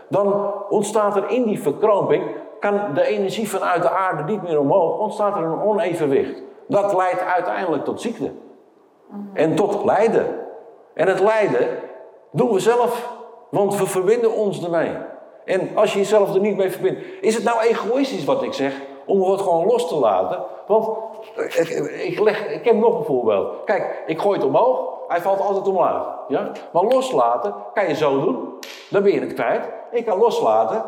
dan 0.09 0.53
ontstaat 0.69 1.17
er 1.17 1.31
in 1.31 1.45
die 1.45 1.63
verkramping, 1.63 2.25
kan 2.61 2.81
de 2.95 3.07
energie 3.07 3.49
vanuit 3.49 3.83
de 3.83 3.91
aarde 3.91 4.33
niet 4.33 4.43
meer 4.43 4.61
omhoog, 4.61 4.99
ontstaat 4.99 5.37
er 5.37 5.43
een 5.43 5.61
onevenwicht. 5.61 6.43
Dat 6.69 6.97
leidt 6.97 7.21
uiteindelijk 7.21 7.85
tot 7.85 8.01
ziekte. 8.01 8.31
En 9.33 9.55
tot 9.55 9.85
lijden. 9.85 10.27
En 10.95 11.09
het 11.09 11.21
lijden 11.21 11.69
doen 12.31 12.53
we 12.53 12.59
zelf, 12.59 13.17
want 13.51 13.77
we 13.77 13.87
verbinden 13.87 14.33
ons 14.33 14.65
ermee. 14.65 14.91
En 15.45 15.71
als 15.75 15.93
je 15.93 15.99
jezelf 15.99 16.35
er 16.35 16.41
niet 16.41 16.57
mee 16.57 16.71
verbindt, 16.71 17.01
is 17.21 17.35
het 17.35 17.45
nou 17.45 17.61
egoïstisch 17.61 18.25
wat 18.25 18.43
ik 18.43 18.53
zeg, 18.53 18.75
om 19.07 19.31
het 19.31 19.41
gewoon 19.41 19.67
los 19.67 19.89
te 19.89 19.95
laten? 19.95 20.43
Want 20.67 20.89
ik, 21.37 21.69
ik, 22.05 22.21
leg, 22.21 22.49
ik 22.49 22.65
heb 22.65 22.77
nog 22.77 22.99
een 22.99 23.05
voorbeeld. 23.05 23.65
Kijk, 23.65 24.03
ik 24.07 24.21
gooi 24.21 24.39
het 24.39 24.47
omhoog, 24.47 24.81
hij 25.09 25.21
valt 25.21 25.41
altijd 25.41 25.69
omlaag. 25.69 26.07
Ja? 26.29 26.51
Maar 26.73 26.83
loslaten 26.83 27.55
kan 27.75 27.89
je 27.89 27.95
zo 27.95 28.21
doen, 28.21 28.59
dan 28.91 29.03
ben 29.03 29.13
je 29.13 29.21
het 29.21 29.35
kwijt. 29.35 29.69
Ik 29.91 30.05
kan 30.05 30.19
loslaten, 30.19 30.85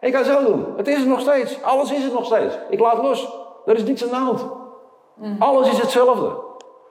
ik 0.00 0.12
kan 0.12 0.24
zo 0.24 0.44
doen. 0.44 0.66
Het 0.76 0.88
is 0.88 1.00
er 1.00 1.08
nog 1.08 1.20
steeds, 1.20 1.62
alles 1.62 1.92
is 1.92 2.04
er 2.04 2.12
nog 2.12 2.24
steeds. 2.24 2.58
Ik 2.68 2.80
laat 2.80 3.02
los, 3.02 3.36
er 3.66 3.74
is 3.74 3.84
niets 3.84 4.02
aan 4.02 4.08
de 4.08 4.14
hand. 4.14 4.46
Alles 5.38 5.68
is 5.68 5.78
hetzelfde. 5.78 6.30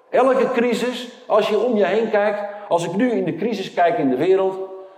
Elke 0.10 0.52
crisis, 0.52 1.24
als 1.28 1.50
je 1.50 1.60
om 1.60 1.76
je 1.76 1.86
heen 1.86 2.10
kijkt, 2.10 2.40
als 2.70 2.86
ik 2.86 2.96
nu 2.96 3.12
in 3.12 3.26
de 3.26 3.36
crisis 3.36 3.74
kijk 3.74 3.98
in 3.98 4.10
de 4.10 4.16
wereld, 4.18 4.56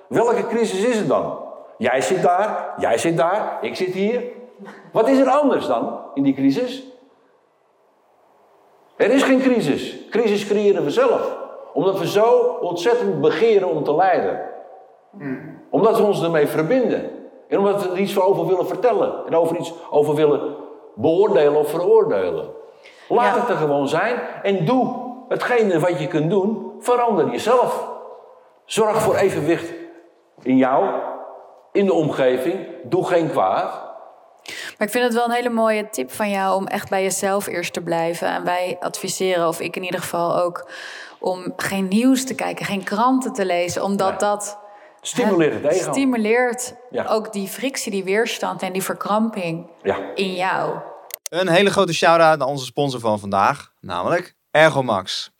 welke 0.07 0.47
crisis 0.47 0.85
is 0.85 0.97
het 0.97 1.07
dan? 1.07 1.37
Jij 1.77 2.01
zit 2.01 2.21
daar, 2.21 2.73
jij 2.77 2.97
zit 2.97 3.17
daar, 3.17 3.57
ik 3.61 3.75
zit 3.75 3.93
hier. 3.93 4.23
Wat 4.91 5.07
is 5.07 5.19
er 5.19 5.29
anders 5.29 5.67
dan 5.67 5.99
in 6.13 6.23
die 6.23 6.33
crisis? 6.33 6.83
Er 8.95 9.11
is 9.11 9.23
geen 9.23 9.41
crisis. 9.41 9.95
Crisis 10.09 10.47
creëren 10.47 10.83
we 10.83 10.89
zelf. 10.89 11.37
Omdat 11.73 11.99
we 11.99 12.07
zo 12.07 12.57
ontzettend 12.61 13.21
begeren 13.21 13.69
om 13.69 13.83
te 13.83 13.95
lijden. 13.95 14.39
Omdat 15.69 15.97
we 15.97 16.03
ons 16.03 16.23
ermee 16.23 16.47
verbinden. 16.47 17.09
En 17.47 17.57
omdat 17.59 17.83
we 17.83 17.89
er 17.89 17.97
iets 17.99 18.19
over 18.19 18.47
willen 18.47 18.67
vertellen. 18.67 19.25
En 19.27 19.35
over 19.35 19.57
iets 19.57 19.73
over 19.91 20.15
willen 20.15 20.55
beoordelen 20.95 21.55
of 21.55 21.69
veroordelen. 21.69 22.49
Laat 23.09 23.35
Ja. 23.35 23.39
het 23.41 23.49
er 23.49 23.55
gewoon 23.55 23.87
zijn. 23.87 24.19
En 24.43 24.65
doe 24.65 24.95
hetgene 25.27 25.79
wat 25.79 25.99
je 25.99 26.07
kunt 26.07 26.29
doen. 26.29 26.71
Verander 26.79 27.29
jezelf. 27.29 27.91
Zorg 28.65 29.01
voor 29.01 29.15
evenwicht 29.15 29.73
in 30.41 30.57
jou, 30.57 30.85
in 31.71 31.85
de 31.85 31.93
omgeving. 31.93 32.67
Doe 32.83 33.05
geen 33.05 33.29
kwaad. 33.29 33.82
Maar 34.77 34.87
ik 34.87 34.93
vind 34.93 35.03
het 35.03 35.13
wel 35.13 35.25
een 35.25 35.31
hele 35.31 35.49
mooie 35.49 35.89
tip 35.89 36.11
van 36.11 36.29
jou 36.29 36.55
om 36.55 36.67
echt 36.67 36.89
bij 36.89 37.03
jezelf 37.03 37.47
eerst 37.47 37.73
te 37.73 37.81
blijven. 37.81 38.27
En 38.27 38.43
wij 38.43 38.77
adviseren, 38.79 39.47
of 39.47 39.59
ik 39.59 39.75
in 39.75 39.83
ieder 39.83 39.99
geval 39.99 40.37
ook, 40.41 40.69
om 41.19 41.53
geen 41.55 41.87
nieuws 41.87 42.25
te 42.25 42.35
kijken, 42.35 42.65
geen 42.65 42.83
kranten 42.83 43.33
te 43.33 43.45
lezen. 43.45 43.83
Omdat 43.83 44.19
dat 44.19 44.59
Stimuleer 45.01 45.53
het 45.53 45.63
ego. 45.65 45.91
stimuleert 45.91 46.75
Ja. 46.89 47.05
ook 47.05 47.33
die 47.33 47.47
frictie, 47.47 47.91
die 47.91 48.03
weerstand 48.03 48.61
en 48.61 48.73
die 48.73 48.83
verkramping 48.83 49.69
Ja. 49.83 49.97
in 50.15 50.33
jou. 50.33 50.79
Een 51.29 51.47
hele 51.49 51.69
grote 51.71 51.93
shout-out 51.93 52.37
naar 52.37 52.47
onze 52.47 52.65
sponsor 52.65 52.99
van 52.99 53.19
vandaag, 53.19 53.71
namelijk 53.79 54.35
Ergomax. 54.51 55.31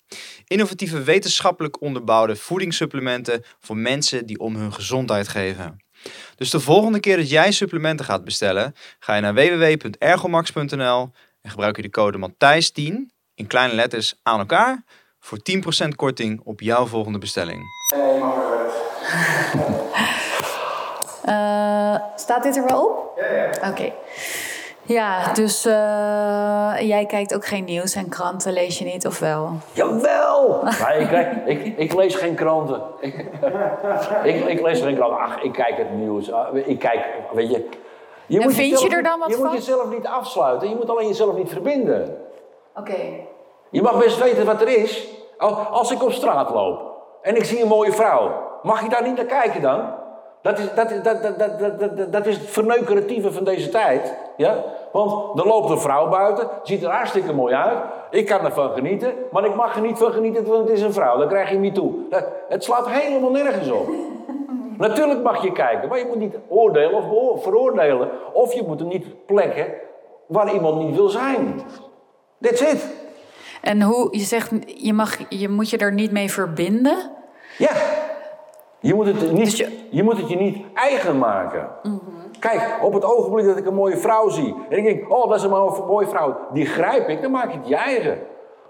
Innovatieve 0.48 1.04
wetenschappelijk 1.04 1.82
onderbouwde 1.82 2.36
voedingssupplementen 2.36 3.44
voor 3.60 3.78
mensen 3.78 4.26
die 4.26 4.40
om 4.40 4.56
hun 4.56 4.74
gezondheid 4.74 5.28
geven. 5.28 5.83
Dus 6.36 6.50
de 6.50 6.60
volgende 6.60 7.00
keer 7.00 7.18
dat 7.18 7.30
jij 7.30 7.52
supplementen 7.52 8.06
gaat 8.06 8.24
bestellen, 8.24 8.76
ga 9.00 9.16
je 9.16 9.22
naar 9.22 9.34
www.ergomax.nl 9.34 11.12
en 11.42 11.50
gebruik 11.50 11.76
je 11.76 11.82
de 11.82 11.90
code 11.90 12.30
Matthijs10 12.30 12.94
in 13.36 13.48
kleine 13.48 13.76
letters 13.76 14.16
aan 14.24 14.40
elkaar 14.40 14.84
voor 15.20 15.38
10% 15.86 15.88
korting 15.96 16.42
op 16.44 16.62
jouw 16.62 16.86
volgende 16.86 17.18
bestelling. 17.18 17.62
Eh, 21.24 21.96
staat 22.16 22.44
dit 22.44 22.56
er 22.56 22.66
wel 22.66 22.86
op? 22.86 23.20
Ja, 23.20 23.34
ja. 23.36 23.70
Oké. 23.70 23.94
Ja, 24.86 25.34
dus 25.34 25.66
eh, 25.66 26.88
jij 26.88 27.06
kijkt 27.06 27.36
ook 27.36 27.46
geen 27.46 27.64
nieuws 27.64 27.96
en 27.96 28.10
kranten 28.10 28.54
lees 28.54 28.80
je 28.80 28.86
niet, 28.86 29.08
of 29.08 29.20
wel? 29.20 29.50
Jawel! 29.72 30.64
Maar 30.64 30.98
ik, 30.98 31.08
kijk- 31.08 31.46
ik, 31.46 31.78
ik 31.78 31.94
lees 31.94 32.16
geen 32.16 32.36
kranten. 32.36 32.82
Ik, 33.00 33.16
ik, 34.24 34.46
ik 34.46 34.62
lees 34.62 34.82
geen 34.82 34.96
kranten. 34.96 35.18
Ach, 35.20 35.42
ik 35.42 35.52
kijk 35.52 35.78
het 35.78 35.92
nieuws. 35.92 36.32
Ah, 36.32 36.56
Ik 36.68 36.80
kijk, 36.80 37.06
weet 37.34 37.52
je... 37.52 37.70
je 38.26 38.40
En 38.42 38.52
vind 38.52 38.70
jezelf 38.70 38.90
je 38.90 38.96
er 38.96 39.04
dan 39.04 39.20
wat 39.20 39.30
Je 39.30 39.36
van? 39.36 39.46
moet 39.46 39.54
jezelf 39.54 39.90
niet 39.90 40.06
afsluiten. 40.08 40.70
Je 40.70 40.76
moet 40.76 40.90
alleen 40.90 41.08
jezelf 41.08 41.36
niet 41.36 41.50
verbinden. 41.50 42.18
Oké. 42.76 42.96
Je 43.70 43.82
mag 43.82 43.98
best 43.98 44.20
weten 44.24 44.46
wat 44.46 44.62
er 44.62 44.68
is. 44.78 45.08
Al- 45.38 45.56
Als 45.56 45.92
ik 45.92 46.04
op 46.04 46.12
straat 46.12 46.50
loop 46.50 46.82
en 47.22 47.36
ik 47.36 47.44
zie 47.44 47.62
een 47.62 47.68
mooie 47.68 47.92
vrouw, 47.92 48.32
mag 48.64 48.82
je 48.84 48.90
daar 48.90 49.04
niet 49.04 49.16
naar 49.16 49.26
kijken 49.26 49.62
dan? 49.62 49.94
Dat 50.44 50.60
is, 50.60 50.66
dat, 50.76 50.92
is- 50.92 51.02
dat, 51.02 51.24
dat, 51.24 51.40
dat, 51.40 51.60
dat, 51.60 51.80
dat, 51.98 52.12
dat 52.14 52.26
is 52.26 52.38
het 52.38 52.50
verneukeratieve 52.50 53.32
van 53.32 53.44
deze 53.44 53.70
tijd. 53.70 54.14
Ja? 54.38 54.64
Want 54.92 55.40
er 55.40 55.48
loopt 55.48 55.70
een 55.70 55.80
vrouw 55.80 56.10
buiten, 56.10 56.48
ziet 56.64 56.84
er 56.84 56.90
hartstikke 56.90 57.34
mooi 57.34 57.54
uit. 57.54 57.78
Ik 58.12 58.26
kan 58.26 58.46
ervan 58.46 58.70
genieten, 58.74 59.14
maar 59.32 59.46
ik 59.46 59.56
mag 59.56 59.76
er 59.76 59.82
niet 59.82 59.98
van 59.98 60.12
genieten, 60.12 60.46
want 60.46 60.68
het 60.70 60.78
is 60.78 60.82
een 60.84 60.94
vrouw. 60.94 61.18
Dan 61.18 61.28
krijg 61.28 61.50
je 61.50 61.58
niet 61.58 61.76
toe. 61.76 61.94
Dat- 62.10 62.28
Het 62.50 62.64
slaat 62.64 62.90
helemaal 62.90 63.32
nergens 63.32 63.72
op. 63.72 63.88
Natuurlijk 64.78 65.24
mag 65.24 65.44
je 65.44 65.52
kijken, 65.52 65.90
maar 65.90 65.98
je 66.00 66.06
moet 66.06 66.20
niet 66.20 66.36
oordelen 66.48 66.94
of 67.12 67.44
veroordelen. 67.44 68.10
Of 68.34 68.54
je 68.54 68.64
moet 68.68 68.80
hem 68.80 68.88
niet 68.90 69.26
plekken 69.26 69.66
waar 70.28 70.54
iemand 70.54 70.84
niet 70.86 70.96
wil 70.96 71.10
zijn. 71.10 71.62
That's 72.42 72.62
it. 72.62 72.88
En 73.62 73.82
hoe, 73.82 74.08
je 74.18 74.20
zegt, 74.24 74.52
je, 74.66 74.94
mag, 74.94 75.18
je 75.30 75.50
moet 75.50 75.70
je 75.70 75.78
er 75.78 75.94
niet 75.94 76.12
mee 76.12 76.32
verbinden. 76.32 77.12
Ja. 77.58 77.72
Je 78.84 78.94
moet 78.94 79.06
het, 79.06 79.32
niet, 79.32 79.46
Dus 79.46 79.58
je... 79.58 79.88
je- 79.90 80.04
moet 80.04 80.18
het 80.18 80.30
je 80.30 80.36
niet 80.36 80.66
eigen 80.74 81.18
maken. 81.18 81.70
Kijk, 82.40 82.78
op 82.82 82.94
het 82.94 83.04
ogenblik 83.06 83.46
dat 83.46 83.58
ik 83.58 83.66
een 83.66 83.74
mooie 83.74 83.98
vrouw 83.98 84.30
zie... 84.30 84.56
en 84.70 84.78
ik 84.78 84.84
denk, 84.84 85.12
oh, 85.14 85.30
dat 85.30 85.38
is 85.38 85.44
een 85.44 85.50
mo- 85.50 85.86
mooie 85.88 86.08
vrouw, 86.08 86.38
die 86.54 86.66
grijp 86.66 87.10
ik, 87.10 87.22
dan 87.22 87.32
maak 87.32 87.52
je 87.52 87.58
het 87.58 87.68
je 87.68 87.76
eigen. 87.76 88.20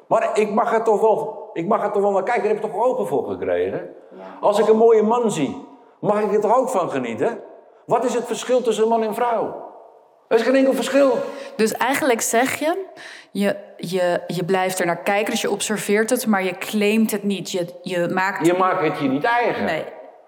Maar 0.07 0.29
ik 0.39 0.51
mag 0.53 0.73
er 0.73 0.83
toch 0.83 1.01
wel, 1.01 1.49
ik 1.53 1.67
mag 1.67 1.83
er 1.83 1.91
toch 1.91 2.01
wel 2.01 2.11
naar 2.11 2.23
kijken, 2.23 2.43
daar 2.43 2.53
heb 2.53 2.63
ik 2.63 2.71
toch 2.71 2.83
ogen 2.85 3.07
voor 3.07 3.25
gekregen. 3.29 3.89
Als 4.41 4.59
ik 4.59 4.67
een 4.67 4.77
mooie 4.77 5.03
man 5.03 5.31
zie, 5.31 5.65
mag 5.99 6.21
ik 6.21 6.33
er 6.33 6.39
toch 6.41 6.57
ook 6.57 6.69
van 6.69 6.89
genieten? 6.89 7.39
Wat 7.85 8.03
is 8.03 8.13
het 8.13 8.25
verschil 8.25 8.61
tussen 8.61 8.87
man 8.87 9.03
en 9.03 9.13
vrouw? 9.13 9.61
Er 10.27 10.37
is 10.39 10.45
geen 10.45 10.55
enkel 10.55 10.73
verschil. 10.73 11.11
Dus 11.55 11.71
eigenlijk 11.71 12.21
zeg 12.21 12.55
je, 12.59 12.77
je, 13.31 13.55
je, 13.77 14.21
je 14.27 14.43
blijft 14.45 14.79
er 14.79 14.85
naar 14.85 14.97
kijken, 15.03 15.31
dus 15.31 15.41
je 15.41 15.51
observeert 15.51 16.09
het, 16.09 16.27
maar 16.27 16.43
je 16.43 16.57
claimt 16.57 17.11
het 17.11 17.23
niet. 17.23 17.51
Je, 17.51 17.65
je 17.81 18.07
maakt. 18.07 18.45
Je 18.45 18.53
maakt 18.53 18.81
het 18.83 18.97
je 18.99 19.07
niet 19.07 19.23
eigen. 19.23 19.65
nee. 19.65 19.83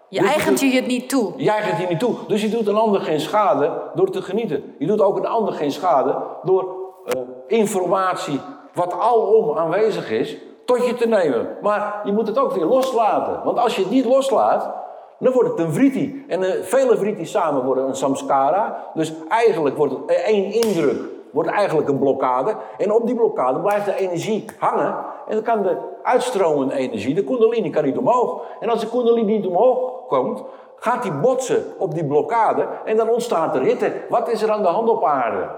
Je 0.09 0.19
Dus 0.19 0.29
je 0.29 0.33
eigent 0.33 0.59
je 0.59 0.71
het 0.71 0.87
niet 0.87 1.09
toe. 1.09 1.33
Jij 1.35 1.61
gaat 1.61 1.77
hier 1.77 1.87
niet 1.87 1.99
toe. 1.99 2.15
Dus 2.27 2.41
je 2.41 2.49
doet 2.49 2.67
een 2.67 2.75
ander 2.75 3.01
geen 3.01 3.19
schade 3.19 3.71
door 3.93 4.09
te 4.09 4.21
genieten. 4.21 4.75
Je 4.79 4.87
doet 4.87 5.01
ook 5.01 5.17
een 5.17 5.27
ander 5.27 5.53
geen 5.53 5.71
schade 5.71 6.17
door 6.43 6.75
eh, 7.05 7.21
informatie, 7.47 8.39
wat 8.73 8.93
alom 8.99 9.57
aanwezig 9.57 10.11
is, 10.11 10.37
tot 10.65 10.85
je 10.85 10.93
te 10.93 11.07
nemen. 11.07 11.47
Maar 11.61 12.01
je 12.03 12.11
moet 12.11 12.27
het 12.27 12.39
ook 12.39 12.51
weer 12.51 12.65
loslaten. 12.65 13.41
Want 13.43 13.59
als 13.59 13.75
je 13.75 13.81
het 13.81 13.91
niet 13.91 14.05
loslaat, 14.05 14.73
dan 15.19 15.33
wordt 15.33 15.49
het 15.49 15.59
een 15.59 15.73
vriti. 15.73 16.25
En 16.27 16.43
eh, 16.43 16.63
vele 16.63 16.97
vritis 16.97 17.31
samen 17.31 17.63
worden 17.63 17.87
een 17.87 17.95
samskara. 17.95 18.77
Dus 18.93 19.13
eigenlijk 19.29 19.77
wordt 19.77 19.93
het 19.93 20.05
eh, 20.05 20.27
één 20.27 20.51
indruk, 20.51 21.01
wordt 21.31 21.49
eigenlijk 21.49 21.89
een 21.89 21.99
blokkade. 21.99 22.55
En 22.77 22.91
op 22.91 23.05
die 23.05 23.15
blokkade 23.15 23.59
blijft 23.59 23.85
de 23.85 23.95
energie 23.95 24.45
hangen. 24.59 24.95
En 25.27 25.33
dan 25.35 25.43
kan 25.43 25.63
de 25.63 25.77
uitstromende 26.03 26.73
energie, 26.73 27.15
de 27.15 27.23
kundalini, 27.23 27.69
kan 27.69 27.83
niet 27.83 27.97
omhoog. 27.97 28.41
En 28.59 28.69
als 28.69 28.79
de 28.81 28.89
kundalini 28.89 29.35
niet 29.37 29.45
omhoog 29.47 30.07
komt, 30.07 30.43
gaat 30.75 31.03
die 31.03 31.11
botsen 31.11 31.63
op 31.77 31.93
die 31.93 32.05
blokkade. 32.05 32.67
En 32.85 32.97
dan 32.97 33.09
ontstaat 33.09 33.55
er 33.55 33.61
hitte. 33.61 33.93
Wat 34.09 34.29
is 34.29 34.41
er 34.41 34.51
aan 34.51 34.61
de 34.61 34.67
hand 34.67 34.89
op 34.89 35.03
aarde? 35.05 35.49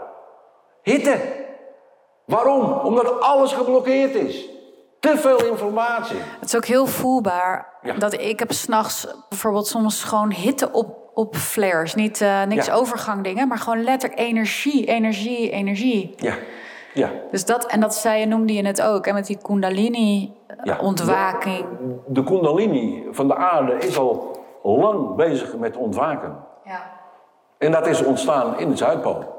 Hitte. 0.81 1.17
Waarom? 2.25 2.73
Omdat 2.73 3.19
alles 3.21 3.53
geblokkeerd 3.53 4.15
is. 4.15 4.49
Te 4.99 5.17
veel 5.17 5.45
informatie. 5.45 6.17
Het 6.39 6.49
is 6.49 6.55
ook 6.55 6.65
heel 6.65 6.85
voelbaar 6.85 7.77
Ja. 7.81 7.93
dat 7.93 8.13
ik 8.13 8.39
heb 8.39 8.51
s'nachts 8.51 9.07
bijvoorbeeld 9.29 9.67
soms 9.67 10.03
gewoon 10.03 10.31
hitte 10.31 10.69
op, 10.71 10.95
op 11.13 11.35
flares. 11.35 11.95
Niet 11.95 12.21
eh, 12.21 12.43
niks 12.43 12.65
Ja. 12.65 12.73
overgang 12.73 13.23
dingen, 13.23 13.47
maar 13.47 13.57
gewoon 13.57 13.83
letterlijk 13.83 14.19
energie, 14.19 14.85
energie, 14.85 15.49
energie. 15.49 16.13
Ja. 16.17 16.33
Ja. 16.97 17.09
Dus 17.31 17.45
dat, 17.45 17.65
en 17.65 17.79
dat 17.79 17.95
zei 17.95 18.19
je, 18.19 18.25
noemde 18.25 18.53
je 18.53 18.65
het 18.65 18.81
ook. 18.81 19.05
En 19.07 19.13
met 19.13 19.25
die 19.25 19.37
kundalini 19.41 20.35
Ja. 20.63 20.77
ontwaking. 20.81 21.65
De 22.07 22.23
kundalini 22.23 23.07
van 23.11 23.27
de 23.27 23.35
aarde 23.35 23.73
is 23.73 23.97
al 23.97 24.35
lang 24.63 25.15
bezig 25.15 25.57
met 25.57 25.77
ontwaken. 25.77 26.35
Ja. 26.63 26.79
En 27.57 27.71
dat 27.71 27.87
is 27.87 28.03
ontstaan 28.03 28.59
in 28.59 28.69
de 28.69 28.75
Zuidpool. 28.77 29.35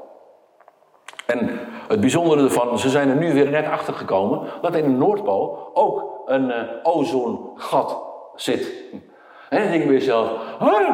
En 1.25 1.59
het 1.87 1.99
bijzondere 1.99 2.43
ervan, 2.43 2.79
ze 2.79 2.89
zijn 2.89 3.09
er 3.09 3.15
nu 3.15 3.33
weer 3.33 3.49
net 3.49 3.65
achter 3.67 3.93
gekomen 3.93 4.41
dat 4.61 4.75
in 4.75 4.83
de 4.83 4.89
Noordpool 4.97 5.69
ook 5.73 6.21
een 6.25 6.51
eh, 6.51 6.63
ozongat 6.83 8.01
zit. 8.35 8.73
En 9.49 9.61
dan 9.61 9.71
denk 9.71 9.83
ik 9.83 9.89
jezelf, 9.89 10.29
"Huh, 10.59 10.89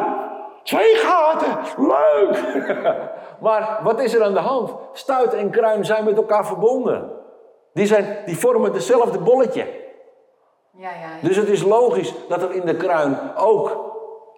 twee 0.63 0.95
gaten, 0.95 1.57
leuk! 1.77 2.43
maar 3.39 3.79
wat 3.83 3.99
is 3.99 4.13
er 4.13 4.23
aan 4.23 4.33
de 4.33 4.39
hand? 4.39 4.73
Stuit 4.93 5.33
en 5.33 5.49
kruin 5.49 5.85
zijn 5.85 6.03
met 6.03 6.17
elkaar 6.17 6.45
verbonden. 6.45 7.11
Die, 7.73 7.85
zijn, 7.85 8.17
die 8.25 8.37
vormen 8.37 8.73
hetzelfde 8.73 9.19
bolletje. 9.19 9.65
Ja, 10.71 10.89
ja, 10.89 11.27
Dus 11.27 11.35
het 11.35 11.49
is 11.49 11.63
logisch 11.63 12.13
dat 12.29 12.41
er 12.41 12.51
in 12.53 12.65
de 12.65 12.75
kruin 12.75 13.17
ook 13.37 13.93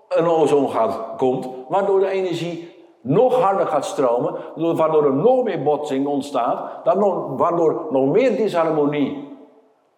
een 0.10 0.28
ozongat 0.28 1.00
komt, 1.18 1.48
waardoor 1.68 2.00
de 2.00 2.10
energie 2.10 2.76
nog 3.02 3.41
harder 3.41 3.68
gaat 3.68 3.86
stromen, 3.86 4.36
waardoor 4.56 5.06
er 5.06 5.14
nog 5.14 5.43
meer 5.43 5.64
botsing 5.64 6.08
ontstaat, 6.08 6.72
dan 6.84 7.00
nog- 7.00 7.38
waardoor 7.38 7.88
nog 7.89 8.06
meer 8.06 8.36
disharmonie 8.36 9.38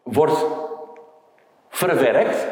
wordt 0.04 0.45
verwerkt. 1.70 2.47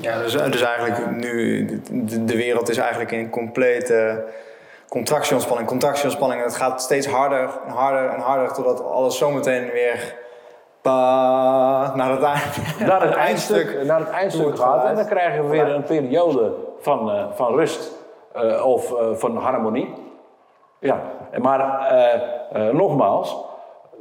Ja, 0.00 0.18
dus, 0.18 0.32
dus 0.32 0.62
eigenlijk 0.62 1.10
nu, 1.10 1.64
de, 1.90 2.24
de 2.24 2.36
wereld 2.36 2.68
is 2.68 2.76
eigenlijk 2.76 3.10
in 3.12 3.30
complete 3.30 4.24
contractieontspanning, 4.90 5.68
contractieontspanning. 5.68 6.40
En 6.40 6.46
het 6.46 6.56
gaat 6.56 6.82
steeds 6.82 7.06
harder 7.06 7.50
en 7.66 7.72
harder 7.72 8.08
en 8.08 8.20
harder, 8.20 8.52
totdat 8.52 8.84
alles 8.84 9.18
zometeen 9.18 9.70
weer 9.70 10.18
naar 10.82 12.10
het, 12.10 12.20
Naar 12.88 13.02
het 13.02 13.14
eindstuk, 13.28 13.84
naar 13.84 13.98
het 13.98 14.10
eindstuk 14.10 14.58
gaat 14.58 14.84
en 14.84 14.94
dan 14.94 15.06
krijgen 15.06 15.42
we 15.42 15.50
weer 15.50 15.68
een 15.68 15.82
periode 15.82 16.52
van, 16.78 17.10
eh, 17.10 17.24
van 17.32 17.54
rust 17.54 17.92
eh, 18.32 18.66
of 18.66 18.92
eh, 18.92 19.06
van 19.12 19.36
harmonie. 19.36 19.94
Ja, 20.78 21.00
en 21.30 21.42
maar 21.42 21.92
nogmaals, 22.72 23.36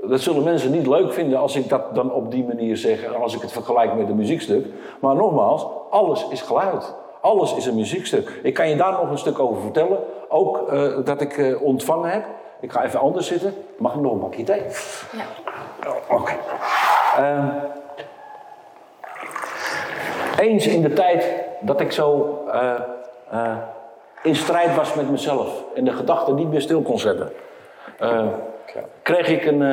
dat 0.04 0.20
zullen 0.20 0.44
mensen 0.44 0.72
niet 0.72 0.88
leuk 0.88 1.14
vinden 1.14 1.40
als 1.40 1.56
ik 1.56 1.70
dat 1.70 1.96
dan 1.96 2.14
op 2.14 2.32
die 2.32 2.46
manier 2.46 2.78
zeg, 2.78 3.04
en 3.04 3.16
als 3.16 3.36
ik 3.36 3.42
het 3.42 3.52
vergelijk 3.52 3.94
met 3.94 4.10
een 4.10 4.16
muziekstuk. 4.16 4.66
Maar 5.02 5.16
nogmaals, 5.16 5.68
alles 5.90 6.28
is 6.30 6.42
geluid. 6.42 6.96
Alles 7.22 7.56
is 7.56 7.66
een 7.66 7.76
muziekstuk. 7.76 8.40
Ik 8.44 8.54
kan 8.54 8.70
je 8.70 8.76
daar 8.76 8.92
nog 8.92 9.10
een 9.10 9.18
stuk 9.18 9.40
over 9.40 9.62
vertellen. 9.62 9.98
Ook 10.32 10.72
eh, 10.72 10.92
dat 11.04 11.22
ik 11.22 11.38
eh, 11.38 11.62
ontvangen 11.62 12.10
heb. 12.10 12.24
Ik 12.60 12.72
ga 12.72 12.84
even 12.84 13.00
anders 13.00 13.28
zitten. 13.28 13.54
Mag 13.78 13.94
ik 13.94 14.00
nog 14.02 14.12
een 14.12 14.20
bakje 14.20 14.44
thee? 14.44 14.62
Ja. 15.12 15.24
Oh, 15.90 16.20
Oké. 16.20 16.32
Ehm, 17.18 17.48
eens 20.38 20.68
in 20.68 20.82
de 20.82 20.94
tijd 20.94 21.44
dat 21.60 21.80
ik 21.82 21.92
zo 21.92 22.40
eh, 22.52 22.74
eh, 23.32 23.58
in 24.24 24.36
strijd 24.36 24.76
was 24.76 24.94
met 24.94 25.10
mezelf 25.10 25.64
en 25.76 25.84
de 25.86 25.92
gedachten 25.92 26.36
niet 26.36 26.50
meer 26.50 26.62
stil 26.62 26.82
kon 26.82 27.00
zetten, 27.00 27.32
eh, 28.00 28.26
kreeg 29.02 29.28
ik 29.28 29.46
een, 29.46 29.64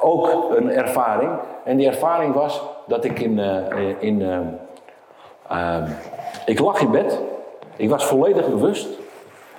ook 0.00 0.50
een 0.56 0.70
ervaring. 0.72 1.30
En 1.64 1.76
die 1.76 1.86
ervaring 1.86 2.34
was 2.34 2.62
dat 2.86 3.04
ik 3.04 3.18
in. 3.20 3.38
eh, 3.38 3.94
in 3.98 4.22
eh, 4.22 4.38
ehm, 5.74 5.88
ik 6.46 6.58
lag 6.60 6.80
in 6.80 6.90
bed, 6.90 7.18
ik 7.80 7.90
was 7.90 8.04
volledig 8.04 8.48
bewust 8.48 8.88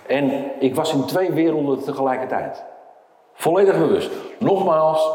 en 0.08 0.52
ik 0.60 0.76
was 0.76 0.94
in 0.94 1.06
twee 1.06 1.32
werelden 1.32 1.84
tegelijkertijd. 1.84 2.64
Volledig 3.34 3.78
bewust. 3.78 4.12
Nogmaals, 4.40 5.10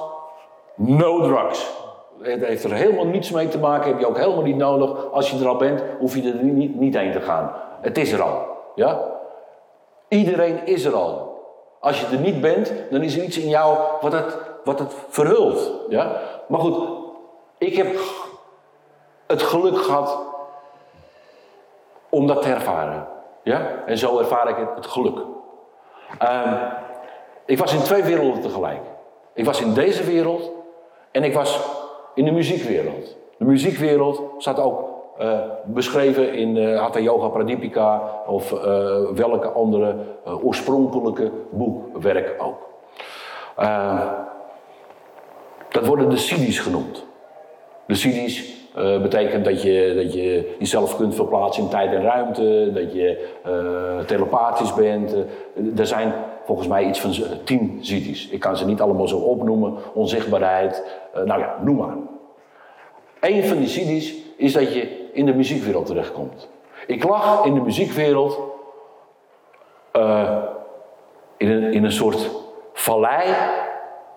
no 0.75 1.21
drugs. 1.21 1.75
Het 2.21 2.45
heeft 2.45 2.65
er 2.65 2.73
helemaal 2.73 3.07
niets 3.07 3.31
mee 3.31 3.49
te 3.49 3.59
maken, 3.59 3.91
heb 3.91 4.01
je 4.01 4.09
ook 4.09 4.19
helemaal 4.19 4.43
niet 4.43 4.57
nodig. 4.57 5.13
Als 5.13 5.31
je 5.31 5.39
er 5.39 5.49
al 5.49 5.57
bent, 5.57 5.83
hoef 5.99 6.15
je 6.15 6.33
er 6.33 6.45
niet, 6.45 6.75
niet 6.75 6.97
heen 6.97 7.13
te 7.13 7.21
gaan. 7.21 7.53
Het 7.81 7.99
is 7.99 8.13
er 8.13 8.23
al. 8.23 8.47
Ja? 8.75 9.01
Iedereen 10.09 10.67
is 10.67 10.85
er 10.85 10.95
al. 10.95 11.41
Als 11.81 12.01
je 12.01 12.07
er 12.07 12.21
niet 12.23 12.41
bent, 12.41 12.73
dan 12.91 13.03
is 13.03 13.17
er 13.17 13.25
iets 13.25 13.39
in 13.39 13.49
jou 13.49 13.79
wat 14.01 14.13
het, 14.13 14.39
wat 14.65 14.79
het 14.79 14.95
verhult. 15.09 15.73
Ja? 15.89 16.21
Maar 16.49 16.61
goed, 16.61 16.89
ik 17.59 17.77
heb 17.77 17.87
het 19.27 19.43
geluk 19.43 19.79
gehad 19.79 20.19
om 22.09 22.27
dat 22.27 22.43
te 22.43 22.49
ervaren. 22.49 23.07
Ja? 23.43 23.83
En 23.87 23.99
zo 23.99 24.19
ervaar 24.19 24.49
ik 24.49 24.57
het, 24.75 24.87
geluk. 24.87 25.19
Ehm, 26.19 26.55
ik 27.45 27.59
was 27.59 27.75
in 27.75 27.81
twee 27.81 28.03
werelden 28.03 28.41
tegelijk. 28.43 28.81
Ik 29.33 29.45
was 29.45 29.61
in 29.61 29.75
deze 29.75 30.05
wereld 30.05 30.51
en 31.11 31.25
ik 31.25 31.35
was 31.35 31.61
in 32.15 32.25
de 32.25 32.33
muziekwereld. 32.33 33.17
De 33.39 33.45
muziekwereld 33.45 34.23
staat 34.39 34.61
ook 34.61 34.95
eh, 35.19 35.41
beschreven 35.65 36.35
in 36.35 36.57
eh 36.57 36.81
Hatha 36.81 36.99
Yoga 36.99 37.29
Pradipika 37.29 38.23
of 38.27 38.53
eh, 38.53 38.97
welke 39.15 39.49
andere 39.49 39.97
oorspronkelijke 40.43 41.31
boekwerk 41.51 42.43
ook. 42.43 42.59
Eh, 43.57 44.13
dat 45.69 45.87
worden 45.87 46.09
de 46.09 46.17
siddhis 46.17 46.59
genoemd. 46.59 47.05
De 47.87 47.95
siddhis 47.95 48.56
eh, 48.77 49.03
betekent 49.03 49.45
dat 49.45 49.63
je, 49.63 49.93
dat 49.97 50.13
je 50.13 50.55
jezelf 50.59 50.97
kunt 50.97 51.15
verplaatsen 51.15 51.63
in 51.63 51.69
tijd 51.69 51.93
en 51.93 52.03
ruimte, 52.03 52.71
dat 52.75 52.93
je 52.93 53.29
eh, 53.45 53.99
telepathisch 54.07 54.75
bent. 54.75 55.15
Eh, 55.15 55.79
er 55.79 55.87
zijn 55.87 56.13
volgens 56.45 56.69
mij 56.69 56.85
iets 56.85 57.01
van 57.01 57.15
tien 57.45 57.79
siddhis. 57.81 58.29
Ik 58.29 58.41
kan 58.41 58.57
ze 58.57 58.67
niet 58.67 58.81
allemaal 58.81 59.09
zo 59.09 59.17
opnoemen. 59.17 59.75
Onzichtbaarheid, 59.95 61.01
nou 61.25 61.41
ja, 61.41 61.57
noem 61.63 61.77
maar. 61.77 61.97
Een 63.21 63.45
van 63.45 63.59
die 63.59 63.69
siddhis 63.69 64.15
is 64.37 64.53
dat 64.53 64.75
je 64.75 65.11
in 65.13 65.27
de 65.27 65.35
muziekwereld 65.35 65.87
terechtkomt. 65.87 66.49
Ik 66.87 67.05
lag 67.05 67.45
in 67.45 67.55
de 67.55 67.61
muziekwereld 67.61 68.39
in, 71.37 71.51
een, 71.51 71.73
in 71.73 71.85
een 71.85 71.93
soort 71.93 72.31
vallei. 72.73 73.35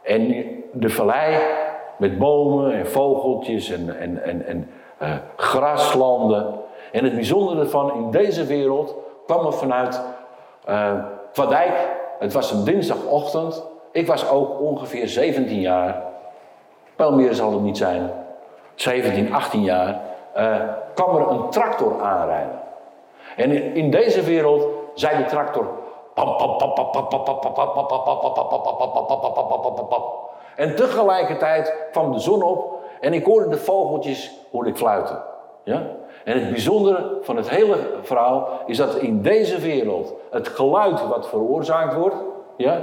En 0.03 0.45
de 0.72 0.89
vallei 0.89 1.38
met 2.00 2.18
bomen 2.18 2.74
en 2.74 2.88
vogeltjes 2.88 3.72
en, 3.72 4.00
en, 4.00 4.24
en, 4.24 4.45
en 4.45 4.70
eh, 4.97 5.14
graslanden. 5.36 6.54
En 6.91 7.04
het 7.04 7.14
bijzondere 7.16 7.60
ervan 7.60 7.93
in 7.93 8.12
deze 8.12 8.45
wereld 8.45 8.95
kwam 9.26 9.45
er 9.45 9.54
vanuit 9.54 10.02
eh 10.66 10.93
Kwadijk. 11.34 11.97
Het 12.20 12.34
was 12.34 12.52
een 12.52 12.64
dinsdagochtend. 12.64 13.64
Ik 13.91 14.08
was 14.08 14.30
ook 14.30 14.60
ongeveer 14.60 15.08
17 15.08 15.60
jaar. 15.60 16.04
Wel 16.95 17.12
meer 17.14 17.34
zal 17.34 17.52
het 17.52 17.62
niet 17.62 17.78
zijn. 17.78 18.12
17, 18.76 19.34
18 19.34 19.62
jaar. 19.62 20.00
eh, 20.34 20.56
kwam 20.93 21.16
er 21.16 21.28
een 21.30 21.50
tractor 21.50 22.02
aanrijden. 22.02 22.60
En 23.36 23.52
in 23.76 23.91
deze 23.91 24.22
wereld 24.22 24.68
zei 24.93 25.18
de 25.18 25.26
tractor. 25.26 25.68
En 30.60 30.76
tegelijkertijd 30.76 31.74
kwam 31.91 32.12
de 32.12 32.20
zon 32.20 32.43
op 32.43 32.80
en 32.99 33.14
ik 33.14 33.26
hoorde 33.26 33.49
de 33.49 33.57
vogeltjes 33.57 34.38
hoorde 34.51 34.70
ik 34.70 34.78
fluiten. 34.78 35.22
Ja? 35.64 35.88
En 36.24 36.39
het 36.39 36.49
bijzondere 36.49 37.18
van 37.22 37.36
het 37.36 37.49
hele 37.49 37.76
verhaal 38.01 38.49
is 38.66 38.78
dat 38.78 38.95
in 38.95 39.22
deze 39.22 39.60
wereld 39.60 40.14
het 40.32 40.47
geluid 40.47 41.07
wat 41.07 41.30
veroorzaakt 41.30 41.93
wordt, 41.93 42.16
ja, 42.57 42.82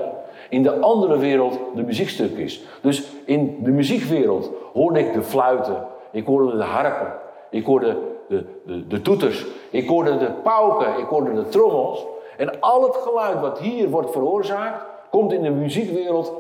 in 0.49 0.63
de 0.63 0.79
andere 0.79 1.19
wereld 1.19 1.59
de 1.75 1.83
muziekstuk 1.83 2.37
is. 2.37 2.63
Dus 2.81 3.11
in 3.25 3.59
de 3.63 3.71
muziekwereld 3.71 4.51
hoorde 4.73 4.99
ik 4.99 5.13
de 5.13 5.23
fluiten, 5.23 5.87
ik 6.11 6.27
hoorde 6.27 6.57
de 6.57 6.63
harpen, 6.63 7.13
ik 7.51 7.67
hoorde 7.67 7.97
de, 8.29 8.45
de, 8.67 8.87
de 8.87 9.03
toeters, 9.03 9.47
ik 9.71 9.89
hoorde 9.89 10.19
de 10.19 10.31
pauken, 10.43 10.99
ik 10.99 11.07
hoorde 11.07 11.35
de 11.35 11.49
trommels. 11.49 12.07
En 12.37 12.61
al 12.61 12.83
het 12.83 12.97
geluid 12.97 13.41
wat 13.41 13.59
hier 13.59 13.91
wordt 13.91 14.11
veroorzaakt, 14.11 14.85
komt 15.11 15.33
in 15.33 15.43
de 15.43 15.51
muziekwereld 15.51 16.33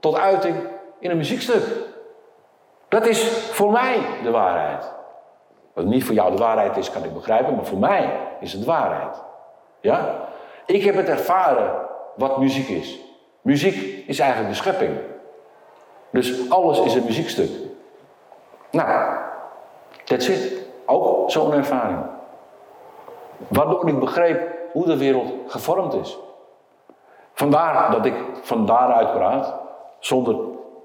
tot 0.00 0.18
uiting 0.18 0.56
in 0.98 1.10
een 1.10 1.16
muziekstuk. 1.16 1.64
Dat 2.88 3.06
is 3.06 3.28
voor 3.28 3.70
mij 3.70 4.00
de 4.22 4.30
waarheid. 4.30 4.92
Wat 5.72 5.84
niet 5.84 6.04
voor 6.04 6.14
jou 6.14 6.30
de 6.30 6.42
waarheid 6.42 6.76
is, 6.76 6.90
kan 6.90 7.04
ik 7.04 7.14
begrijpen, 7.14 7.54
maar 7.54 7.64
voor 7.64 7.78
mij 7.78 8.10
is 8.40 8.52
het 8.52 8.64
waarheid. 8.64 9.22
Ja? 9.80 10.14
Ik 10.66 10.82
heb 10.82 10.94
het 10.94 11.08
ervaren 11.08 11.72
wat 12.16 12.38
muziek 12.38 12.68
is. 12.68 12.98
Muziek 13.40 14.06
is 14.06 14.18
eigenlijk 14.18 14.50
de 14.50 14.56
schepping. 14.56 14.98
Dus 16.10 16.50
alles 16.50 16.80
is 16.80 16.94
een 16.94 17.04
muziekstuk. 17.04 17.50
Nou, 18.70 19.16
that's 20.04 20.28
it. 20.28 20.66
Ook 20.86 21.30
zo'n 21.30 21.52
ervaring. 21.52 21.98
Waardoor 23.48 23.88
ik 23.88 23.98
begreep 23.98 24.56
hoe 24.72 24.84
de 24.84 24.96
wereld 24.96 25.32
gevormd 25.46 25.94
is. 25.94 26.18
Vandaar 27.32 27.90
dat 27.90 28.06
ik 28.06 28.14
van 28.42 28.66
daaruit 28.66 29.12
praat, 29.12 29.54
zonder 29.98 30.36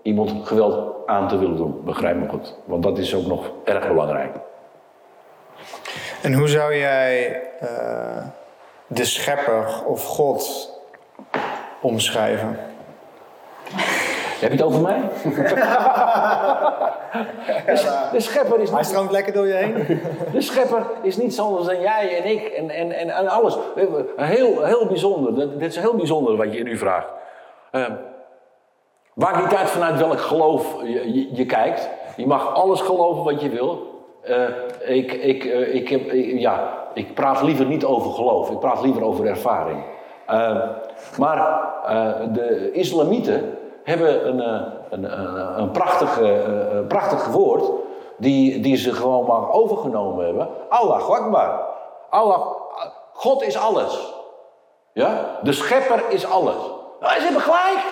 iemand 0.01 0.47
geweld 0.47 0.93
aan 1.05 1.28
te 1.28 1.38
willen 1.38 1.57
doen. 1.57 1.82
Begrijp 1.84 2.16
me 2.16 2.30
goed, 2.30 2.55
want 2.66 2.84
dat 2.84 2.97
is 2.97 3.16
ook 3.16 3.26
nog 3.26 3.51
erg 3.64 3.88
belangrijk. 3.88 4.36
En 6.22 6.34
hoe 6.34 6.47
zou 6.47 6.76
jij 6.76 7.41
eh, 7.59 8.26
de 8.88 9.05
schepper 9.05 9.86
of 9.86 10.05
God 10.05 10.72
omschrijven? 11.82 12.57
Heb 14.39 14.51
je 14.51 14.57
het 14.57 14.61
over 14.61 14.82
mij? 14.82 15.01
de, 17.66 18.07
de 18.11 18.20
schepper 18.20 18.59
is 18.59 18.70
Hij 18.70 18.78
niet, 18.78 18.88
stroomt 18.88 19.11
lekker 19.11 19.34
door 19.34 19.47
je 19.47 19.53
heen. 19.53 20.01
de 20.32 20.41
schepper 20.41 20.86
is 21.01 21.18
niet 21.18 21.39
anders 21.39 21.66
dan 21.66 21.82
jij 21.82 22.18
en 22.18 22.30
ik 22.30 22.43
en, 22.43 22.70
en, 22.70 22.91
en, 22.91 23.09
en 23.09 23.28
alles. 23.28 23.57
Heel, 24.16 24.64
heel 24.64 24.88
bijzonder. 24.88 25.59
Dit 25.59 25.72
is 25.72 25.80
heel 25.80 25.95
bijzonder 25.95 26.36
wat 26.36 26.53
je 26.53 26.64
nu 26.64 26.78
vraagt. 26.78 27.07
Uh, 27.72 27.86
maakt 29.14 29.43
niet 29.43 29.55
uit 29.55 29.70
vanuit 29.70 29.99
welk 29.99 30.20
geloof 30.20 30.76
je, 30.84 31.36
je, 31.36 31.45
kijkt. 31.45 31.89
Je 32.16 32.28
mag 32.28 32.53
alles 32.53 32.82
geloven 32.82 33.24
wat 33.24 33.41
je 33.41 33.49
wil. 33.49 33.91
Eh, 34.22 34.95
ik, 34.95 35.11
ik, 35.14 35.45
eh, 35.45 35.76
ik, 35.76 35.89
ja, 36.39 36.78
ik 36.93 37.14
praat 37.14 37.41
liever 37.41 37.66
niet 37.66 37.86
over 37.86 38.11
geloof. 38.11 38.49
Ik 38.49 38.59
praat 38.59 38.82
liever 38.82 39.03
over 39.03 39.26
ervaring. 39.26 39.84
Eh, 40.26 40.57
maar 41.18 41.61
de 42.32 42.72
islamieten 42.72 43.57
hebben 43.84 44.28
een, 44.28 44.39
een, 44.89 45.20
een, 45.20 45.59
een 45.59 45.72
prachtig, 45.72 46.20
prachtig 46.88 47.28
woord... 47.28 47.64
Die, 48.18 48.59
die 48.59 48.76
ze 48.76 48.93
gewoon 48.93 49.26
maar 49.26 49.51
overgenomen 49.51 50.26
hebben. 50.26 50.47
Allah 50.70 51.09
Akbar. 51.09 51.61
Allah, 52.09 52.41
God 53.14 53.43
is 53.43 53.57
alles. 53.57 54.14
Ja? 54.93 55.39
De 55.41 55.51
schepper 55.51 56.03
is 56.09 56.26
alles. 56.26 56.55
Nou, 56.99 57.14
ze 57.14 57.22
hebben 57.22 57.41
gelijk. 57.41 57.84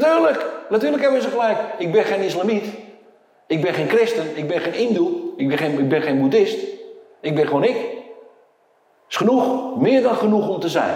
Natuurlijk, 0.00 0.46
natuurlijk 0.68 1.02
hebben 1.02 1.22
ze 1.22 1.28
gelijk. 1.28 1.58
Ik 1.78 1.92
ben 1.92 2.04
geen 2.04 2.20
islamiet. 2.20 2.64
Ik 3.46 3.60
ben 3.62 3.74
geen 3.74 3.88
christen. 3.88 4.36
Ik 4.36 4.48
ben 4.48 4.60
geen 4.60 4.72
hindoe. 4.72 5.10
Ik 5.36 5.48
ben 5.48 5.58
geen, 5.58 5.78
ik 5.78 5.88
ben 5.88 6.02
geen 6.02 6.20
boeddhist. 6.20 6.58
Ik 7.20 7.34
ben 7.34 7.46
gewoon 7.46 7.64
ik. 7.64 7.76
Is 9.08 9.16
genoeg, 9.16 9.76
meer 9.76 10.02
dan 10.02 10.14
genoeg 10.14 10.48
om 10.48 10.60
te 10.60 10.68
zijn. 10.68 10.94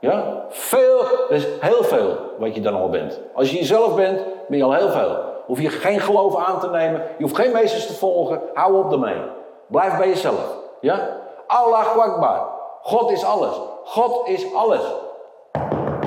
Ja? 0.00 0.44
Veel, 0.48 0.98
dat 0.98 1.30
is 1.30 1.46
heel 1.60 1.84
veel 1.84 2.16
wat 2.38 2.54
je 2.54 2.60
dan 2.60 2.74
al 2.74 2.88
bent. 2.88 3.20
Als 3.34 3.50
je 3.50 3.56
jezelf 3.56 3.94
bent, 3.94 4.20
ben 4.48 4.58
je 4.58 4.64
al 4.64 4.72
heel 4.72 4.90
veel. 4.90 5.16
Hoef 5.46 5.60
je 5.60 5.68
geen 5.68 6.00
geloof 6.00 6.36
aan 6.36 6.60
te 6.60 6.70
nemen. 6.70 7.02
Je 7.18 7.22
hoeft 7.22 7.36
geen 7.36 7.52
meesters 7.52 7.86
te 7.86 7.94
volgen. 7.94 8.40
Hou 8.54 8.84
op 8.84 8.92
ermee. 8.92 9.20
Blijf 9.66 9.96
bij 9.96 10.08
jezelf. 10.08 10.56
Ja? 10.80 11.16
Allah 11.46 11.96
Akbar. 11.96 12.48
God 12.82 13.10
is 13.10 13.24
alles. 13.24 13.60
God 13.84 14.28
is 14.28 14.54
alles. 14.54 14.82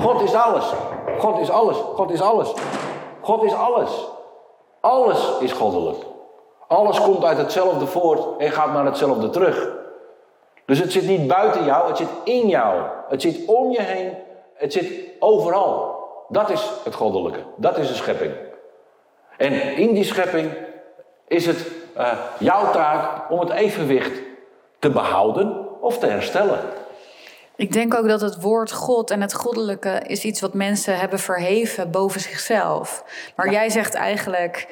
God 0.00 0.22
is 0.22 0.34
alles. 0.34 0.72
God 1.18 1.38
is 1.40 1.50
alles. 1.50 1.76
God 1.76 2.10
is 2.10 2.20
alles. 2.20 2.52
God 3.20 3.42
is 3.42 3.54
alles. 3.54 4.08
Alles 4.80 5.38
is 5.40 5.52
goddelijk. 5.52 6.04
Alles 6.66 7.00
komt 7.00 7.24
uit 7.24 7.38
hetzelfde 7.38 7.86
voort 7.86 8.38
en 8.38 8.50
gaat 8.50 8.72
naar 8.72 8.84
hetzelfde 8.84 9.30
terug. 9.30 9.74
Dus 10.64 10.78
het 10.78 10.92
zit 10.92 11.06
niet 11.06 11.26
buiten 11.26 11.64
jou, 11.64 11.88
het 11.88 11.96
zit 11.96 12.08
in 12.24 12.48
jou. 12.48 12.82
Het 13.08 13.22
zit 13.22 13.46
om 13.46 13.70
je 13.70 13.82
heen, 13.82 14.12
het 14.54 14.72
zit 14.72 14.92
overal. 15.18 15.94
Dat 16.28 16.50
is 16.50 16.70
het 16.84 16.94
goddelijke, 16.94 17.38
dat 17.56 17.78
is 17.78 17.88
de 17.88 17.94
schepping. 17.94 18.32
En 19.36 19.52
in 19.76 19.94
die 19.94 20.04
schepping 20.04 20.52
is 21.26 21.46
het 21.46 21.66
uh, 21.96 22.12
jouw 22.38 22.70
taak 22.70 23.30
om 23.30 23.40
het 23.40 23.50
evenwicht 23.50 24.20
te 24.78 24.90
behouden 24.90 25.66
of 25.80 25.98
te 25.98 26.06
herstellen. 26.06 26.60
Ik 27.56 27.72
denk 27.72 27.94
ook 27.94 28.08
dat 28.08 28.20
het 28.20 28.40
woord 28.40 28.72
God 28.72 29.10
en 29.10 29.20
het 29.20 29.34
goddelijke 29.34 30.02
is 30.06 30.24
iets 30.24 30.40
wat 30.40 30.54
mensen 30.54 30.98
hebben 30.98 31.18
verheven 31.18 31.90
boven 31.90 32.20
zichzelf. 32.20 33.04
Maar 33.36 33.50
jij 33.50 33.70
zegt 33.70 33.94
eigenlijk, 33.94 34.68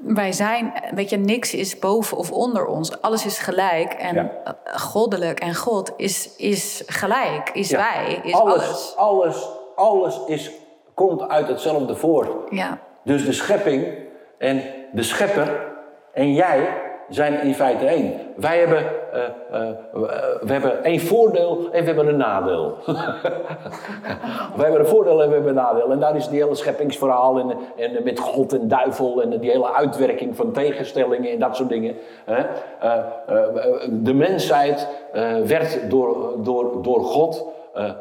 wij 0.00 0.32
zijn, 0.32 0.72
weet 0.94 1.10
je, 1.10 1.16
niks 1.16 1.54
is 1.54 1.78
boven 1.78 2.16
of 2.16 2.30
onder 2.30 2.66
ons. 2.66 3.00
Alles 3.00 3.26
is 3.26 3.38
gelijk. 3.38 3.92
En 3.92 4.14
ja. 4.14 4.56
goddelijk 4.64 5.40
en 5.40 5.54
God 5.54 5.92
is, 5.96 6.36
is 6.36 6.82
gelijk, 6.86 7.50
is 7.50 7.70
wij, 7.70 8.20
is 8.22 8.32
alles. 8.34 8.54
Alles, 8.62 8.96
alles, 8.96 9.48
alles 9.76 10.20
is, 10.26 10.50
komt 10.94 11.28
uit 11.28 11.48
hetzelfde 11.48 11.96
voort. 11.96 12.30
Ja. 12.50 12.78
Dus 13.04 13.24
de 13.24 13.32
schepping 13.32 13.94
en 14.38 14.62
de 14.92 15.02
schepper 15.02 15.72
en 16.12 16.34
jij 16.34 16.81
zijn 17.14 17.42
in 17.42 17.54
feite 17.54 17.86
één. 17.86 18.12
Wij 18.36 18.58
hebben, 18.58 18.84
uh, 19.14 19.68
we 20.40 20.52
hebben 20.52 20.84
één 20.84 21.00
voordeel 21.00 21.68
en 21.72 21.80
we 21.80 21.86
hebben 21.86 22.08
een 22.08 22.16
nadeel. 22.16 22.76
Wij 24.56 24.64
hebben 24.64 24.80
een 24.80 24.86
voordeel 24.86 25.22
en 25.22 25.28
we 25.28 25.34
hebben 25.34 25.50
een 25.50 25.62
nadeel. 25.62 25.90
En 25.90 26.00
daar 26.00 26.16
is 26.16 26.28
die 26.28 26.42
hele 26.42 26.54
scheppingsverhaal 26.54 27.38
en, 27.38 27.56
en 27.76 28.02
met 28.04 28.18
God 28.18 28.52
en 28.52 28.68
duivel 28.68 29.22
en 29.22 29.38
die 29.38 29.50
hele 29.50 29.72
uitwerking 29.72 30.36
van 30.36 30.52
tegenstellingen 30.52 31.30
en 31.30 31.38
dat 31.38 31.56
soort 31.56 31.68
dingen. 31.68 31.94
de 33.90 34.14
mensheid 34.14 34.88
werd 35.44 35.90
door, 35.90 36.34
door, 36.42 36.82
door 36.82 37.04
God 37.04 37.46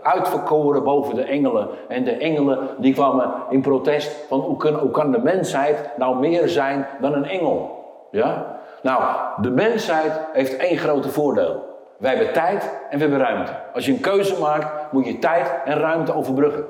uitverkoren 0.01 0.83
boven 0.83 1.15
de 1.15 1.23
engelen. 1.23 1.67
En 1.87 2.03
de 2.03 2.17
engelen 2.17 2.59
die 2.77 2.93
kwamen 2.93 3.33
in 3.49 3.61
protest 3.61 4.25
van 4.27 4.39
hoe 4.39 4.57
kan, 4.57 4.73
hoe 4.73 4.91
kan 4.91 5.11
de 5.11 5.19
mensheid 5.19 5.89
nou 5.97 6.19
meer 6.19 6.49
zijn 6.49 6.87
dan 7.01 7.13
een 7.13 7.25
engel? 7.25 7.79
Ja? 8.11 8.59
Nou, 8.81 9.03
de 9.41 9.49
mensheid 9.49 10.11
heeft 10.33 10.57
één 10.57 10.77
grote 10.77 11.09
voordeel. 11.09 11.69
Wij 11.97 12.15
hebben 12.15 12.33
tijd 12.33 12.79
en 12.89 12.97
we 12.97 13.03
hebben 13.03 13.19
ruimte. 13.19 13.51
Als 13.73 13.85
je 13.85 13.91
een 13.91 13.99
keuze 13.99 14.39
maakt, 14.39 14.91
moet 14.91 15.05
je 15.05 15.19
tijd 15.19 15.53
en 15.65 15.79
ruimte 15.79 16.15
overbruggen. 16.15 16.65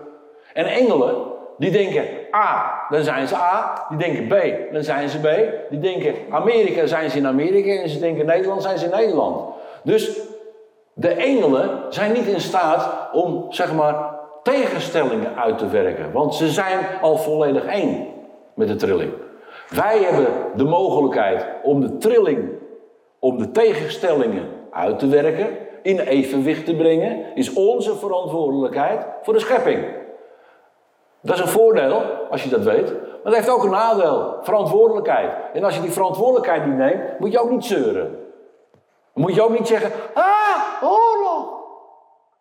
En 0.53 0.65
engelen, 0.65 1.15
die 1.57 1.71
denken 1.71 2.05
A, 2.35 2.71
dan 2.89 3.03
zijn 3.03 3.27
ze 3.27 3.35
A. 3.35 3.85
Die 3.89 3.97
denken 3.97 4.27
B, 4.27 4.73
dan 4.73 4.83
zijn 4.83 5.09
ze 5.09 5.19
B. 5.19 5.27
Die 5.69 5.79
denken 5.79 6.15
Amerika, 6.29 6.85
zijn 6.85 7.09
ze 7.09 7.17
in 7.17 7.27
Amerika. 7.27 7.81
En 7.81 7.89
ze 7.89 7.99
denken 7.99 8.25
Nederland, 8.25 8.61
zijn 8.61 8.77
ze 8.77 8.85
in 8.85 8.91
Nederland. 8.91 9.53
Dus 9.83 10.19
de 10.93 11.09
engelen 11.09 11.69
zijn 11.89 12.13
niet 12.13 12.27
in 12.27 12.41
staat 12.41 12.89
om, 13.11 13.45
zeg 13.49 13.73
maar, 13.73 13.95
tegenstellingen 14.43 15.35
uit 15.37 15.57
te 15.57 15.67
werken. 15.67 16.11
Want 16.11 16.35
ze 16.35 16.47
zijn 16.47 16.79
al 17.01 17.17
volledig 17.17 17.65
één 17.65 18.07
met 18.53 18.67
de 18.67 18.75
trilling. 18.75 19.11
Wij 19.75 19.99
hebben 20.03 20.27
de 20.55 20.63
mogelijkheid 20.63 21.45
om 21.63 21.81
de 21.81 21.97
trilling, 21.97 22.49
om 23.19 23.37
de 23.37 23.51
tegenstellingen 23.51 24.49
uit 24.71 24.99
te 24.99 25.07
werken, 25.07 25.57
in 25.81 25.99
evenwicht 25.99 26.65
te 26.65 26.75
brengen, 26.75 27.35
is 27.35 27.53
onze 27.53 27.95
verantwoordelijkheid 27.95 29.05
voor 29.21 29.33
de 29.33 29.39
schepping. 29.39 29.85
Dat 31.21 31.35
is 31.35 31.41
een 31.41 31.47
voordeel, 31.47 32.01
als 32.29 32.43
je 32.43 32.49
dat 32.49 32.63
weet. 32.63 32.91
Maar 32.91 33.31
dat 33.31 33.35
heeft 33.35 33.49
ook 33.49 33.63
een 33.63 33.69
nadeel, 33.69 34.37
verantwoordelijkheid. 34.41 35.31
En 35.53 35.63
als 35.63 35.75
je 35.75 35.81
die 35.81 35.91
verantwoordelijkheid 35.91 36.65
niet 36.65 36.77
neemt, 36.77 37.19
moet 37.19 37.31
je 37.31 37.39
ook 37.39 37.49
niet 37.49 37.65
zeuren. 37.65 38.19
Dan 39.13 39.23
moet 39.23 39.35
je 39.35 39.43
ook 39.43 39.57
niet 39.57 39.67
zeggen, 39.67 39.91
ah, 40.13 40.83
oorlog. 40.83 41.59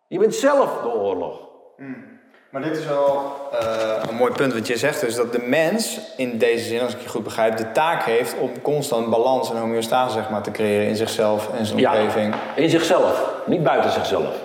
Je 0.07 0.19
bent 0.19 0.35
zelf 0.35 0.81
de 0.81 0.93
oorlog. 0.93 1.47
Hmm. 1.77 2.10
Maar 2.51 2.61
dit 2.61 2.77
is 2.77 2.85
wel 2.85 3.31
uh, 3.53 4.03
een 4.09 4.15
mooi 4.15 4.31
punt 4.31 4.53
wat 4.53 4.67
je 4.67 4.77
zegt. 4.77 5.01
Dus 5.01 5.15
dat 5.15 5.31
de 5.31 5.43
mens 5.45 5.99
in 6.17 6.37
deze 6.37 6.63
zin, 6.65 6.81
als 6.81 6.93
ik 6.93 7.01
je 7.01 7.09
goed 7.09 7.23
begrijp, 7.23 7.57
de 7.57 7.71
taak 7.71 8.03
heeft 8.03 8.37
om 8.39 8.61
constant 8.61 9.09
balans 9.09 9.51
en 9.51 9.57
homeostase 9.57 10.13
zeg 10.13 10.29
maar, 10.29 10.41
te 10.41 10.51
creëren 10.51 10.87
in 10.87 10.95
zichzelf 10.95 11.53
en 11.57 11.65
zijn 11.65 11.79
Ja, 11.79 11.91
omgeving. 11.91 12.35
in 12.55 12.69
zichzelf, 12.69 13.33
niet 13.45 13.63
buiten 13.63 13.91
zichzelf. 13.91 14.39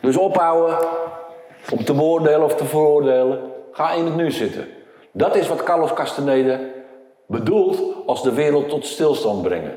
Dus 0.00 0.16
ophouden 0.16 0.78
om 1.70 1.84
te 1.84 1.94
beoordelen 1.94 2.42
of 2.42 2.54
te 2.54 2.64
veroordelen. 2.64 3.40
Ga 3.72 3.92
in 3.92 4.04
het 4.04 4.16
nu 4.16 4.30
zitten. 4.30 4.68
Dat 5.12 5.36
is 5.36 5.48
wat 5.48 5.62
Carlos 5.62 5.92
Castaneda 5.92 6.58
bedoelt 7.26 7.82
als 8.06 8.22
de 8.22 8.32
wereld 8.32 8.68
tot 8.68 8.86
stilstand 8.86 9.42
brengen. 9.42 9.74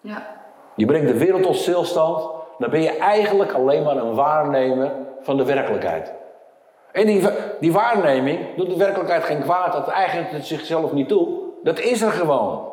Ja. 0.00 0.36
Je 0.76 0.86
brengt 0.86 1.08
de 1.08 1.18
wereld 1.18 1.42
tot 1.42 1.56
stilstand, 1.56 2.28
dan 2.58 2.70
ben 2.70 2.82
je 2.82 2.96
eigenlijk 2.98 3.52
alleen 3.52 3.82
maar 3.82 3.96
een 3.96 4.14
waarnemer 4.14 4.90
van 5.22 5.36
de 5.36 5.44
werkelijkheid. 5.44 6.12
En 6.92 7.06
die, 7.06 7.28
die 7.60 7.72
waarneming 7.72 8.38
doet 8.56 8.68
de 8.70 8.76
werkelijkheid 8.76 9.24
geen 9.24 9.40
kwaad, 9.40 9.72
dat 9.72 9.88
eigent 9.88 10.30
het 10.30 10.46
zichzelf 10.46 10.92
niet 10.92 11.08
toe. 11.08 11.28
Dat 11.62 11.80
is 11.80 12.02
er 12.02 12.10
gewoon. 12.10 12.68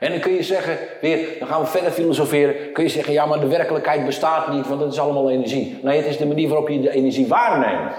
En 0.00 0.10
dan 0.10 0.20
kun 0.20 0.32
je 0.32 0.42
zeggen, 0.42 0.78
weer, 1.00 1.38
dan 1.38 1.48
gaan 1.48 1.60
we 1.60 1.66
verder 1.66 1.90
filosoferen, 1.90 2.72
kun 2.72 2.82
je 2.82 2.90
zeggen, 2.90 3.12
ja 3.12 3.26
maar 3.26 3.40
de 3.40 3.46
werkelijkheid 3.46 4.06
bestaat 4.06 4.48
niet, 4.48 4.68
want 4.68 4.80
het 4.80 4.92
is 4.92 5.00
allemaal 5.00 5.30
energie. 5.30 5.78
Nee, 5.82 5.96
het 5.96 6.06
is 6.06 6.16
de 6.16 6.26
manier 6.26 6.48
waarop 6.48 6.68
je 6.68 6.80
de 6.80 6.90
energie 6.90 7.28
waarneemt. 7.28 7.92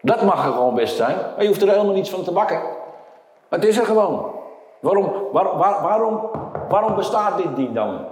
Dat 0.00 0.22
mag 0.22 0.46
er 0.46 0.52
gewoon 0.52 0.74
best 0.74 0.96
zijn, 0.96 1.16
maar 1.16 1.42
je 1.42 1.46
hoeft 1.46 1.62
er 1.62 1.68
helemaal 1.68 1.94
niets 1.94 2.10
van 2.10 2.24
te 2.24 2.32
bakken. 2.32 2.60
Het 3.48 3.64
is 3.64 3.78
er 3.78 3.84
gewoon. 3.84 4.32
Waarom, 4.80 5.12
waar, 5.32 5.56
waar, 5.56 5.82
waarom, 5.82 6.30
waarom 6.68 6.94
bestaat 6.94 7.36
dit 7.36 7.56
niet 7.56 7.74
dan? 7.74 8.06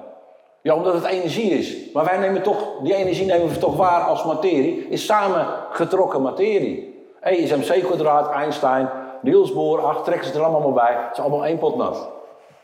Ja, 0.63 0.75
omdat 0.75 0.95
het 0.95 1.05
energie 1.05 1.51
is. 1.51 1.93
Maar 1.93 2.05
wij 2.05 2.19
nemen 2.19 2.43
toch, 2.43 2.59
die 2.83 2.95
energie 2.95 3.27
nemen 3.27 3.49
we 3.49 3.59
toch 3.59 3.77
waar 3.77 4.03
als 4.03 4.25
materie, 4.25 4.89
is 4.89 5.05
samengetrokken 5.05 6.23
materie. 6.23 7.07
E 7.21 7.35
is 7.35 7.51
mc 7.51 7.85
kwadraat, 7.85 8.31
Einstein, 8.31 8.89
Niels 9.23 9.53
Bohr, 9.53 9.81
ach, 9.81 10.05
trekken 10.05 10.27
ze 10.27 10.39
er 10.39 10.45
allemaal 10.45 10.73
bij. 10.73 10.97
Het 11.09 11.13
is 11.13 11.19
allemaal 11.19 11.45
één 11.45 11.59
pot 11.59 11.77
nat. 11.77 12.09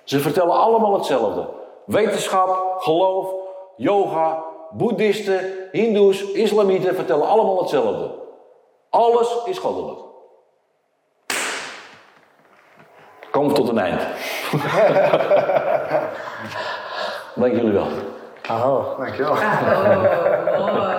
Ze 0.04 0.20
vertellen 0.20 0.54
allemaal 0.54 0.94
hetzelfde. 0.94 1.48
Wetenschap, 1.84 2.74
geloof, 2.78 3.34
yoga, 3.76 4.44
boeddhisten, 4.70 5.68
hindoes, 5.72 6.32
islamieten 6.32 6.94
vertellen 6.94 7.28
allemaal 7.28 7.58
hetzelfde. 7.58 8.10
Alles 8.90 9.36
is 9.44 9.58
goddelijk. 9.58 9.98
We 13.32 13.52
tot 13.52 13.68
een 13.68 13.78
eind. 13.78 14.02
Dank 17.38 17.54
jullie 17.54 17.72
wel. 17.72 17.86
Oh, 18.50 18.98
dankjewel. 18.98 19.32
Oh, 19.32 20.74
mooi. 20.74 20.96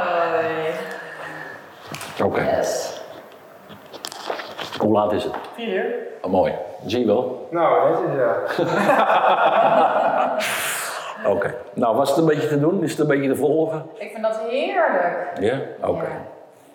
Oké. 2.24 2.42
Yes. 2.58 3.02
Hoe 4.80 4.92
laat 4.92 5.12
is 5.12 5.24
het? 5.24 5.34
Vier? 5.56 5.86
Oh, 6.22 6.32
mooi. 6.32 6.54
Zie 6.86 7.00
je 7.00 7.06
wel. 7.06 7.48
Nou, 7.52 7.92
dit 7.96 8.00
is 8.10 8.16
ja. 8.20 8.36
Oké. 11.34 11.54
Nou, 11.74 11.96
was 11.96 12.10
het 12.10 12.18
een 12.18 12.26
beetje 12.26 12.48
te 12.48 12.60
doen? 12.60 12.84
Is 12.84 12.92
het 12.92 13.00
een 13.00 13.08
beetje 13.08 13.30
te 13.30 13.36
volgen? 13.36 13.86
Ik 13.94 14.12
vind 14.12 14.24
dat 14.24 14.40
heerlijk. 14.50 15.32
Ja? 15.40 15.60
Oké. 15.88 16.08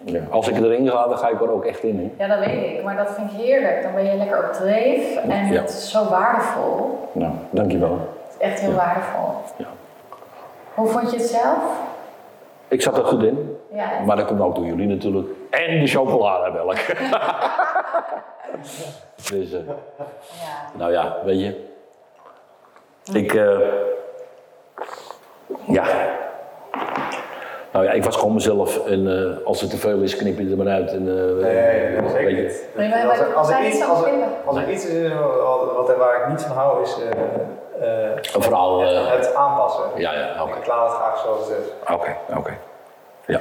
Ja. 0.04 0.20
Als 0.30 0.48
ik 0.48 0.56
erin 0.56 0.88
ga, 0.90 1.06
dan 1.08 1.18
ga 1.18 1.28
ik 1.28 1.40
er 1.40 1.50
ook 1.50 1.64
echt 1.64 1.82
in. 1.82 2.12
Hè? 2.16 2.24
Ja, 2.24 2.34
dat 2.36 2.46
weet 2.46 2.78
ik, 2.78 2.84
maar 2.84 2.96
dat 2.96 3.10
vind 3.14 3.30
ik 3.32 3.36
heerlijk. 3.36 3.82
Dan 3.82 3.94
ben 3.94 4.04
je 4.04 4.16
lekker 4.16 4.38
op 4.38 4.52
dreef 4.52 5.16
en 5.16 5.52
Ja. 5.52 5.60
het 5.60 5.68
is 5.70 5.90
zo 5.90 6.08
waardevol. 6.08 7.08
Nou, 7.12 7.32
dankjewel. 7.50 7.98
Echt 8.38 8.60
heel 8.60 8.72
waardevol. 8.72 9.28
Ja. 9.56 9.66
Hoe 10.74 10.88
vond 10.88 11.10
je 11.10 11.16
het 11.16 11.26
zelf? 11.26 11.78
Ik 12.68 12.82
zat 12.82 12.98
er 12.98 13.04
goed 13.04 13.22
in. 13.22 13.58
Ja, 13.72 14.00
Maar 14.06 14.16
dat 14.16 14.26
komt 14.26 14.40
ook 14.40 14.54
door 14.54 14.64
jullie 14.64 14.86
natuurlijk. 14.86 15.28
En 15.50 15.80
de 15.80 15.86
chocolademelk. 15.86 16.76
dus, 19.30 19.52
eh, 19.52 19.60
ja. 20.42 20.70
nou 20.74 20.92
ja, 20.92 21.16
weet 21.24 21.40
je. 21.40 21.72
Ik, 23.12 23.34
eh, 23.34 23.58
ja. 25.66 25.84
Nou 27.74 27.86
ja, 27.86 27.92
ik 27.92 28.04
was 28.04 28.16
gewoon 28.16 28.34
mezelf. 28.34 28.86
En 28.86 29.06
eh, 29.40 29.46
als 29.46 29.60
het 29.60 29.70
te 29.70 29.76
veel 29.76 30.00
is, 30.00 30.16
knip 30.16 30.38
je 30.38 30.50
er 30.50 30.56
maar 30.56 30.72
uit. 30.74 30.90
En, 30.90 31.08
eh, 31.08 31.42
Nee, 31.44 32.00
dat 32.02 32.10
zeker 32.10 32.24
weet 32.26 32.36
je. 32.36 32.42
niet. 32.42 32.62
Nee, 32.76 32.88
maar- 32.88 33.08
Als 33.08 33.18
er, 33.18 33.34
als 33.34 33.50
er 33.50 33.66
iets, 33.66 33.88
als 33.88 34.02
er, 34.04 34.10
als 34.44 34.56
er 34.56 34.70
iets 34.70 34.86
is 34.86 35.12
wat, 35.42 35.72
wat, 35.86 35.96
waar 35.96 36.20
ik 36.22 36.28
niet 36.28 36.42
van 36.42 36.56
hou, 36.56 36.82
is 36.82 36.96
eh, 37.80 38.08
eh, 38.10 38.10
Een 38.34 38.42
verhaal. 38.42 38.82
eh, 38.82 39.10
het 39.10 39.34
aanpassen. 39.34 39.84
ja, 39.96 40.12
ja, 40.12 40.42
oké. 40.42 40.56
Ik 40.58 40.66
laat 40.66 40.86
het 40.88 40.96
graag 40.96 41.18
zoals 41.18 41.48
het 41.48 41.56
is. 41.58 41.92
Oké, 41.94 42.16
oké. 42.36 42.52
Ja. 43.26 43.38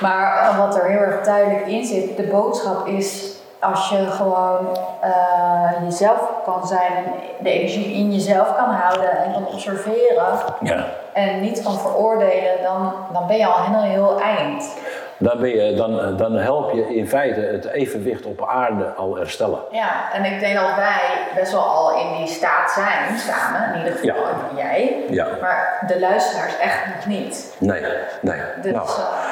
Maar 0.00 0.48
eh, 0.48 0.58
wat 0.66 0.76
er 0.76 0.84
heel 0.84 1.00
erg 1.00 1.24
duidelijk 1.24 1.66
in 1.66 1.84
zit, 1.84 2.16
de 2.16 2.22
boodschap 2.26 2.86
is 2.86 3.32
als 3.60 3.88
je 3.88 3.96
gewoon 4.10 4.78
eh, 5.00 5.70
jezelf 5.84 6.30
kan 6.44 6.66
zijn 6.66 6.92
en 6.96 7.04
de 7.38 7.50
energie 7.50 7.94
in 7.94 8.12
jezelf 8.12 8.56
kan 8.56 8.68
houden 8.70 9.10
en 9.10 9.32
kan 9.32 9.46
observeren 9.46 10.38
ja. 10.60 10.84
En 11.14 11.40
niet 11.40 11.62
kan 11.62 11.78
veroordelen, 11.78 12.62
dan, 12.62 12.94
dan 13.12 13.26
ben 13.26 13.36
je 13.36 13.46
al 13.46 13.64
heel, 13.64 13.82
heel 13.82 14.20
eind. 14.20 14.74
dan, 15.18 15.40
ben 15.40 15.48
je, 15.48 15.74
dan, 15.74 16.16
dan 16.16 16.32
help 16.36 16.72
je 16.72 16.94
in 16.96 17.08
feite 17.08 17.40
het 17.40 17.64
evenwicht 17.64 18.26
op 18.26 18.46
aarde 18.48 18.84
al 18.84 19.16
herstellen. 19.16 19.58
Ja, 19.70 20.12
en 20.12 20.24
ik 20.24 20.40
denk 20.40 20.54
dat 20.54 20.74
wij 20.76 21.00
best 21.34 21.52
wel 21.52 21.60
al 21.62 21.98
in 21.98 22.16
die 22.16 22.26
staat 22.26 22.70
zijn 22.70 23.18
samen, 23.18 23.72
in 23.74 23.78
ieder 23.78 23.98
geval 23.98 24.22
Ja. 24.56 24.62
jij. 24.62 25.04
Ja. 25.10 25.26
Maar 25.40 25.84
de 25.86 26.00
luisteraars 26.00 26.58
echt 26.58 26.86
nog 26.96 27.06
niet. 27.06 27.54
Nee, 27.58 27.82
nee. 28.20 28.40
Dus, 28.62 28.72
Nou, 28.72 28.86
eh, 28.88 29.23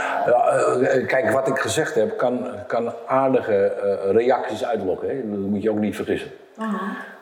kijk, 1.07 1.31
wat 1.31 1.49
ik 1.49 1.59
gezegd 1.59 1.95
heb, 1.95 2.17
kan, 2.19 2.49
kan 2.67 2.93
aardige 3.07 3.65
eh, 3.65 4.11
reacties 4.13 4.65
uitlokken. 4.65 5.09
Hè? 5.09 5.15
Dat 5.31 5.39
moet 5.39 5.63
je 5.63 5.71
ook 5.71 5.79
niet 5.79 5.97
vergissen. 5.97 6.31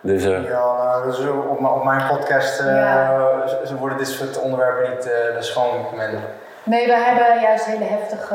Dus, 0.01 0.25
eh, 0.25 0.31
Ja, 0.45 0.73
nou, 0.85 1.07
dus 1.07 1.19
op, 1.29 1.61
mijn- 1.61 1.73
op 1.73 1.85
mijn 1.85 2.07
podcast 2.09 2.61
eh, 2.61 2.67
Ja. 2.67 3.47
ze- 3.65 3.77
worden 3.77 3.99
dit 3.99 4.09
soort 4.09 4.41
onderwerpen 4.41 4.91
niet 4.91 5.07
uh, 5.07 5.13
de 5.37 5.43
men. 5.97 6.21
Nee, 6.63 6.87
we 6.87 6.93
hebben 6.97 7.41
juist 7.43 7.65
hele 7.65 7.85
heftige. 7.85 8.35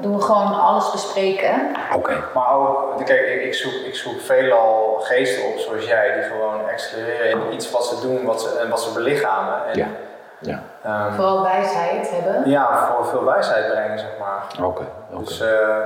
doen 0.00 0.16
we 0.16 0.22
gewoon 0.22 0.60
alles 0.60 0.90
bespreken. 0.90 1.50
oké. 1.94 2.12
Maar 2.34 2.54
ook, 2.54 3.04
kijk, 3.04 3.26
ik, 3.28 3.42
ik, 3.42 3.54
zoek, 3.54 3.72
ik 3.72 3.94
zoek 3.94 4.20
veelal 4.20 4.96
geesten 5.00 5.44
op 5.48 5.58
zoals 5.58 5.86
jij, 5.86 6.12
die 6.14 6.22
gewoon 6.22 6.68
excelleren 6.68 7.30
in 7.30 7.52
iets 7.52 7.70
wat 7.70 7.84
ze 7.86 8.00
doen 8.00 8.24
wat 8.24 8.42
ze, 8.42 8.58
en 8.62 8.68
wat 8.68 8.80
ze 8.80 8.92
belichamen. 8.92 9.54
En, 9.72 9.78
Ja. 9.78 9.86
Ja, 10.40 10.62
Ehm, 10.88 11.12
Vooral 11.12 11.42
wijsheid 11.42 12.10
hebben. 12.10 12.50
ja, 12.50 12.86
voor 12.86 13.06
veel 13.06 13.24
wijsheid 13.24 13.70
brengen, 13.72 13.98
zeg 13.98 14.10
maar. 14.20 14.66
oké. 14.66 14.82
Dus, 15.18 15.40
eh, 15.40 15.76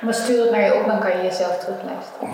Maar 0.00 0.14
stuur 0.14 0.40
het 0.42 0.50
naar 0.50 0.64
je 0.64 0.74
op, 0.74 0.86
dan 0.86 1.00
kan 1.00 1.10
je 1.16 1.22
jezelf 1.22 1.58
terugluisteren. 1.58 2.28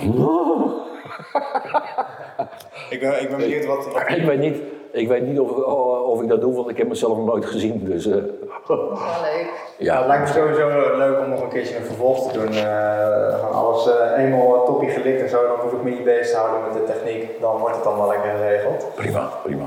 ik, 2.91 3.01
ben, 3.01 3.23
ik 3.23 3.29
ben 3.29 3.39
benieuwd 3.39 3.65
wat. 3.65 3.87
Ik 4.07 4.25
weet 4.25 4.39
niet, 4.39 4.59
ik 4.91 5.09
weet 5.09 5.27
niet 5.27 5.41
of, 5.41 5.51
of 6.05 6.23
ik 6.23 6.29
dat 6.29 6.41
doe, 6.41 6.55
want 6.55 6.69
ik 6.69 6.77
heb 6.77 6.89
mezelf 6.89 7.17
nog 7.17 7.27
nooit 7.27 7.47
gezien. 7.47 7.85
Dus, 7.85 8.07
eh, 8.07 8.13
Dat 8.13 8.23
is 8.69 8.69
wel 8.69 9.21
leuk. 9.23 9.51
Ja, 9.79 9.97
het 9.99 10.07
lijkt 10.07 10.23
me 10.23 10.41
sowieso 10.41 10.97
leuk 10.97 11.19
om 11.19 11.29
nog 11.29 11.41
een 11.43 11.49
keertje 11.49 11.77
een 11.77 11.85
vervolg 11.85 12.33
te 12.33 12.39
doen. 12.39 12.53
Eh, 12.53 13.35
gewoon 13.39 13.53
alles 13.53 13.87
eh, 13.99 14.25
eenmaal 14.25 14.65
toppie 14.65 14.89
gelikt 14.91 15.21
en 15.23 15.29
zo, 15.29 15.47
dan 15.47 15.57
hoef 15.61 15.73
ik 15.73 15.83
me 15.83 15.91
niet 15.91 16.05
bezig 16.05 16.31
te 16.31 16.37
houden 16.37 16.63
met 16.63 16.87
de 16.87 16.93
techniek. 16.93 17.41
Dan 17.41 17.57
wordt 17.57 17.77
het 17.77 17.87
allemaal 17.87 18.09
lekker 18.09 18.31
geregeld. 18.31 18.87
prima, 18.95 19.29
prima. 19.43 19.65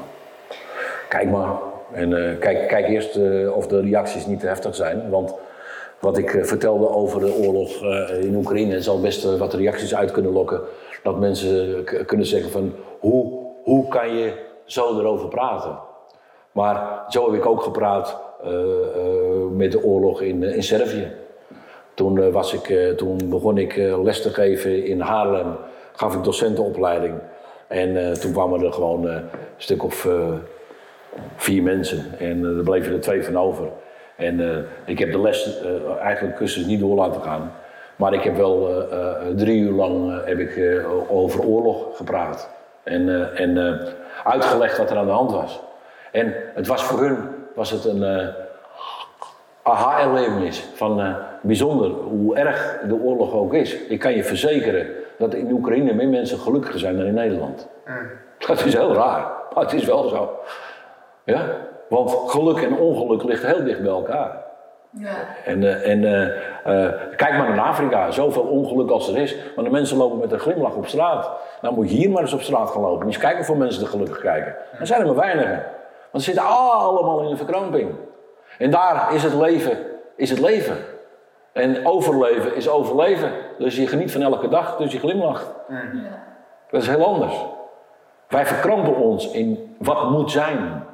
Kijk 1.10 1.30
maar. 1.30 1.50
En 1.94 2.14
eh, 2.14 2.40
kijk, 2.40 2.68
kijk 2.68 2.88
eerst 2.88 3.16
eh, 3.16 3.56
of 3.56 3.68
de 3.68 3.82
reacties 3.82 4.26
niet 4.26 4.40
te 4.40 4.48
heftig 4.48 4.76
zijn. 4.76 5.10
Want 5.10 5.34
wat 6.00 6.18
ik 6.18 6.34
eh, 6.34 6.44
vertelde 6.44 6.90
over 6.90 7.20
de 7.20 7.34
oorlog 7.34 7.84
in 8.22 8.36
Oekraïne 8.36 8.82
zal 8.82 9.02
best 9.02 9.38
wat 9.38 9.54
reacties 9.54 9.96
uit 9.96 10.12
kunnen 10.12 10.32
lokken. 10.32 10.62
Dat 11.04 11.20
mensen 11.20 11.84
kunnen 12.06 12.26
zeggen 12.26 12.52
van 12.52 12.74
hoe, 13.00 13.44
hoe 13.64 13.88
kan 13.88 14.16
je 14.16 14.34
zo 14.66 15.00
erover 15.00 15.28
praten? 15.28 15.78
Maar 16.52 17.06
zo 17.10 17.26
heb 17.26 17.40
ik 17.40 17.46
ook 17.46 17.62
gepraat 17.62 18.24
met 19.52 19.72
de 19.72 19.84
oorlog 19.84 20.22
in, 20.22 20.44
in 20.44 20.64
Servië. 20.64 21.12
Toen, 21.94 22.32
was 22.32 22.54
ik, 22.54 22.98
toen 22.98 23.30
begon 23.30 23.58
ik 23.58 23.76
les 24.04 24.22
te 24.22 24.30
geven 24.30 24.86
in 24.86 25.00
Haarlem. 25.00 25.56
Gaf 25.94 26.16
ik 26.16 26.24
docentenopleiding. 26.24 27.14
En 27.68 28.20
toen 28.20 28.32
kwamen 28.32 28.64
er 28.64 28.74
gewoon 28.74 29.06
een 29.06 29.24
stuk 29.58 29.84
of 29.84 30.08
vier 31.36 31.64
mensen. 31.64 32.06
En 32.20 32.46
eh, 32.46 32.58
er 32.58 32.64
bleven 32.64 32.94
er 32.94 33.02
twee 33.02 33.24
van 33.24 33.38
over. 33.38 33.68
En 34.16 34.40
eh, 34.40 34.58
ik 34.86 35.00
heb 35.00 35.12
de 35.12 35.22
les 35.22 35.62
eh, 35.62 35.98
eigenlijk 36.02 36.36
cursus 36.36 36.66
niet 36.66 36.80
door 36.80 36.96
laten 36.96 37.22
gaan. 37.22 37.52
Maar 37.96 38.14
ik 38.14 38.22
heb 38.22 38.36
wel 38.36 38.88
drie 39.36 39.62
uur 39.62 39.72
lang 39.72 40.26
heb 40.26 40.40
ik, 40.40 40.84
over 41.10 41.46
oorlog 41.46 41.98
gepraat. 41.98 42.50
En, 42.84 43.36
en 43.36 43.80
uitgelegd 44.24 44.78
wat 44.78 44.92
er 44.92 44.98
aan 44.98 45.06
de 45.06 45.12
hand 45.12 45.32
was. 45.32 45.60
En 46.12 46.34
het 46.54 46.68
was 46.68 46.84
voor 46.84 47.00
hun 47.00 47.18
was 47.54 47.72
het 47.72 47.86
een 47.86 48.32
aha-erlevenis. 49.64 50.68
Van 50.74 51.16
bijzonder 51.42 51.90
hoe 51.90 52.36
erg 52.36 52.80
de 52.88 52.96
oorlog 52.96 53.34
ook 53.34 53.54
is. 53.54 53.76
Ik 53.76 54.00
kan 54.00 54.16
je 54.16 54.24
verzekeren 54.24 54.88
dat 55.18 55.34
in 55.34 55.52
Oekraïne 55.52 55.94
meer 55.94 56.10
mensen 56.10 56.40
gelukkiger 56.40 56.80
zijn 56.80 56.98
dan 56.98 57.06
in 57.06 57.14
Nederland. 57.14 57.68
Dat 58.48 58.66
is 58.66 58.74
heel 58.74 58.94
raar, 58.94 59.32
maar 59.54 59.64
het 59.64 59.74
is 59.74 59.86
wel 59.86 60.08
zo. 60.08 60.40
Ja? 61.26 61.46
Want 61.90 62.18
geluk 62.28 62.58
en 62.58 62.78
ongeluk 62.78 63.24
ligt 63.24 63.46
heel 63.46 63.64
dicht 63.64 63.82
bij 63.82 63.92
elkaar. 63.92 64.44
Ja. 64.98 65.16
En, 65.46 65.64
eh, 65.64 65.90
en 65.92 66.04
eh, 66.04 66.86
eh, 66.86 66.94
kijk 67.16 67.38
maar 67.38 67.56
naar 67.56 67.66
Afrika, 67.66 68.12
zoveel 68.12 68.42
ongeluk 68.42 68.90
als 68.90 69.10
er 69.10 69.18
is. 69.18 69.36
Maar 69.56 69.66
de 69.66 69.72
mensen 69.72 69.98
lopen 69.98 70.20
met 70.20 70.32
een 70.32 70.40
glimlach 70.40 70.76
op 70.76 70.88
straat. 70.88 71.32
Nou 71.62 71.76
moet 71.76 71.90
je 71.90 71.96
hier 71.96 72.10
maar 72.10 72.22
eens 72.22 72.34
op 72.34 72.42
straat 72.42 72.70
gaan 72.70 72.82
lopen. 72.82 73.06
Eens 73.06 73.18
kijken 73.18 73.38
hoeveel 73.38 73.56
mensen 73.56 73.82
er 73.82 73.88
gelukkig 73.88 74.20
kijken. 74.20 74.56
Dan 74.78 74.88
zijn 74.88 75.00
er 75.00 75.06
maar 75.06 75.16
weinigen. 75.16 75.64
Want 76.12 76.24
ze 76.24 76.32
zitten 76.32 76.50
allemaal 76.50 77.22
in 77.22 77.30
een 77.30 77.38
verkramping. 77.38 77.96
En 78.58 78.72
daar 78.72 79.14
is 79.14 79.24
het 79.24 79.34
leven, 79.34 79.78
is 80.16 80.30
het 80.30 80.40
leven. 80.40 80.76
En 81.52 81.86
overleven 81.86 82.56
is 82.56 82.70
overleven. 82.70 83.32
Dus 83.58 83.76
je 83.76 83.88
geniet 83.88 84.12
van 84.12 84.22
elke 84.22 84.48
dag, 84.48 84.78
dus 84.78 84.92
je 84.92 85.00
glimlacht. 85.00 85.54
Dat 86.72 86.82
is 86.82 86.88
heel 86.88 87.06
anders. 87.06 87.46
Wij 88.28 88.46
verkrampen 88.46 88.96
ons 88.96 89.32
in 89.32 89.76
wat 89.80 90.10
moet 90.10 90.32
zijn. 90.32 90.85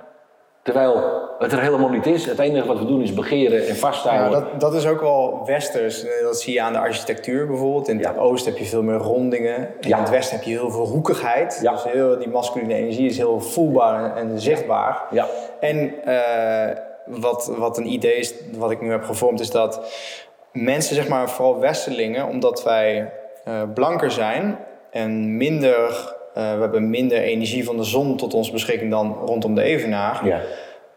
Terwijl 0.63 1.03
het 1.39 1.51
er 1.51 1.61
helemaal 1.61 1.89
niet 1.89 2.05
is. 2.05 2.25
Het 2.25 2.39
enige 2.39 2.67
wat 2.67 2.79
we 2.79 2.85
doen 2.85 3.01
is 3.01 3.13
begeren 3.13 3.59
en 3.61 3.67
Ja, 3.67 3.73
vasthouden. 3.73 4.31
dat, 4.31 4.59
dat 4.61 4.73
is 4.73 4.87
ook 4.87 5.01
wel 5.01 5.41
westers. 5.45 6.03
Eh, 6.05 6.23
Dat 6.23 6.41
zie 6.41 6.53
je 6.53 6.61
aan 6.61 6.73
de 6.73 6.79
architectuur 6.79 7.47
bijvoorbeeld. 7.47 7.87
In 7.87 7.97
het 7.97 8.15
Ja. 8.15 8.21
oosten 8.21 8.51
heb 8.51 8.61
je 8.61 8.67
veel 8.67 8.83
meer 8.83 8.97
rondingen. 8.97 9.55
En 9.57 9.73
Ja. 9.79 9.95
in 9.95 10.01
het 10.03 10.11
westen 10.11 10.35
heb 10.35 10.45
je 10.45 10.51
heel 10.51 10.71
veel 10.71 10.85
hoekigheid. 10.87 11.59
Ja. 11.61 11.71
Dus 11.71 11.83
heel, 11.83 12.17
die 12.17 12.29
masculine 12.29 12.73
energie 12.73 13.09
is 13.09 13.17
heel 13.17 13.39
voelbaar 13.39 14.15
en, 14.17 14.29
en 14.29 14.39
zichtbaar. 14.39 15.01
Ja. 15.11 15.27
En 15.59 15.93
eh, 16.05 16.77
wat, 17.05 17.51
wat 17.57 17.77
een 17.77 17.87
idee 17.93 18.15
is, 18.15 18.33
wat 18.57 18.71
ik 18.71 18.81
nu 18.81 18.91
heb 18.91 19.03
gevormd, 19.03 19.39
is 19.39 19.51
dat 19.51 19.81
mensen, 20.51 20.95
zeg 20.95 21.07
maar, 21.07 21.29
vooral 21.29 21.59
westerlingen, 21.59 22.27
omdat 22.27 22.63
wij 22.63 23.13
eh, 23.45 23.61
blanker 23.73 24.11
zijn 24.11 24.57
en 24.91 25.37
minder, 25.37 26.15
eh, 26.33 26.53
we 26.53 26.61
hebben 26.61 26.89
minder 26.89 27.17
energie 27.17 27.65
van 27.65 27.77
de 27.77 27.83
zon 27.83 28.17
tot 28.17 28.33
onze 28.33 28.51
beschikking 28.51 28.91
dan 28.91 29.17
rondom 29.25 29.55
de 29.55 29.61
evenaar, 29.61 30.27
Ja. 30.27 30.39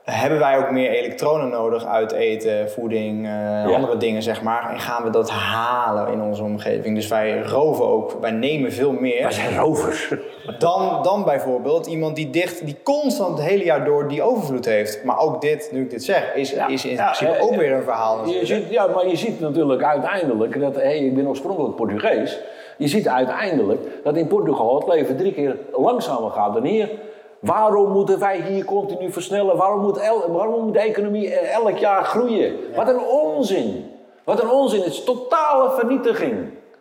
hebben 0.04 0.38
wij 0.38 0.58
ook 0.58 0.70
meer 0.70 0.90
elektronen 0.90 1.48
nodig 1.48 1.86
uit 1.86 2.12
eten, 2.12 2.70
voeding, 2.70 3.26
eh, 3.26 3.74
andere 3.74 3.96
dingen, 3.96 4.22
zeg 4.22 4.42
maar. 4.42 4.70
En 4.70 4.80
gaan 4.80 5.02
we 5.04 5.10
dat 5.10 5.30
halen 5.30 6.12
in 6.12 6.20
onze 6.20 6.42
omgeving. 6.42 6.94
Dus 6.94 7.08
wij 7.08 7.40
roven 7.42 7.84
ook, 7.84 8.16
wij 8.20 8.30
nemen 8.30 8.72
veel 8.72 8.92
meer. 8.92 9.22
Wij 9.22 9.32
zijn 9.32 9.56
rovers. 9.56 10.12
Dan, 10.58 11.02
dan 11.02 11.24
bijvoorbeeld 11.24 11.86
iemand 11.86 12.16
die 12.16 12.30
dicht, 12.30 12.64
die 12.66 12.76
constant 12.82 13.38
het 13.38 13.46
hele 13.46 13.64
jaar 13.64 13.84
door 13.84 14.08
die 14.08 14.22
overvloed 14.22 14.64
heeft. 14.64 15.04
Maar 15.04 15.18
ook 15.18 15.40
dit, 15.40 15.68
nu 15.72 15.80
ik 15.82 15.90
dit 15.90 16.04
zeg, 16.04 16.34
is, 16.34 16.50
Ja. 16.50 16.68
is 16.68 16.84
in 16.84 16.96
principe 16.96 17.30
eh, 17.30 17.42
ook 17.42 17.54
weer 17.56 17.72
een 17.72 17.82
verhaal. 17.82 18.28
Je 18.28 18.46
ziet, 18.46 18.70
ja, 18.70 18.86
maar 18.86 19.08
je 19.08 19.16
ziet 19.16 19.40
natuurlijk 19.40 19.82
uiteindelijk 19.82 20.60
dat, 20.60 20.74
hé, 20.76 20.90
ik 20.92 21.14
ben 21.14 21.26
oorspronkelijk 21.28 21.74
Portugees. 21.76 22.40
Je 22.78 22.88
ziet 22.88 23.08
uiteindelijk 23.08 23.80
dat 24.04 24.16
in 24.16 24.26
Portugal 24.26 24.74
het 24.74 24.88
leven 24.88 25.16
drie 25.16 25.32
keer 25.32 25.56
langzamer 25.72 26.30
gaat 26.30 26.54
dan 26.54 26.62
hier. 26.64 26.90
Waarom 27.38 27.90
moeten 27.92 28.18
wij 28.18 28.40
hier 28.40 28.64
continu 28.64 29.12
versnellen? 29.12 29.56
Waarom 29.56 29.80
moet, 29.80 29.96
el- 29.96 30.30
waarom 30.32 30.64
moet 30.64 30.72
de 30.72 30.80
economie 30.80 31.30
eh, 31.34 31.54
elk 31.54 31.76
jaar 31.76 32.04
groeien? 32.04 32.52
Wat 32.76 32.88
een 32.88 33.00
onzin! 33.00 33.90
Wat 34.24 34.42
een 34.42 34.50
onzin! 34.50 34.78
Het 34.82 34.92
is 34.92 35.04
totale 35.04 35.70
vernietiging. 35.70 36.34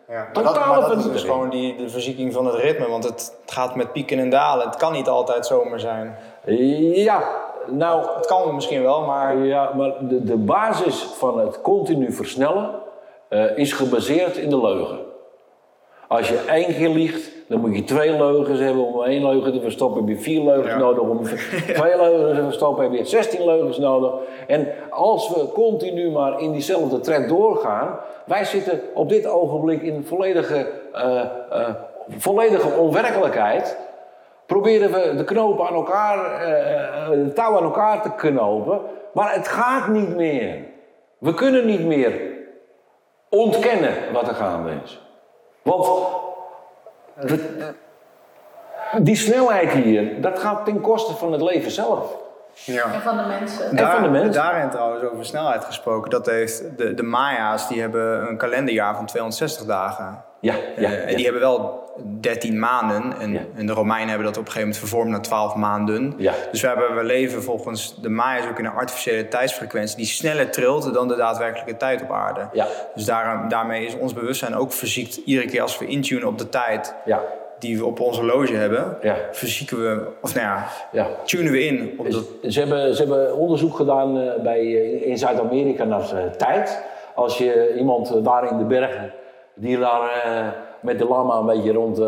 Ja, 0.08 0.14
maar 0.14 0.30
Totale 0.32 0.54
dat, 0.74 0.80
maar 0.80 0.88
dat 0.96 0.98
is 1.04 1.12
dus 1.12 1.22
gewoon 1.22 1.50
die, 1.50 1.76
de 1.76 1.88
verzieking 1.88 2.32
van 2.32 2.46
het 2.46 2.54
ritme. 2.54 2.88
Want 2.88 3.04
het, 3.04 3.36
het 3.42 3.52
gaat 3.52 3.74
met 3.74 3.92
pieken 3.92 4.18
en 4.18 4.30
dalen. 4.30 4.66
Het 4.66 4.76
kan 4.76 4.92
niet 4.92 5.08
altijd 5.08 5.46
zomer 5.46 5.80
zijn. 5.80 6.16
Ja, 6.94 7.22
nou, 7.66 8.06
Het 8.16 8.26
kan 8.26 8.54
misschien 8.54 8.82
wel, 8.82 9.00
maar 9.02 9.36
Ja, 9.36 9.70
maar 9.76 9.92
de, 10.00 10.24
de 10.24 10.36
basis 10.36 11.02
van 11.02 11.38
het 11.38 11.60
continu 11.60 12.12
versnellen 12.12 12.70
eh, 13.28 13.58
is 13.58 13.72
gebaseerd 13.72 14.36
in 14.36 14.50
de 14.50 14.60
leugen. 14.60 14.98
Als 16.16 16.28
je 16.28 16.44
één 16.48 16.74
keer 16.74 16.88
liegt, 16.88 17.30
dan 17.48 17.60
moet 17.60 17.76
je 17.76 17.84
twee 17.84 18.16
leugens 18.16 18.60
hebben 18.60 18.84
om 18.84 19.02
één 19.02 19.26
leugen 19.26 19.52
te 19.52 19.60
verstoppen. 19.60 20.06
Heb 20.06 20.16
je 20.16 20.22
vier 20.22 20.42
leugens 20.44 20.72
Ja. 20.72 20.78
nodig 20.78 21.02
om 21.02 21.22
twee 21.80 21.96
leugens 21.96 22.38
te 22.38 22.44
verstoppen. 22.44 22.84
Heb 22.84 22.92
je 22.92 23.04
16 23.04 23.44
leugens 23.44 23.78
nodig. 23.78 24.12
En 24.46 24.68
als 24.90 25.28
we 25.28 25.52
continu 25.52 26.10
maar 26.10 26.40
in 26.40 26.52
diezelfde 26.52 27.00
trend 27.00 27.28
doorgaan. 27.28 27.98
Wij 28.26 28.44
zitten 28.44 28.80
op 28.94 29.08
dit 29.08 29.26
ogenblik 29.26 29.82
in 29.82 30.04
volledige, 30.04 30.66
eh, 30.92 31.20
eh, 31.50 31.74
volledige 32.08 32.68
onwerkelijkheid 32.68 33.76
proberen 34.46 34.92
we 34.92 35.14
de 35.16 35.24
knopen 35.24 35.66
aan 35.66 35.74
elkaar, 35.74 36.40
eh, 36.40 37.08
de 37.10 37.32
touw 37.32 37.56
aan 37.56 37.64
elkaar 37.64 38.02
te 38.02 38.10
knopen. 38.16 38.80
Maar 39.12 39.34
het 39.34 39.48
gaat 39.48 39.88
niet 39.88 40.16
meer. 40.16 40.56
We 41.18 41.34
kunnen 41.34 41.66
niet 41.66 41.84
meer 41.86 42.20
ontkennen 43.30 43.94
wat 44.12 44.28
er 44.28 44.34
gaande 44.34 44.70
is. 44.84 45.02
Want 45.64 45.86
de- 47.20 47.72
die 48.98 49.16
snelheid 49.16 49.70
hier, 49.70 50.20
dat 50.20 50.38
gaat 50.38 50.64
ten 50.64 50.80
koste 50.80 51.14
van 51.14 51.32
het 51.32 51.40
leven 51.42 51.70
zelf. 51.70 52.16
ja. 52.54 52.92
En 52.92 53.00
van 53.00 53.16
de 53.16 53.22
mensen. 53.24 53.76
En 53.76 53.90
van 53.90 54.02
de 54.02 54.08
mensen. 54.08 54.32
Daarin 54.32 54.70
trouwens 54.70 55.04
over 55.04 55.24
snelheid 55.26 55.64
gesproken. 55.64 56.10
Dat 56.10 56.26
heeft 56.26 56.78
de, 56.78 56.94
de 56.94 57.02
Maya's 57.02 57.68
die 57.68 57.80
hebben 57.80 58.28
een 58.28 58.36
kalenderjaar 58.36 58.94
van 58.96 59.06
260 59.06 59.66
dagen. 59.66 60.24
Ja, 60.44 60.54
ja, 60.76 60.90
Eh, 60.90 61.02
en 61.04 61.10
ja. 61.10 61.14
die 61.16 61.24
hebben 61.24 61.42
wel 61.42 61.82
13 62.20 62.58
maanden. 62.58 63.14
En, 63.20 63.32
Ja. 63.32 63.40
en 63.56 63.66
de 63.66 63.72
Romeinen 63.72 64.08
hebben 64.08 64.26
dat 64.26 64.36
op 64.36 64.44
een 64.46 64.52
gegeven 64.52 64.68
moment 64.68 64.78
vervormd 64.78 65.10
naar 65.10 65.22
12 65.22 65.54
maanden. 65.54 66.14
Ja. 66.16 66.32
Dus 66.50 66.60
we, 66.60 66.66
hebben, 66.66 66.94
we 66.96 67.04
leven 67.04 67.42
volgens 67.42 68.00
de 68.02 68.08
Maya's 68.08 68.46
ook 68.50 68.58
in 68.58 68.64
een 68.64 68.72
artificiële 68.72 69.28
tijdsfrequentie 69.28 69.96
die 69.96 70.06
sneller 70.06 70.50
trilt 70.50 70.94
dan 70.94 71.08
de 71.08 71.16
daadwerkelijke 71.16 71.76
tijd 71.76 72.02
op 72.02 72.10
aarde. 72.10 72.48
Ja. 72.52 72.66
Dus 72.94 73.04
daar, 73.04 73.48
daarmee 73.48 73.86
is 73.86 73.96
ons 73.98 74.12
bewustzijn 74.12 74.54
ook 74.54 74.72
verziekt. 74.72 75.16
Iedere 75.16 75.46
keer 75.46 75.62
als 75.62 75.78
we 75.78 75.86
intunen 75.86 76.28
op 76.28 76.38
de 76.38 76.48
tijd 76.48 76.94
die 77.58 77.78
we 77.78 77.84
op 77.84 78.00
ons 78.00 78.16
horloge 78.18 78.54
hebben, 78.54 78.96
Ja. 79.02 79.16
verzieken 79.32 79.80
we, 79.82 80.06
of 80.22 80.34
nou 80.34 80.46
ja, 80.46 80.66
ja. 80.92 81.06
tunen 81.24 81.52
we 81.52 81.64
in 81.66 81.94
op 81.98 82.10
dat. 82.10 82.24
Ze 82.48 82.58
hebben, 82.60 82.94
ze 82.94 83.02
hebben 83.02 83.36
onderzoek 83.36 83.76
gedaan 83.76 84.18
eh, 84.20 84.42
bij, 84.42 84.58
eh, 84.60 85.06
in 85.06 85.18
Zuid-Amerika 85.18 85.84
naar 85.84 86.36
tijd. 86.36 86.82
Als 87.14 87.38
je 87.38 87.74
iemand 87.78 88.24
daar 88.24 88.50
in 88.50 88.58
de 88.58 88.64
bergen, 88.64 89.12
die 89.54 89.78
daar 89.78 90.10
eh, 90.10 90.48
met 90.80 90.98
de 90.98 91.04
lama 91.04 91.36
een 91.36 91.46
beetje 91.46 91.72
rond, 91.72 91.98
eh, 91.98 92.04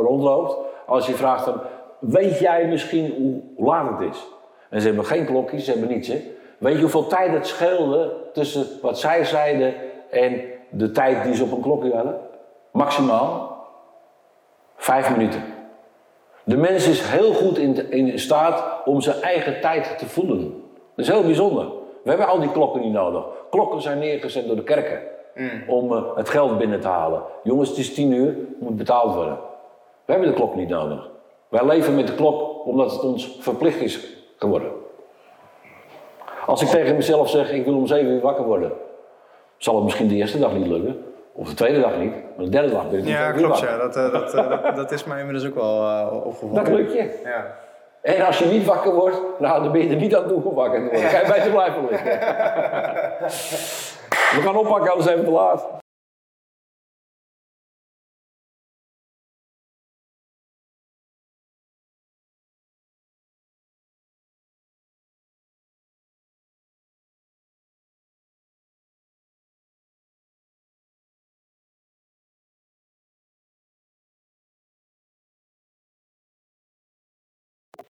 rondloopt. 0.00 0.56
Als 0.86 1.06
je 1.06 1.12
vraagt 1.12 1.46
hem, 1.46 1.60
weet 1.98 2.38
jij 2.38 2.66
misschien 2.66 3.14
hoe, 3.16 3.40
hoe 3.56 3.66
laat 3.66 3.98
het 3.98 4.10
is? 4.10 4.26
En 4.70 4.80
ze 4.80 4.86
hebben 4.86 5.04
geen 5.04 5.26
klokjes, 5.26 5.64
ze 5.64 5.70
hebben 5.70 5.88
niets. 5.88 6.08
Hè? 6.08 6.22
Weet 6.58 6.74
je 6.74 6.80
hoeveel 6.80 7.06
tijd 7.06 7.32
het 7.32 7.46
scheelde 7.46 8.12
tussen 8.32 8.66
wat 8.82 8.98
zij 8.98 9.24
zeiden 9.24 9.74
en 10.10 10.40
de 10.70 10.90
tijd 10.90 11.24
die 11.24 11.34
ze 11.34 11.44
op 11.44 11.52
een 11.52 11.60
klokje 11.60 11.94
hadden? 11.94 12.20
Maximaal 12.70 13.58
vijf 14.76 15.10
minuten. 15.10 15.42
De 16.44 16.56
mens 16.56 16.88
is 16.88 17.02
heel 17.02 17.32
goed 17.32 17.58
in, 17.58 17.90
in 17.90 18.18
staat 18.18 18.64
om 18.84 19.00
zijn 19.00 19.22
eigen 19.22 19.60
tijd 19.60 19.98
te 19.98 20.06
voelen. 20.06 20.62
Dat 20.94 21.06
is 21.06 21.08
heel 21.08 21.22
bijzonder. 21.22 21.66
We 22.02 22.08
hebben 22.08 22.28
al 22.28 22.40
die 22.40 22.52
klokken 22.52 22.80
niet 22.80 22.92
nodig. 22.92 23.24
Klokken 23.50 23.80
zijn 23.80 23.98
neergezet 23.98 24.46
door 24.46 24.56
de 24.56 24.62
kerken 24.62 25.00
om 25.66 25.92
eh, 25.92 26.02
het 26.14 26.28
geld 26.28 26.58
binnen 26.58 26.80
te 26.80 26.88
halen. 26.88 27.22
Jongens, 27.42 27.68
het 27.68 27.78
is 27.78 27.94
tien 27.94 28.12
uur, 28.12 28.36
moet 28.58 28.76
betaald 28.76 29.14
worden. 29.14 29.38
We 30.04 30.12
hebben 30.12 30.28
de 30.28 30.34
klok 30.34 30.54
niet 30.54 30.68
nodig. 30.68 31.08
Wij 31.48 31.66
leven 31.66 31.94
met 31.94 32.06
de 32.06 32.14
klok 32.14 32.66
omdat 32.66 32.92
het 32.92 33.02
ons 33.02 33.36
verplicht 33.40 33.80
is 33.80 34.16
geworden. 34.36 34.70
Als 36.46 36.62
ik 36.62 36.68
tegen 36.68 36.96
mezelf 36.96 37.30
zeg, 37.30 37.52
ik 37.52 37.64
wil 37.64 37.76
om 37.76 37.86
zeven 37.86 38.10
uur 38.10 38.20
wakker 38.20 38.44
worden, 38.44 38.72
zal 39.56 39.74
het 39.74 39.84
misschien 39.84 40.08
de 40.08 40.14
eerste 40.14 40.38
dag 40.38 40.52
niet 40.52 40.66
lukken. 40.66 41.04
Of 41.32 41.48
de 41.48 41.54
tweede 41.54 41.80
dag 41.80 41.96
niet, 41.96 42.12
maar 42.36 42.44
de 42.44 42.50
derde 42.50 42.70
dag 42.70 42.90
ben 42.90 42.98
ik 42.98 43.04
om 43.04 43.10
Ja, 43.10 43.32
klopt. 43.32 43.58
Ja. 43.58 43.76
Dat, 43.76 43.96
eh, 43.96 44.12
dat, 44.12 44.34
eh, 44.34 44.48
dat, 44.48 44.76
dat 44.76 44.92
is 44.92 45.04
mij 45.04 45.18
inmiddels 45.18 45.46
ook 45.46 45.54
wel 45.54 45.88
eh, 45.88 46.26
opgevallen. 46.26 46.64
Dat 46.64 46.74
lukt 46.74 46.92
je. 46.92 47.20
Ja. 47.24 47.56
En 48.02 48.26
als 48.26 48.38
je 48.38 48.44
niet 48.44 48.64
wakker 48.66 48.94
wordt, 48.94 49.20
nou, 49.38 49.62
dan 49.62 49.72
ben 49.72 49.80
je 49.80 49.88
er 49.88 49.96
niet 49.96 50.16
aan 50.16 50.28
toe 50.28 50.44
om 50.44 50.54
wakker 50.54 50.78
te 50.78 50.84
worden. 50.84 51.02
Dan 51.02 51.10
kan 51.10 51.20
je 51.20 51.32
beter 51.32 51.50
blijven 51.50 51.86
liggen. 51.90 52.18
We 54.30 54.40
gaan 54.42 54.56
oppakken, 54.56 54.90
anders 54.90 55.06
zijn 55.06 55.18
we 55.18 55.24
te 55.24 55.30
laat. 55.30 55.66